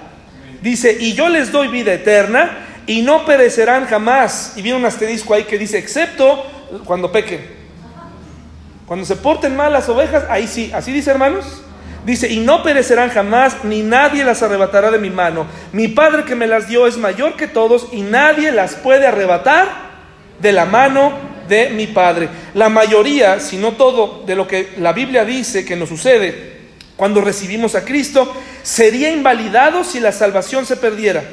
Dice, 0.60 0.96
y 0.98 1.12
yo 1.12 1.28
les 1.28 1.52
doy 1.52 1.68
vida 1.68 1.92
eterna 1.92 2.82
y 2.88 3.02
no 3.02 3.24
perecerán 3.24 3.86
jamás. 3.86 4.54
Y 4.56 4.62
viene 4.62 4.78
un 4.78 4.86
asterisco 4.86 5.34
ahí 5.34 5.44
que 5.44 5.56
dice, 5.56 5.78
excepto 5.78 6.44
cuando 6.84 7.12
pequen. 7.12 7.46
Cuando 8.86 9.06
se 9.06 9.14
porten 9.14 9.54
mal 9.54 9.72
las 9.72 9.88
ovejas, 9.88 10.24
ahí 10.30 10.48
sí. 10.48 10.72
¿Así 10.74 10.90
dice, 10.90 11.12
hermanos? 11.12 11.62
Dice, 12.04 12.30
y 12.30 12.40
no 12.40 12.62
perecerán 12.62 13.08
jamás, 13.08 13.64
ni 13.64 13.82
nadie 13.82 14.24
las 14.24 14.42
arrebatará 14.42 14.90
de 14.90 14.98
mi 14.98 15.08
mano. 15.08 15.46
Mi 15.72 15.88
Padre 15.88 16.24
que 16.24 16.34
me 16.34 16.46
las 16.46 16.68
dio 16.68 16.86
es 16.86 16.98
mayor 16.98 17.34
que 17.36 17.48
todos, 17.48 17.88
y 17.92 18.02
nadie 18.02 18.52
las 18.52 18.74
puede 18.74 19.06
arrebatar 19.06 19.68
de 20.38 20.52
la 20.52 20.66
mano 20.66 21.12
de 21.48 21.70
mi 21.70 21.86
Padre. 21.86 22.28
La 22.52 22.68
mayoría, 22.68 23.40
si 23.40 23.56
no 23.56 23.72
todo, 23.72 24.22
de 24.26 24.34
lo 24.34 24.46
que 24.46 24.74
la 24.78 24.92
Biblia 24.92 25.24
dice 25.24 25.64
que 25.64 25.76
nos 25.76 25.88
sucede 25.88 26.54
cuando 26.96 27.22
recibimos 27.22 27.74
a 27.74 27.84
Cristo, 27.84 28.32
sería 28.62 29.10
invalidado 29.10 29.82
si 29.82 29.98
la 29.98 30.12
salvación 30.12 30.66
se 30.66 30.76
perdiera. 30.76 31.24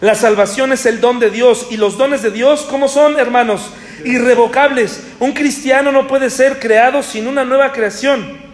La 0.00 0.14
salvación 0.14 0.72
es 0.72 0.86
el 0.86 1.00
don 1.00 1.18
de 1.18 1.30
Dios, 1.30 1.66
y 1.70 1.76
los 1.76 1.98
dones 1.98 2.22
de 2.22 2.30
Dios, 2.30 2.62
¿cómo 2.70 2.86
son, 2.86 3.18
hermanos? 3.18 3.72
Irrevocables. 4.04 5.02
Un 5.18 5.32
cristiano 5.32 5.90
no 5.90 6.06
puede 6.06 6.30
ser 6.30 6.60
creado 6.60 7.02
sin 7.02 7.26
una 7.26 7.44
nueva 7.44 7.72
creación. 7.72 8.49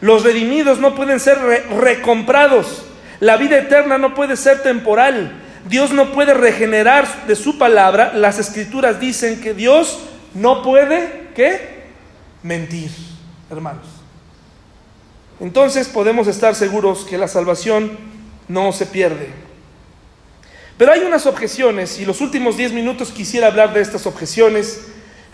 Los 0.00 0.24
redimidos 0.24 0.78
no 0.78 0.94
pueden 0.94 1.20
ser 1.20 1.38
recomprados. 1.80 2.84
La 3.20 3.36
vida 3.36 3.58
eterna 3.58 3.98
no 3.98 4.14
puede 4.14 4.36
ser 4.36 4.62
temporal. 4.62 5.42
Dios 5.68 5.90
no 5.92 6.12
puede 6.12 6.34
regenerar 6.34 7.26
de 7.26 7.34
su 7.34 7.58
palabra. 7.58 8.12
Las 8.14 8.38
escrituras 8.38 9.00
dicen 9.00 9.40
que 9.40 9.54
Dios 9.54 9.98
no 10.34 10.62
puede, 10.62 11.28
¿qué? 11.34 11.84
Mentir, 12.42 12.90
hermanos. 13.50 13.86
Entonces 15.40 15.88
podemos 15.88 16.28
estar 16.28 16.54
seguros 16.54 17.04
que 17.04 17.18
la 17.18 17.28
salvación 17.28 17.98
no 18.48 18.72
se 18.72 18.86
pierde. 18.86 19.30
Pero 20.78 20.92
hay 20.92 21.00
unas 21.00 21.26
objeciones 21.26 21.98
y 21.98 22.04
los 22.04 22.20
últimos 22.20 22.56
10 22.56 22.72
minutos 22.72 23.10
quisiera 23.10 23.46
hablar 23.46 23.72
de 23.72 23.80
estas 23.80 24.06
objeciones 24.06 24.88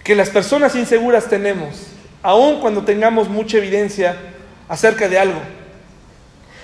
que 0.05 0.15
las 0.15 0.31
personas 0.31 0.75
inseguras 0.75 1.29
tenemos, 1.29 1.89
aun 2.23 2.61
cuando 2.61 2.85
tengamos 2.85 3.29
mucha 3.29 3.59
evidencia 3.59 4.32
acerca 4.73 5.07
de 5.07 5.19
algo. 5.19 5.39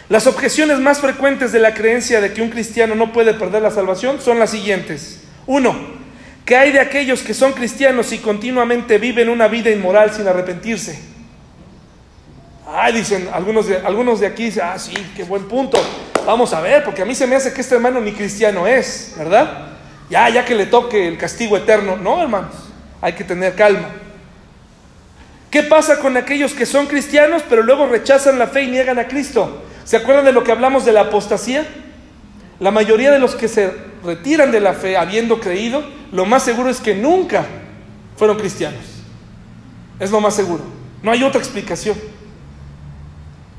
Las 0.08 0.26
objeciones 0.26 0.78
más 0.78 0.98
frecuentes 0.98 1.52
de 1.52 1.58
la 1.58 1.74
creencia 1.74 2.22
de 2.22 2.32
que 2.32 2.40
un 2.40 2.48
cristiano 2.48 2.94
no 2.94 3.12
puede 3.12 3.34
perder 3.34 3.60
la 3.60 3.70
salvación 3.70 4.18
son 4.18 4.38
las 4.38 4.48
siguientes. 4.48 5.24
Uno, 5.46 5.76
¿qué 6.46 6.56
hay 6.56 6.72
de 6.72 6.80
aquellos 6.80 7.20
que 7.20 7.34
son 7.34 7.52
cristianos 7.52 8.10
y 8.12 8.18
continuamente 8.18 8.96
viven 8.96 9.28
una 9.28 9.46
vida 9.46 9.68
inmoral 9.68 10.10
sin 10.10 10.26
arrepentirse? 10.26 10.98
Ah, 12.66 12.90
dicen, 12.90 13.28
algunos 13.30 13.66
de, 13.66 13.76
algunos 13.76 14.20
de 14.20 14.28
aquí 14.28 14.50
ah, 14.62 14.78
sí, 14.78 14.94
qué 15.14 15.24
buen 15.24 15.44
punto. 15.44 15.78
Vamos 16.24 16.54
a 16.54 16.62
ver, 16.62 16.84
porque 16.84 17.02
a 17.02 17.04
mí 17.04 17.14
se 17.14 17.26
me 17.26 17.36
hace 17.36 17.52
que 17.52 17.60
este 17.60 17.74
hermano 17.74 18.00
ni 18.00 18.12
cristiano 18.12 18.66
es, 18.66 19.16
¿verdad? 19.18 19.68
Ya, 20.08 20.30
ya 20.30 20.46
que 20.46 20.54
le 20.54 20.64
toque 20.64 21.08
el 21.08 21.18
castigo 21.18 21.58
eterno. 21.58 21.98
No, 21.98 22.22
hermanos, 22.22 22.54
hay 23.02 23.12
que 23.12 23.24
tener 23.24 23.54
calma. 23.54 24.07
¿Qué 25.50 25.62
pasa 25.62 25.98
con 25.98 26.16
aquellos 26.16 26.52
que 26.52 26.66
son 26.66 26.86
cristianos 26.86 27.42
pero 27.48 27.62
luego 27.62 27.86
rechazan 27.86 28.38
la 28.38 28.48
fe 28.48 28.64
y 28.64 28.66
niegan 28.70 28.98
a 28.98 29.08
Cristo? 29.08 29.62
¿Se 29.84 29.96
acuerdan 29.96 30.26
de 30.26 30.32
lo 30.32 30.44
que 30.44 30.52
hablamos 30.52 30.84
de 30.84 30.92
la 30.92 31.02
apostasía? 31.02 31.66
La 32.60 32.70
mayoría 32.70 33.10
de 33.10 33.18
los 33.18 33.34
que 33.34 33.48
se 33.48 33.72
retiran 34.04 34.52
de 34.52 34.60
la 34.60 34.74
fe 34.74 34.96
habiendo 34.96 35.40
creído, 35.40 35.82
lo 36.12 36.26
más 36.26 36.42
seguro 36.42 36.68
es 36.68 36.80
que 36.80 36.94
nunca 36.94 37.46
fueron 38.16 38.36
cristianos. 38.36 38.84
Es 39.98 40.10
lo 40.10 40.20
más 40.20 40.34
seguro. 40.34 40.62
No 41.02 41.10
hay 41.10 41.22
otra 41.22 41.40
explicación. 41.40 41.96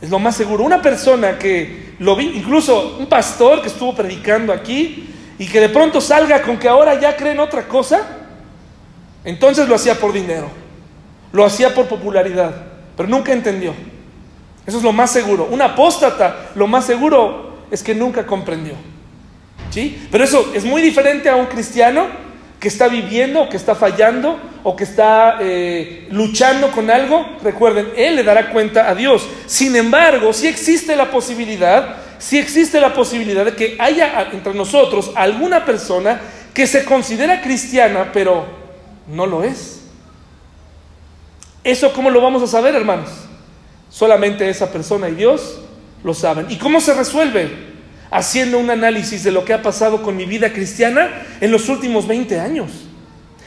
Es 0.01 0.09
lo 0.09 0.19
más 0.19 0.35
seguro. 0.35 0.63
Una 0.63 0.81
persona 0.81 1.39
que 1.39 1.95
lo 1.99 2.15
vi, 2.15 2.31
incluso 2.35 2.97
un 2.99 3.07
pastor 3.07 3.61
que 3.61 3.67
estuvo 3.67 3.95
predicando 3.95 4.53
aquí 4.53 5.09
y 5.37 5.47
que 5.47 5.59
de 5.59 5.69
pronto 5.69 5.99
salga 5.99 6.41
con 6.41 6.57
que 6.57 6.67
ahora 6.67 6.99
ya 6.99 7.15
creen 7.15 7.39
otra 7.39 7.67
cosa, 7.67 8.01
entonces 9.23 9.67
lo 9.67 9.75
hacía 9.75 9.95
por 9.95 10.13
dinero. 10.13 10.49
Lo 11.31 11.45
hacía 11.45 11.73
por 11.73 11.87
popularidad, 11.87 12.51
pero 12.97 13.09
nunca 13.09 13.33
entendió. 13.33 13.73
Eso 14.65 14.77
es 14.77 14.83
lo 14.83 14.91
más 14.91 15.11
seguro. 15.11 15.47
Un 15.49 15.61
apóstata, 15.61 16.49
lo 16.55 16.67
más 16.67 16.85
seguro 16.85 17.65
es 17.71 17.83
que 17.83 17.95
nunca 17.95 18.25
comprendió. 18.25 18.73
¿Sí? 19.69 20.07
Pero 20.11 20.23
eso 20.23 20.51
es 20.53 20.65
muy 20.65 20.81
diferente 20.81 21.29
a 21.29 21.35
un 21.35 21.45
cristiano 21.45 22.07
que 22.59 22.67
está 22.67 22.87
viviendo, 22.87 23.43
o 23.43 23.49
que 23.49 23.57
está 23.57 23.75
fallando, 23.75 24.37
o 24.63 24.75
que 24.75 24.83
está 24.83 25.37
eh, 25.39 26.07
luchando 26.11 26.71
con 26.71 26.89
algo. 26.89 27.37
Recuerden, 27.43 27.89
él 27.95 28.15
le 28.15 28.23
dará 28.23 28.49
cuenta 28.49 28.89
a 28.89 28.95
Dios. 28.95 29.27
Sin 29.45 29.75
embargo, 29.75 30.33
sí 30.33 30.47
existe 30.47 30.95
la 30.95 31.09
posibilidad 31.09 31.95
si 32.19 32.37
existe 32.37 32.81
la 32.81 32.93
posibilidad 32.93 33.45
de 33.45 33.55
que 33.55 33.77
haya 33.79 34.29
entre 34.33 34.53
nosotros 34.53 35.11
alguna 35.15 35.65
persona 35.65 36.19
que 36.53 36.67
se 36.67 36.83
considera 36.83 37.41
cristiana, 37.41 38.11
pero 38.13 38.45
no 39.07 39.25
lo 39.25 39.43
es. 39.43 39.78
¿Eso 41.63 41.93
cómo 41.93 42.09
lo 42.09 42.21
vamos 42.21 42.41
a 42.41 42.47
saber, 42.47 42.75
hermanos? 42.75 43.09
Solamente 43.89 44.49
esa 44.49 44.71
persona 44.71 45.09
y 45.09 45.15
Dios 45.15 45.59
lo 46.03 46.13
saben. 46.13 46.45
¿Y 46.49 46.57
cómo 46.57 46.79
se 46.79 46.93
resuelve? 46.93 47.69
Haciendo 48.11 48.57
un 48.57 48.69
análisis 48.69 49.23
de 49.23 49.31
lo 49.31 49.45
que 49.45 49.53
ha 49.53 49.61
pasado 49.61 50.01
con 50.01 50.15
mi 50.15 50.25
vida 50.25 50.51
cristiana 50.53 51.09
en 51.41 51.51
los 51.51 51.69
últimos 51.69 52.07
20 52.07 52.39
años, 52.39 52.71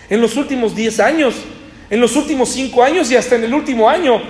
en 0.09 0.21
los 0.21 0.37
últimos 0.37 0.75
10 0.75 1.01
años, 1.01 1.35
en 1.91 2.01
los 2.01 2.17
últimos 2.17 2.51
5 2.51 2.83
años 2.83 3.11
y 3.11 3.17
hasta 3.17 3.37
en 3.37 3.45
el 3.45 3.55
último 3.55 3.89
año. 3.89 4.21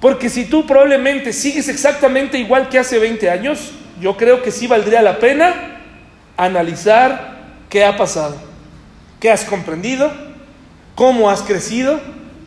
Porque 0.00 0.28
si 0.28 0.44
tú 0.44 0.66
probablemente 0.66 1.32
sigues 1.32 1.68
exactamente 1.68 2.38
igual 2.38 2.68
que 2.68 2.78
hace 2.78 2.98
20 2.98 3.30
años, 3.30 3.72
yo 4.00 4.16
creo 4.16 4.42
que 4.42 4.50
sí 4.50 4.66
valdría 4.66 5.02
la 5.02 5.18
pena 5.18 5.80
analizar 6.36 7.34
qué 7.68 7.84
ha 7.84 7.96
pasado, 7.96 8.36
qué 9.18 9.30
has 9.30 9.44
comprendido, 9.44 10.12
cómo 10.94 11.30
has 11.30 11.42
crecido, 11.42 12.00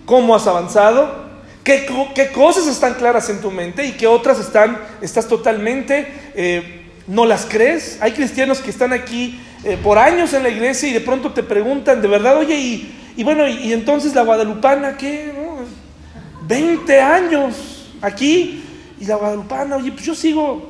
cómo 0.07 0.33
has 0.33 0.47
avanzado, 0.47 1.13
qué, 1.65 1.85
cosas 2.33 2.65
están 2.65 2.93
claras 2.93 3.29
en 3.29 3.41
tu 3.41 3.51
mente 3.51 3.85
y 3.85 3.91
qué 3.91 4.07
otras 4.07 4.39
están, 4.39 4.79
estás 5.01 5.27
totalmente, 5.27 6.07
eh, 6.33 6.85
no 7.07 7.25
las 7.25 7.45
crees. 7.45 7.97
Hay 7.99 8.13
cristianos 8.13 8.59
que 8.59 8.69
están 8.69 8.93
aquí 8.93 9.37
eh, 9.65 9.77
por 9.83 9.97
años 9.97 10.31
en 10.31 10.43
la 10.43 10.49
iglesia 10.49 10.87
y 10.87 10.93
de 10.93 11.01
pronto 11.01 11.33
te 11.33 11.43
preguntan 11.43 12.01
de 12.01 12.07
verdad, 12.07 12.37
oye, 12.37 12.55
y, 13.17 13.23
bueno, 13.23 13.45
y, 13.49 13.73
entonces 13.73 14.15
la 14.15 14.21
guadalupana, 14.21 14.95
¿qué? 14.95 15.33
20 16.47 17.01
años 17.01 17.91
aquí 18.01 18.63
y 18.97 19.05
la 19.05 19.17
guadalupana, 19.17 19.75
oye, 19.75 19.91
pues 19.91 20.05
yo 20.05 20.15
sigo 20.15 20.69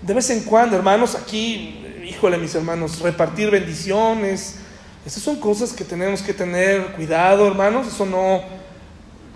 de 0.00 0.14
vez 0.14 0.30
en 0.30 0.40
cuando, 0.44 0.74
hermanos, 0.74 1.16
aquí, 1.16 1.84
híjole, 2.08 2.38
mis 2.38 2.54
hermanos, 2.54 2.98
repartir 3.00 3.50
bendiciones. 3.50 4.61
Esas 5.04 5.22
son 5.22 5.36
cosas 5.36 5.72
que 5.72 5.84
tenemos 5.84 6.22
que 6.22 6.32
tener 6.32 6.92
cuidado, 6.92 7.46
hermanos. 7.46 7.88
Eso 7.88 8.06
no, 8.06 8.42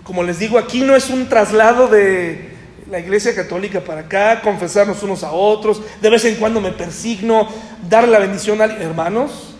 como 0.03 0.23
les 0.23 0.39
digo, 0.39 0.57
aquí 0.57 0.81
no 0.81 0.95
es 0.95 1.09
un 1.09 1.27
traslado 1.27 1.87
de 1.87 2.55
la 2.89 2.99
iglesia 2.99 3.35
católica 3.35 3.81
para 3.81 4.01
acá, 4.01 4.41
confesarnos 4.41 5.03
unos 5.03 5.23
a 5.23 5.31
otros. 5.31 5.81
De 6.01 6.09
vez 6.09 6.23
en 6.23 6.35
cuando 6.35 6.61
me 6.61 6.71
persigno, 6.71 7.49
dar 7.89 8.07
la 8.07 8.19
bendición 8.19 8.61
a 8.61 8.65
hermanos. 8.65 9.55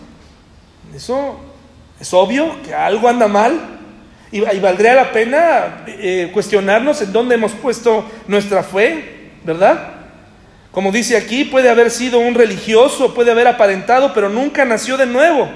Eso 0.96 1.38
es 2.00 2.12
obvio 2.14 2.62
que 2.62 2.74
algo 2.74 3.06
anda 3.06 3.28
mal. 3.28 3.76
Y, 4.30 4.40
valdría 4.40 4.94
la 4.94 5.12
pena 5.12 5.84
eh, 5.86 6.30
cuestionarnos 6.32 7.00
en 7.00 7.12
dónde 7.12 7.34
hemos 7.34 7.52
puesto 7.52 8.04
nuestra 8.26 8.62
fe, 8.62 9.30
¿verdad? 9.42 9.94
Como 10.70 10.92
dice 10.92 11.16
aquí, 11.16 11.44
puede 11.44 11.70
haber 11.70 11.90
sido 11.90 12.18
un 12.18 12.34
religioso, 12.34 13.14
puede 13.14 13.30
haber 13.30 13.46
aparentado, 13.46 14.12
pero 14.12 14.28
nunca 14.28 14.66
nació 14.66 14.98
de 14.98 15.06
nuevo, 15.06 15.48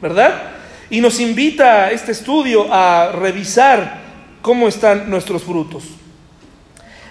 ¿verdad? 0.00 0.52
Y 0.90 1.00
nos 1.00 1.20
invita 1.20 1.90
este 1.90 2.12
estudio 2.12 2.72
a 2.72 3.12
revisar 3.12 3.98
cómo 4.42 4.68
están 4.68 5.10
nuestros 5.10 5.42
frutos. 5.42 5.84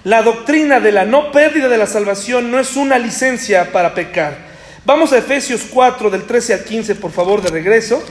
La 0.04 0.22
doctrina 0.22 0.80
de 0.80 0.92
la 0.92 1.06
no 1.06 1.32
pérdida 1.32 1.68
de 1.68 1.78
la 1.78 1.86
salvación 1.86 2.50
no 2.50 2.60
es 2.60 2.76
una 2.76 2.98
licencia 2.98 3.72
para 3.72 3.94
pecar. 3.94 4.38
Vamos 4.86 5.12
a 5.12 5.18
Efesios 5.18 5.64
4 5.70 6.10
del 6.10 6.24
13 6.24 6.54
al 6.54 6.64
15, 6.64 6.96
por 6.96 7.12
favor, 7.12 7.42
de 7.42 7.50
regreso. 7.50 8.02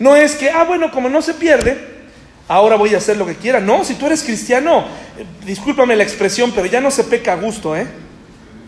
No 0.00 0.16
es 0.16 0.34
que, 0.34 0.50
ah, 0.50 0.64
bueno, 0.64 0.90
como 0.90 1.08
no 1.08 1.22
se 1.22 1.34
pierde, 1.34 1.78
ahora 2.48 2.74
voy 2.74 2.92
a 2.94 2.98
hacer 2.98 3.16
lo 3.16 3.24
que 3.24 3.36
quiera. 3.36 3.60
No, 3.60 3.84
si 3.84 3.94
tú 3.94 4.06
eres 4.06 4.24
cristiano, 4.24 4.84
eh, 5.16 5.24
discúlpame 5.46 5.94
la 5.94 6.02
expresión, 6.02 6.50
pero 6.52 6.66
ya 6.66 6.80
no 6.80 6.90
se 6.90 7.04
peca 7.04 7.34
a 7.34 7.36
gusto, 7.36 7.76
¿eh? 7.76 7.86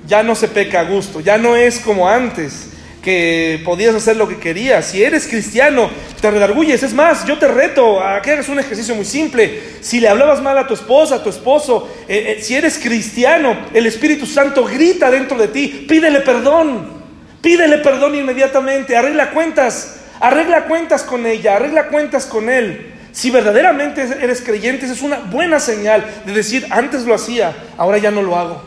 Ya 0.06 0.22
no 0.22 0.36
se 0.36 0.46
peca 0.46 0.80
a 0.80 0.84
gusto, 0.84 1.18
ya 1.20 1.36
no 1.38 1.56
es 1.56 1.80
como 1.80 2.08
antes, 2.08 2.68
que 3.04 3.60
podías 3.66 3.94
hacer 3.94 4.16
lo 4.16 4.26
que 4.26 4.38
querías. 4.38 4.86
Si 4.86 5.04
eres 5.04 5.28
cristiano, 5.28 5.90
te 6.22 6.30
redarguyes. 6.30 6.82
Es 6.82 6.94
más, 6.94 7.26
yo 7.26 7.38
te 7.38 7.46
reto 7.46 8.02
a 8.02 8.22
que 8.22 8.32
hagas 8.32 8.48
un 8.48 8.58
ejercicio 8.58 8.94
muy 8.94 9.04
simple. 9.04 9.60
Si 9.82 10.00
le 10.00 10.08
hablabas 10.08 10.40
mal 10.40 10.56
a 10.56 10.66
tu 10.66 10.72
esposa, 10.72 11.16
a 11.16 11.22
tu 11.22 11.28
esposo, 11.28 11.86
eh, 12.08 12.36
eh, 12.38 12.42
si 12.42 12.56
eres 12.56 12.78
cristiano, 12.78 13.56
el 13.74 13.84
Espíritu 13.86 14.24
Santo 14.24 14.64
grita 14.64 15.10
dentro 15.10 15.36
de 15.36 15.48
ti, 15.48 15.84
pídele 15.86 16.20
perdón. 16.20 17.04
Pídele 17.42 17.76
perdón 17.78 18.14
inmediatamente, 18.14 18.96
arregla 18.96 19.32
cuentas, 19.32 20.00
arregla 20.18 20.64
cuentas 20.64 21.02
con 21.02 21.26
ella, 21.26 21.56
arregla 21.56 21.88
cuentas 21.88 22.24
con 22.24 22.48
él. 22.48 22.94
Si 23.12 23.30
verdaderamente 23.30 24.00
eres 24.00 24.40
creyente, 24.40 24.86
es 24.86 25.02
una 25.02 25.18
buena 25.18 25.60
señal 25.60 26.06
de 26.24 26.32
decir, 26.32 26.66
antes 26.70 27.04
lo 27.04 27.14
hacía, 27.14 27.54
ahora 27.76 27.98
ya 27.98 28.10
no 28.10 28.22
lo 28.22 28.34
hago. 28.34 28.62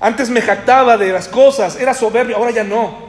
Antes 0.00 0.28
me 0.28 0.42
jactaba 0.42 0.96
de 0.96 1.12
las 1.12 1.28
cosas, 1.28 1.80
era 1.80 1.94
soberbio, 1.94 2.36
ahora 2.36 2.50
ya 2.50 2.64
no. 2.64 3.03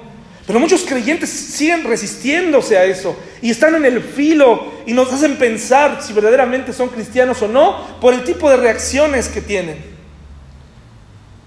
Pero 0.45 0.59
muchos 0.59 0.83
creyentes 0.83 1.29
siguen 1.29 1.83
resistiéndose 1.83 2.77
a 2.77 2.85
eso 2.85 3.15
y 3.41 3.49
están 3.49 3.73
en 3.75 3.85
el 3.85 4.01
filo 4.01 4.73
y 4.85 4.93
nos 4.93 5.11
hacen 5.11 5.37
pensar 5.37 6.03
si 6.03 6.13
verdaderamente 6.13 6.71
son 6.71 6.89
cristianos 6.89 7.41
o 7.41 7.47
no 7.47 7.99
por 7.99 8.13
el 8.13 8.23
tipo 8.23 8.49
de 8.49 8.57
reacciones 8.57 9.27
que 9.27 9.41
tienen. 9.41 9.95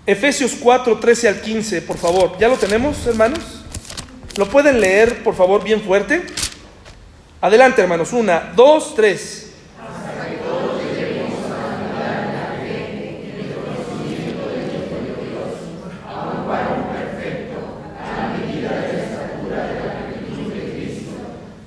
Efesios 0.05 0.57
4, 0.59 0.99
13 0.99 1.28
al 1.28 1.40
15, 1.40 1.82
por 1.82 1.99
favor. 1.99 2.36
¿Ya 2.40 2.49
lo 2.49 2.57
tenemos, 2.57 3.07
hermanos? 3.07 3.40
¿Lo 4.36 4.49
pueden 4.49 4.80
leer, 4.80 5.22
por 5.22 5.36
favor, 5.36 5.62
bien 5.62 5.82
fuerte? 5.82 6.22
Adelante, 7.40 7.82
hermanos. 7.82 8.12
Una, 8.12 8.53
dos, 8.57 8.94
tres. 8.96 9.47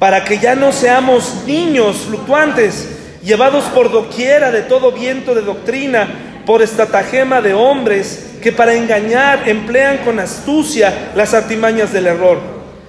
Para 0.02 0.26
que 0.26 0.40
ya 0.40 0.56
no 0.56 0.72
seamos 0.72 1.44
niños 1.46 2.06
fluctuantes, 2.08 2.88
llevados 3.24 3.66
por 3.66 3.92
doquiera 3.92 4.50
de 4.50 4.64
todo 4.64 4.92
viento 4.92 5.36
de 5.36 5.44
doctrina, 5.44 6.42
por 6.44 6.64
estratagema 6.64 7.40
de 7.40 7.54
hombres 7.54 8.32
que 8.42 8.52
para 8.52 8.74
engañar 8.74 9.48
emplean 9.48 10.00
con 10.00 10.20
astucia 10.20 11.12
las 11.14 11.36
artimañas 11.36 11.94
del 11.94 12.08
error 12.08 12.40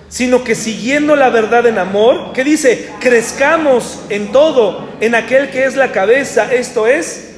sino 0.08 0.42
que 0.42 0.54
siguiendo 0.54 1.14
la 1.14 1.28
verdad 1.28 1.66
en 1.66 1.78
amor, 1.78 2.32
que 2.32 2.44
dice, 2.44 2.90
crezcamos 3.00 4.00
en 4.10 4.30
todo, 4.30 4.88
en 5.00 5.14
aquel 5.14 5.50
que 5.50 5.64
es 5.64 5.74
la 5.74 5.90
cabeza, 5.90 6.52
esto 6.52 6.86
es 6.86 7.30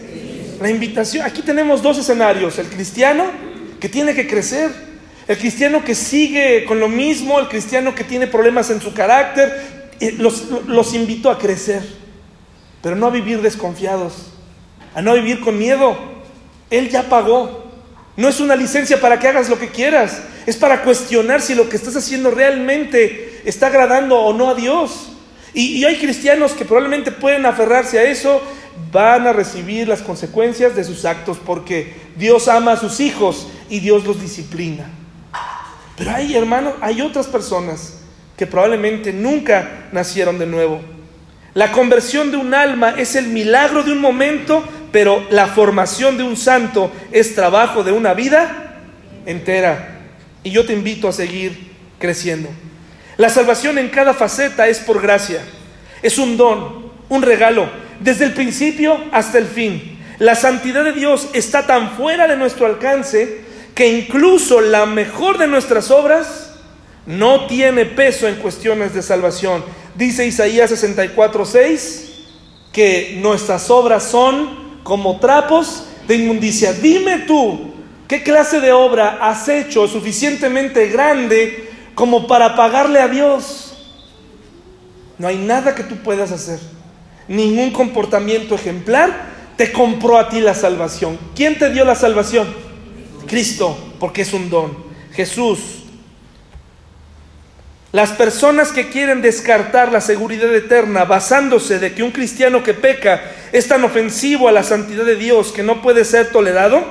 la 0.61 0.71
invitación. 0.71 1.25
Aquí 1.25 1.43
tenemos 1.43 1.83
dos 1.83 1.99
escenarios, 1.99 2.59
el 2.59 2.67
cristiano 2.67 3.27
que 3.79 3.89
tiene 3.89 4.13
que 4.13 4.27
crecer, 4.27 4.73
el 5.27 5.39
cristiano 5.39 5.85
que 5.85 5.95
sigue 5.95 6.65
con 6.65 6.81
lo 6.81 6.89
mismo, 6.89 7.39
el 7.41 7.49
cristiano 7.49 7.95
que 7.95 8.05
tiene 8.05 8.27
problemas 8.27 8.71
en 8.71 8.81
su 8.81 8.93
carácter, 8.93 9.91
los, 10.19 10.45
los 10.67 10.95
invito 10.95 11.31
a 11.31 11.39
crecer, 11.39 11.83
pero 12.83 12.97
no 12.97 13.07
a 13.07 13.11
vivir 13.11 13.41
desconfiados, 13.41 14.33
a 14.95 15.01
no 15.01 15.15
vivir 15.15 15.41
con 15.41 15.59
miedo. 15.59 15.97
Él 16.71 16.91
ya 16.91 17.05
pagó, 17.05 17.65
no 18.17 18.29
es 18.29 18.41
una 18.41 18.55
licencia 18.55 19.01
para 19.01 19.19
que 19.19 19.29
hagas 19.29 19.49
lo 19.49 19.59
que 19.59 19.69
quieras, 19.69 20.23
es 20.47 20.57
para 20.57 20.83
cuestionar 20.83 21.41
si 21.41 21.55
lo 21.55 21.69
que 21.69 21.77
estás 21.77 21.97
haciendo 21.97 22.31
realmente 22.31 23.41
está 23.45 23.69
agradando 23.69 24.19
o 24.19 24.33
no 24.33 24.51
a 24.51 24.55
Dios. 24.55 25.11
Y, 25.55 25.85
hay 25.85 25.97
cristianos 25.97 26.53
que 26.53 26.65
probablemente 26.65 27.13
pueden 27.13 27.47
aferrarse 27.47 27.99
a 27.99 28.03
eso, 28.03 28.43
van 28.91 29.27
a 29.27 29.33
recibir 29.33 29.87
las 29.87 30.03
consecuencias 30.03 30.75
de 30.75 30.83
sus 30.83 31.05
actos 31.05 31.39
porque 31.45 31.95
Dios 32.17 32.49
ama 32.49 32.73
a 32.73 32.77
sus 32.77 32.99
hijos 32.99 33.47
y 33.71 33.79
Dios 33.79 34.05
los 34.05 34.21
disciplina. 34.21 34.91
Pero 35.97 36.11
hay, 36.11 36.37
hermanos, 36.37 36.75
hay 36.81 37.01
otras 37.01 37.27
personas 37.27 37.95
que 38.37 38.47
probablemente 38.47 39.13
nunca 39.13 39.87
nacieron 39.93 40.39
de 40.39 40.47
nuevo. 40.47 40.81
La 41.55 41.71
conversión 41.71 42.33
de 42.33 42.37
un 42.37 42.53
alma 42.53 42.95
es 42.99 43.15
el 43.15 43.29
milagro 43.29 43.85
de 43.85 43.93
un 43.93 44.01
momento, 44.01 44.65
pero 44.91 45.25
la 45.31 45.47
formación 45.47 46.17
de 46.17 46.25
un 46.25 46.37
santo 46.37 46.91
es 47.13 47.35
trabajo 47.35 47.85
de 47.85 47.93
una 47.93 48.13
vida 48.13 48.81
entera. 49.25 50.01
Y 50.43 50.51
yo 50.51 50.67
te 50.67 50.73
invito 50.73 51.09
a 51.09 51.13
seguir 51.13 51.73
creciendo. 52.01 52.49
La 53.17 53.29
salvación 53.29 53.79
en 53.79 53.89
cada 53.89 54.15
faceta 54.15 54.67
es 54.67 54.81
por 54.81 55.01
gracia. 55.01 55.43
Es 56.03 56.19
un 56.19 56.37
don, 56.37 56.93
un 57.09 57.23
regalo, 57.23 57.69
desde 58.01 58.25
el 58.25 58.33
principio 58.33 58.99
hasta 59.13 59.39
el 59.39 59.47
fin. 59.47 59.99
La 60.19 60.35
santidad 60.35 60.83
de 60.83 60.93
Dios 60.93 61.29
está 61.33 61.67
tan 61.67 61.93
fuera 61.93 62.27
de 62.27 62.37
nuestro 62.37 62.67
alcance 62.67 63.44
que 63.75 63.89
incluso 63.89 64.61
la 64.61 64.87
mejor 64.87 65.39
de 65.39 65.47
nuestras 65.47 65.91
obras 65.91 66.53
no 67.07 67.47
tiene 67.47 67.85
peso 67.85 68.29
en 68.29 68.37
cuestiones 68.37 68.95
de 68.95 69.03
salvación. 69.03 69.65
Dice 69.95 70.27
Isaías 70.27 70.71
64, 70.71 71.45
6, 71.45 72.13
que 72.73 73.19
nuestras 73.21 73.71
obras 73.71 74.05
son 74.05 74.81
como 74.83 75.19
trapos 75.19 75.85
de 76.07 76.17
inmundicia. 76.17 76.73
Dime 76.73 77.21
tú, 77.27 77.75
¿qué 78.07 78.23
clase 78.23 78.61
de 78.61 78.73
obra 78.73 79.19
has 79.21 79.49
hecho 79.49 79.89
suficientemente 79.89 80.89
grande 80.89 81.71
como 81.95 82.27
para 82.27 82.57
pagarle 82.57 83.01
a 83.01 83.09
Dios? 83.09 83.77
No 85.19 85.29
hay 85.29 85.37
nada 85.37 85.75
que 85.75 85.85
tú 85.85 85.97
puedas 85.97 86.33
hacer. 86.33 86.59
Ningún 87.29 87.71
comportamiento 87.71 88.55
ejemplar 88.55 89.35
te 89.57 89.73
compró 89.73 90.19
a 90.19 90.29
ti 90.29 90.41
la 90.41 90.55
salvación. 90.55 91.19
¿Quién 91.35 91.59
te 91.59 91.71
dio 91.71 91.85
la 91.85 91.95
salvación? 91.95 92.64
Cristo 93.35 93.77
porque 93.99 94.23
es 94.23 94.33
un 94.33 94.49
don. 94.49 94.77
Jesús 95.13 95.59
las 97.91 98.11
personas 98.11 98.73
que 98.73 98.89
quieren 98.89 99.23
descartar 99.23 99.93
la 99.93 100.01
seguridad 100.01 100.53
eterna 100.53 101.05
basándose 101.05 101.79
de 101.79 101.95
que 101.95 102.03
un 102.03 102.11
cristiano 102.11 102.65
que 102.65 102.75
peca 102.75 103.23
es 103.53 103.69
tan 103.69 103.85
ofensivo 103.85 104.49
a 104.49 104.53
la 104.53 104.65
santidad 104.65 105.05
de 105.05 105.15
Dios 105.15 105.53
que 105.53 105.63
no 105.63 105.81
puede 105.81 106.05
ser 106.05 106.33
tolerado, 106.33 106.85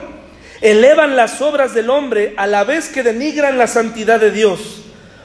elevan 0.62 1.18
las 1.18 1.42
obras 1.42 1.74
del 1.74 1.90
hombre 1.90 2.34
a 2.38 2.48
la 2.48 2.64
vez 2.64 2.88
que 2.88 3.04
denigran 3.04 3.58
la 3.58 3.68
santidad 3.68 4.18
de 4.18 4.32
Dios 4.32 4.84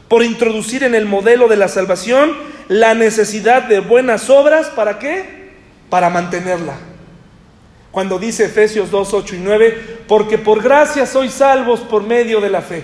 por 0.09 0.25
introducir 0.25 0.83
en 0.83 0.97
el 0.97 1.05
modelo 1.05 1.47
de 1.47 1.57
la 1.57 1.69
salvación 1.69 2.37
la 2.67 2.95
necesidad 2.95 3.63
de 3.63 3.79
buenas 3.79 4.31
obras, 4.31 4.67
¿para 4.71 4.99
qué? 4.99 5.53
Para 5.91 6.11
mantenerla. 6.11 6.88
Cuando 7.91 8.19
dice 8.19 8.45
Efesios 8.45 8.91
2, 8.91 9.15
8 9.15 9.37
y 9.37 9.39
9, 9.39 9.99
porque 10.07 10.39
por 10.39 10.63
gracia 10.63 11.07
sois 11.07 11.33
salvos 11.33 11.81
por 11.81 12.03
medio 12.03 12.41
de 12.41 12.51
la 12.51 12.61
fe. 12.61 12.83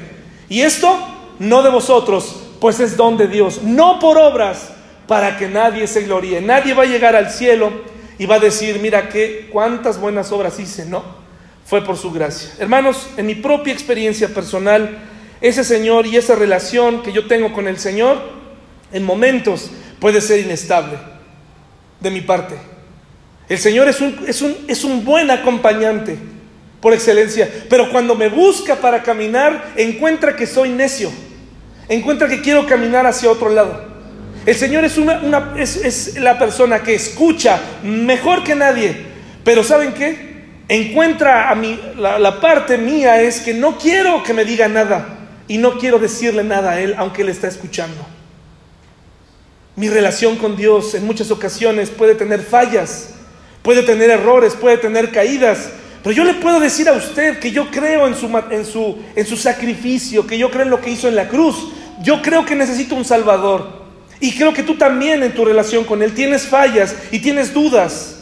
Y 0.49 0.63
esto 0.63 0.97
no 1.39 1.63
de 1.63 1.71
vosotros, 1.71 2.45
pues 2.61 2.81
es 2.81 2.97
don 2.97 3.17
de 3.17 3.29
Dios, 3.29 3.63
no 3.63 3.99
por 3.99 4.17
obras 4.19 4.71
para 5.07 5.37
que 5.37 5.49
nadie 5.49 5.87
se 5.87 6.03
gloríe. 6.03 6.41
Nadie 6.41 6.75
va 6.75 6.85
a 6.85 6.87
llegar 6.87 7.17
al 7.17 7.31
cielo 7.31 7.71
y 8.19 8.27
va 8.27 8.37
a 8.37 8.41
decir, 8.41 8.79
mira 8.81 9.09
qué 9.09 9.49
cuántas 9.53 10.01
buenas 10.01 10.33
obras 10.33 10.59
hice, 10.59 10.87
no, 10.87 11.05
fue 11.65 11.85
por 11.85 11.97
su 11.97 12.11
gracia. 12.11 12.51
Hermanos, 12.59 13.09
en 13.17 13.27
mi 13.27 13.35
propia 13.35 13.73
experiencia 13.73 14.29
personal, 14.29 14.99
ese 15.41 15.65
Señor 15.65 16.07
y 16.07 16.17
esa 16.17 16.35
relación 16.35 17.03
que 17.03 17.13
yo 17.13 17.27
tengo 17.27 17.53
con 17.53 17.69
el 17.69 17.79
Señor, 17.79 18.19
en 18.93 19.05
momentos 19.05 19.71
puede 19.99 20.21
ser 20.21 20.41
inestable 20.41 20.99
de 22.01 22.11
mi 22.11 22.21
parte. 22.21 22.74
El 23.49 23.59
Señor 23.59 23.89
es 23.89 24.01
un, 24.01 24.25
es 24.27 24.43
un, 24.43 24.57
es 24.69 24.85
un 24.85 25.05
buen 25.05 25.31
acompañante 25.31 26.19
por 26.81 26.93
excelencia, 26.93 27.49
pero 27.69 27.91
cuando 27.91 28.15
me 28.15 28.29
busca 28.29 28.77
para 28.77 29.03
caminar, 29.03 29.73
encuentra 29.77 30.37
que 30.37 30.47
soy 30.47 30.71
necio 30.71 31.11
encuentra 31.89 32.29
que 32.29 32.41
quiero 32.41 32.67
caminar 32.67 33.07
hacia 33.07 33.31
otro 33.31 33.49
lado. 33.49 33.93
El 34.47 34.55
Señor 34.55 34.85
es, 34.85 34.99
una, 34.99 35.55
es, 35.57 36.19
la 36.19 36.39
persona 36.39 36.83
que 36.83 36.95
escucha 36.95 37.61
mejor 37.83 38.45
que 38.45 38.55
nadie, 38.55 38.95
pero 39.43 39.65
¿saben 39.65 39.95
qué? 39.95 40.35
Encuentra 40.69 41.51
a 41.51 41.55
mí, 41.55 41.79
la, 41.97 42.19
la 42.19 42.41
parte 42.41 42.77
mía 42.79 43.21
es 43.23 43.41
que 43.41 43.55
no 43.55 43.79
quiero 43.79 44.23
que 44.23 44.35
me 44.35 44.45
diga 44.45 44.69
nada 44.69 45.19
y 45.49 45.59
no 45.59 45.79
quiero 45.79 45.99
decirle 45.99 46.45
nada 46.45 46.73
a 46.73 46.81
Él, 46.81 46.95
aunque 46.99 47.23
Él 47.23 47.31
está 47.31 47.49
escuchando. 47.49 48.07
Mi 49.77 49.89
relación 49.89 50.37
con 50.37 50.57
Dios 50.57 50.95
en 50.95 51.07
muchas 51.07 51.31
ocasiones 51.31 51.91
puede 51.91 52.15
tener 52.15 52.41
fallas, 52.41 53.15
puede 53.65 53.83
tener 53.83 54.11
errores, 54.11 54.55
puede 54.55 54.77
tener 54.77 55.11
caídas, 55.11 55.71
pero 56.03 56.15
yo 56.15 56.25
le 56.25 56.35
puedo 56.35 56.61
decir 56.61 56.87
a 56.87 56.93
usted 56.93 57.39
que 57.39 57.51
yo 57.51 57.71
creo 57.71 58.07
en 58.07 58.15
su, 58.15 58.27
en, 58.51 58.67
su, 58.67 58.99
en 59.17 59.27
su 59.27 59.39
sacrificio, 59.39 60.27
que 60.27 60.37
yo 60.37 60.51
creo 60.51 60.65
en 60.65 60.71
lo 60.71 60.83
que 60.83 60.91
hizo 60.91 61.09
en 61.09 61.17
la 61.17 61.29
cruz. 61.29 61.69
Yo 62.03 62.21
creo 62.21 62.45
que 62.45 62.55
necesito 62.55 62.95
un 62.95 63.07
Salvador. 63.07 63.85
Y 64.21 64.33
creo 64.33 64.53
que 64.53 64.63
tú 64.63 64.75
también 64.75 65.23
en 65.23 65.33
tu 65.33 65.47
relación 65.47 65.85
con 65.85 66.03
Él 66.03 66.13
tienes 66.13 66.43
fallas 66.43 66.95
y 67.11 67.21
tienes 67.21 67.55
dudas, 67.55 68.19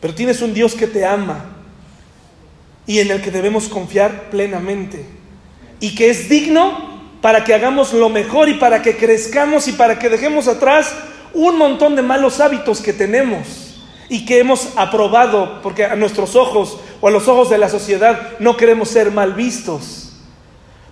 pero 0.00 0.12
tienes 0.12 0.42
un 0.42 0.52
Dios 0.52 0.74
que 0.74 0.88
te 0.88 1.06
ama 1.06 1.44
y 2.84 2.98
en 2.98 3.12
el 3.12 3.22
que 3.22 3.30
debemos 3.30 3.68
confiar 3.68 4.28
plenamente. 4.30 5.06
Y 5.78 5.94
que 5.94 6.10
es 6.10 6.28
digno 6.28 6.98
para 7.22 7.44
que 7.44 7.54
hagamos 7.54 7.92
lo 7.92 8.08
mejor 8.08 8.48
y 8.48 8.54
para 8.54 8.82
que 8.82 8.96
crezcamos 8.96 9.68
y 9.68 9.72
para 9.72 10.00
que 10.00 10.08
dejemos 10.08 10.48
atrás 10.48 10.92
un 11.32 11.58
montón 11.58 11.94
de 11.94 12.02
malos 12.02 12.40
hábitos 12.40 12.80
que 12.80 12.92
tenemos 12.92 13.69
y 14.10 14.24
que 14.26 14.40
hemos 14.40 14.70
aprobado, 14.74 15.62
porque 15.62 15.84
a 15.84 15.94
nuestros 15.94 16.34
ojos 16.34 16.78
o 17.00 17.06
a 17.06 17.12
los 17.12 17.28
ojos 17.28 17.48
de 17.48 17.58
la 17.58 17.68
sociedad 17.68 18.32
no 18.40 18.56
queremos 18.56 18.88
ser 18.88 19.12
mal 19.12 19.34
vistos. 19.34 20.10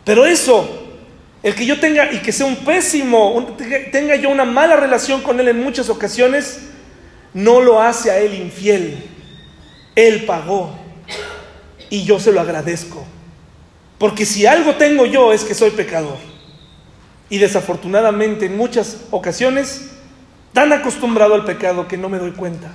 Pero 0.04 0.24
eso, 0.24 0.66
el 1.42 1.56
que 1.56 1.66
yo 1.66 1.80
tenga 1.80 2.12
y 2.12 2.18
que 2.18 2.30
sea 2.30 2.46
un 2.46 2.54
pésimo, 2.56 3.56
tenga 3.90 4.14
yo 4.14 4.30
una 4.30 4.44
mala 4.44 4.76
relación 4.76 5.20
con 5.20 5.40
Él 5.40 5.48
en 5.48 5.60
muchas 5.60 5.88
ocasiones, 5.88 6.60
no 7.34 7.60
lo 7.60 7.82
hace 7.82 8.12
a 8.12 8.20
Él 8.20 8.34
infiel. 8.34 9.04
Él 9.96 10.24
pagó 10.24 10.70
y 11.90 12.04
yo 12.04 12.20
se 12.20 12.30
lo 12.30 12.40
agradezco. 12.40 13.04
Porque 13.98 14.24
si 14.26 14.46
algo 14.46 14.76
tengo 14.76 15.06
yo 15.06 15.32
es 15.32 15.42
que 15.42 15.54
soy 15.54 15.70
pecador. 15.70 16.18
Y 17.28 17.38
desafortunadamente 17.38 18.46
en 18.46 18.56
muchas 18.56 18.98
ocasiones, 19.10 19.90
tan 20.52 20.72
acostumbrado 20.72 21.34
al 21.34 21.44
pecado 21.44 21.88
que 21.88 21.98
no 21.98 22.08
me 22.08 22.18
doy 22.18 22.30
cuenta. 22.30 22.70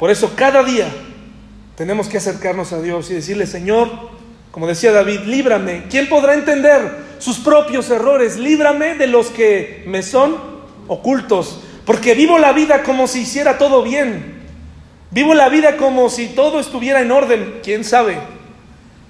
Por 0.00 0.10
eso 0.10 0.32
cada 0.34 0.62
día 0.62 0.88
tenemos 1.76 2.08
que 2.08 2.16
acercarnos 2.16 2.72
a 2.72 2.80
Dios 2.80 3.10
y 3.10 3.14
decirle, 3.14 3.46
Señor, 3.46 3.90
como 4.50 4.66
decía 4.66 4.92
David, 4.92 5.20
líbrame. 5.26 5.84
¿Quién 5.90 6.08
podrá 6.08 6.32
entender 6.32 7.04
sus 7.18 7.38
propios 7.38 7.90
errores? 7.90 8.38
Líbrame 8.38 8.94
de 8.94 9.06
los 9.06 9.26
que 9.26 9.84
me 9.86 10.02
son 10.02 10.38
ocultos, 10.88 11.60
porque 11.84 12.14
vivo 12.14 12.38
la 12.38 12.54
vida 12.54 12.82
como 12.82 13.06
si 13.06 13.20
hiciera 13.20 13.58
todo 13.58 13.82
bien. 13.82 14.40
Vivo 15.10 15.34
la 15.34 15.50
vida 15.50 15.76
como 15.76 16.08
si 16.08 16.28
todo 16.28 16.60
estuviera 16.60 17.02
en 17.02 17.12
orden. 17.12 17.60
¿Quién 17.62 17.84
sabe? 17.84 18.16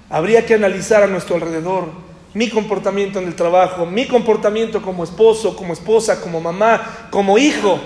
Habría 0.09 0.45
que 0.45 0.55
analizar 0.55 1.03
a 1.03 1.07
nuestro 1.07 1.35
alrededor 1.35 1.85
mi 2.33 2.49
comportamiento 2.49 3.19
en 3.19 3.27
el 3.27 3.35
trabajo, 3.35 3.85
mi 3.85 4.07
comportamiento 4.07 4.81
como 4.81 5.05
esposo, 5.05 5.55
como 5.55 5.71
esposa, 5.71 6.19
como 6.19 6.41
mamá, 6.41 7.07
como 7.11 7.37
hijo. 7.37 7.79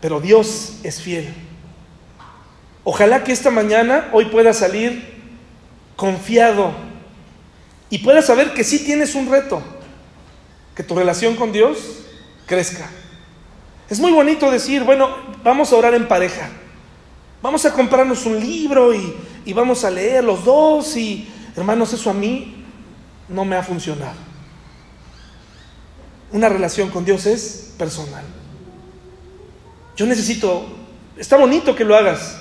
Pero 0.00 0.20
Dios 0.20 0.78
es 0.82 1.00
fiel. 1.00 1.32
Ojalá 2.84 3.24
que 3.24 3.32
esta 3.32 3.50
mañana, 3.50 4.08
hoy 4.12 4.26
pueda 4.26 4.52
salir 4.52 5.18
confiado 5.96 6.72
y 7.90 7.98
puedas 7.98 8.26
saber 8.26 8.54
que 8.54 8.64
sí 8.64 8.78
tienes 8.78 9.14
un 9.14 9.28
reto, 9.28 9.62
que 10.74 10.82
tu 10.82 10.94
relación 10.94 11.34
con 11.34 11.52
Dios 11.52 11.78
crezca. 12.46 12.88
Es 13.90 13.98
muy 14.00 14.12
bonito 14.12 14.50
decir, 14.50 14.84
bueno, 14.84 15.08
vamos 15.42 15.72
a 15.72 15.76
orar 15.76 15.94
en 15.94 16.06
pareja, 16.06 16.48
vamos 17.42 17.64
a 17.64 17.72
comprarnos 17.72 18.26
un 18.26 18.38
libro 18.38 18.94
y, 18.94 19.14
y 19.44 19.52
vamos 19.52 19.84
a 19.84 19.90
leer 19.90 20.22
los 20.22 20.44
dos 20.44 20.96
y, 20.96 21.28
hermanos, 21.56 21.92
eso 21.92 22.10
a 22.10 22.14
mí 22.14 22.64
no 23.28 23.44
me 23.44 23.56
ha 23.56 23.62
funcionado. 23.62 24.16
Una 26.30 26.48
relación 26.48 26.90
con 26.90 27.04
Dios 27.04 27.26
es 27.26 27.74
personal. 27.76 28.37
Yo 29.98 30.06
necesito, 30.06 30.64
está 31.16 31.36
bonito 31.36 31.74
que 31.74 31.84
lo 31.84 31.96
hagas, 31.96 32.40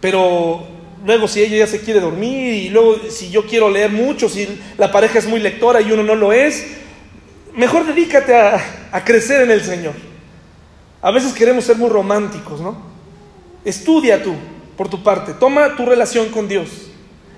pero 0.00 0.66
luego 1.04 1.28
si 1.28 1.42
ella 1.42 1.58
ya 1.58 1.66
se 1.66 1.82
quiere 1.82 2.00
dormir 2.00 2.54
y 2.54 2.70
luego 2.70 2.96
si 3.10 3.28
yo 3.28 3.44
quiero 3.46 3.68
leer 3.68 3.90
mucho, 3.90 4.30
si 4.30 4.48
la 4.78 4.90
pareja 4.90 5.18
es 5.18 5.26
muy 5.26 5.38
lectora 5.38 5.82
y 5.82 5.92
uno 5.92 6.02
no 6.02 6.14
lo 6.14 6.32
es, 6.32 6.64
mejor 7.54 7.84
dedícate 7.84 8.34
a, 8.34 8.88
a 8.90 9.04
crecer 9.04 9.42
en 9.42 9.50
el 9.50 9.62
Señor. 9.62 9.92
A 11.02 11.10
veces 11.10 11.34
queremos 11.34 11.66
ser 11.66 11.76
muy 11.76 11.90
románticos, 11.90 12.58
¿no? 12.58 12.74
Estudia 13.62 14.22
tú, 14.22 14.32
por 14.78 14.88
tu 14.88 15.02
parte, 15.02 15.34
toma 15.34 15.76
tu 15.76 15.84
relación 15.84 16.30
con 16.30 16.48
Dios 16.48 16.70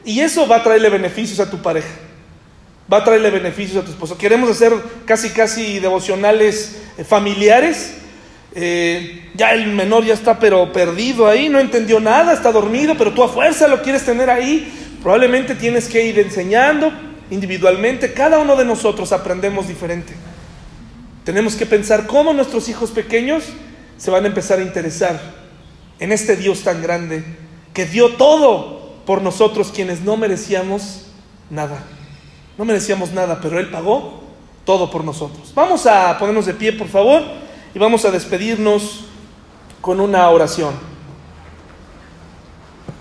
y 0.04 0.20
eso 0.20 0.46
va 0.46 0.58
a 0.58 0.62
traerle 0.62 0.90
beneficios 0.90 1.40
a 1.40 1.50
tu 1.50 1.60
pareja 1.60 1.90
va 2.92 2.98
a 2.98 3.04
traerle 3.04 3.30
beneficios 3.30 3.82
a 3.82 3.84
tu 3.84 3.90
esposo. 3.90 4.16
Queremos 4.16 4.48
hacer 4.48 4.72
casi, 5.04 5.30
casi 5.30 5.80
devocionales 5.80 6.76
eh, 6.96 7.02
familiares 7.02 7.94
eh, 8.58 9.28
ya 9.34 9.52
el 9.52 9.66
menor 9.66 10.06
ya 10.06 10.14
está 10.14 10.38
pero 10.38 10.72
perdido 10.72 11.28
ahí, 11.28 11.50
no 11.50 11.60
entendió 11.60 12.00
nada, 12.00 12.32
está 12.32 12.50
dormido, 12.50 12.94
pero 12.96 13.12
tú 13.12 13.22
a 13.22 13.28
fuerza 13.28 13.68
lo 13.68 13.82
quieres 13.82 14.06
tener 14.06 14.30
ahí. 14.30 14.96
Probablemente 15.02 15.54
tienes 15.54 15.88
que 15.88 16.06
ir 16.06 16.18
enseñando 16.18 16.90
individualmente. 17.30 18.14
Cada 18.14 18.38
uno 18.38 18.56
de 18.56 18.64
nosotros 18.64 19.12
aprendemos 19.12 19.68
diferente. 19.68 20.14
Tenemos 21.22 21.54
que 21.54 21.66
pensar 21.66 22.06
cómo 22.06 22.32
nuestros 22.32 22.70
hijos 22.70 22.92
pequeños 22.92 23.44
se 23.98 24.10
van 24.10 24.24
a 24.24 24.28
empezar 24.28 24.58
a 24.58 24.62
interesar 24.62 25.20
en 25.98 26.10
este 26.10 26.34
Dios 26.34 26.62
tan 26.62 26.80
grande 26.80 27.24
que 27.74 27.84
dio 27.84 28.14
todo 28.14 29.02
por 29.04 29.20
nosotros 29.20 29.70
quienes 29.70 30.00
no 30.00 30.16
merecíamos 30.16 31.08
nada. 31.50 31.84
No 32.56 32.64
merecíamos 32.64 33.12
nada, 33.12 33.38
pero 33.42 33.60
Él 33.60 33.68
pagó 33.68 34.22
todo 34.64 34.90
por 34.90 35.04
nosotros. 35.04 35.52
Vamos 35.54 35.84
a 35.84 36.18
ponernos 36.18 36.46
de 36.46 36.54
pie, 36.54 36.72
por 36.72 36.88
favor 36.88 37.44
y 37.76 37.78
vamos 37.78 38.06
a 38.06 38.10
despedirnos 38.10 39.04
con 39.82 40.00
una 40.00 40.30
oración. 40.30 40.72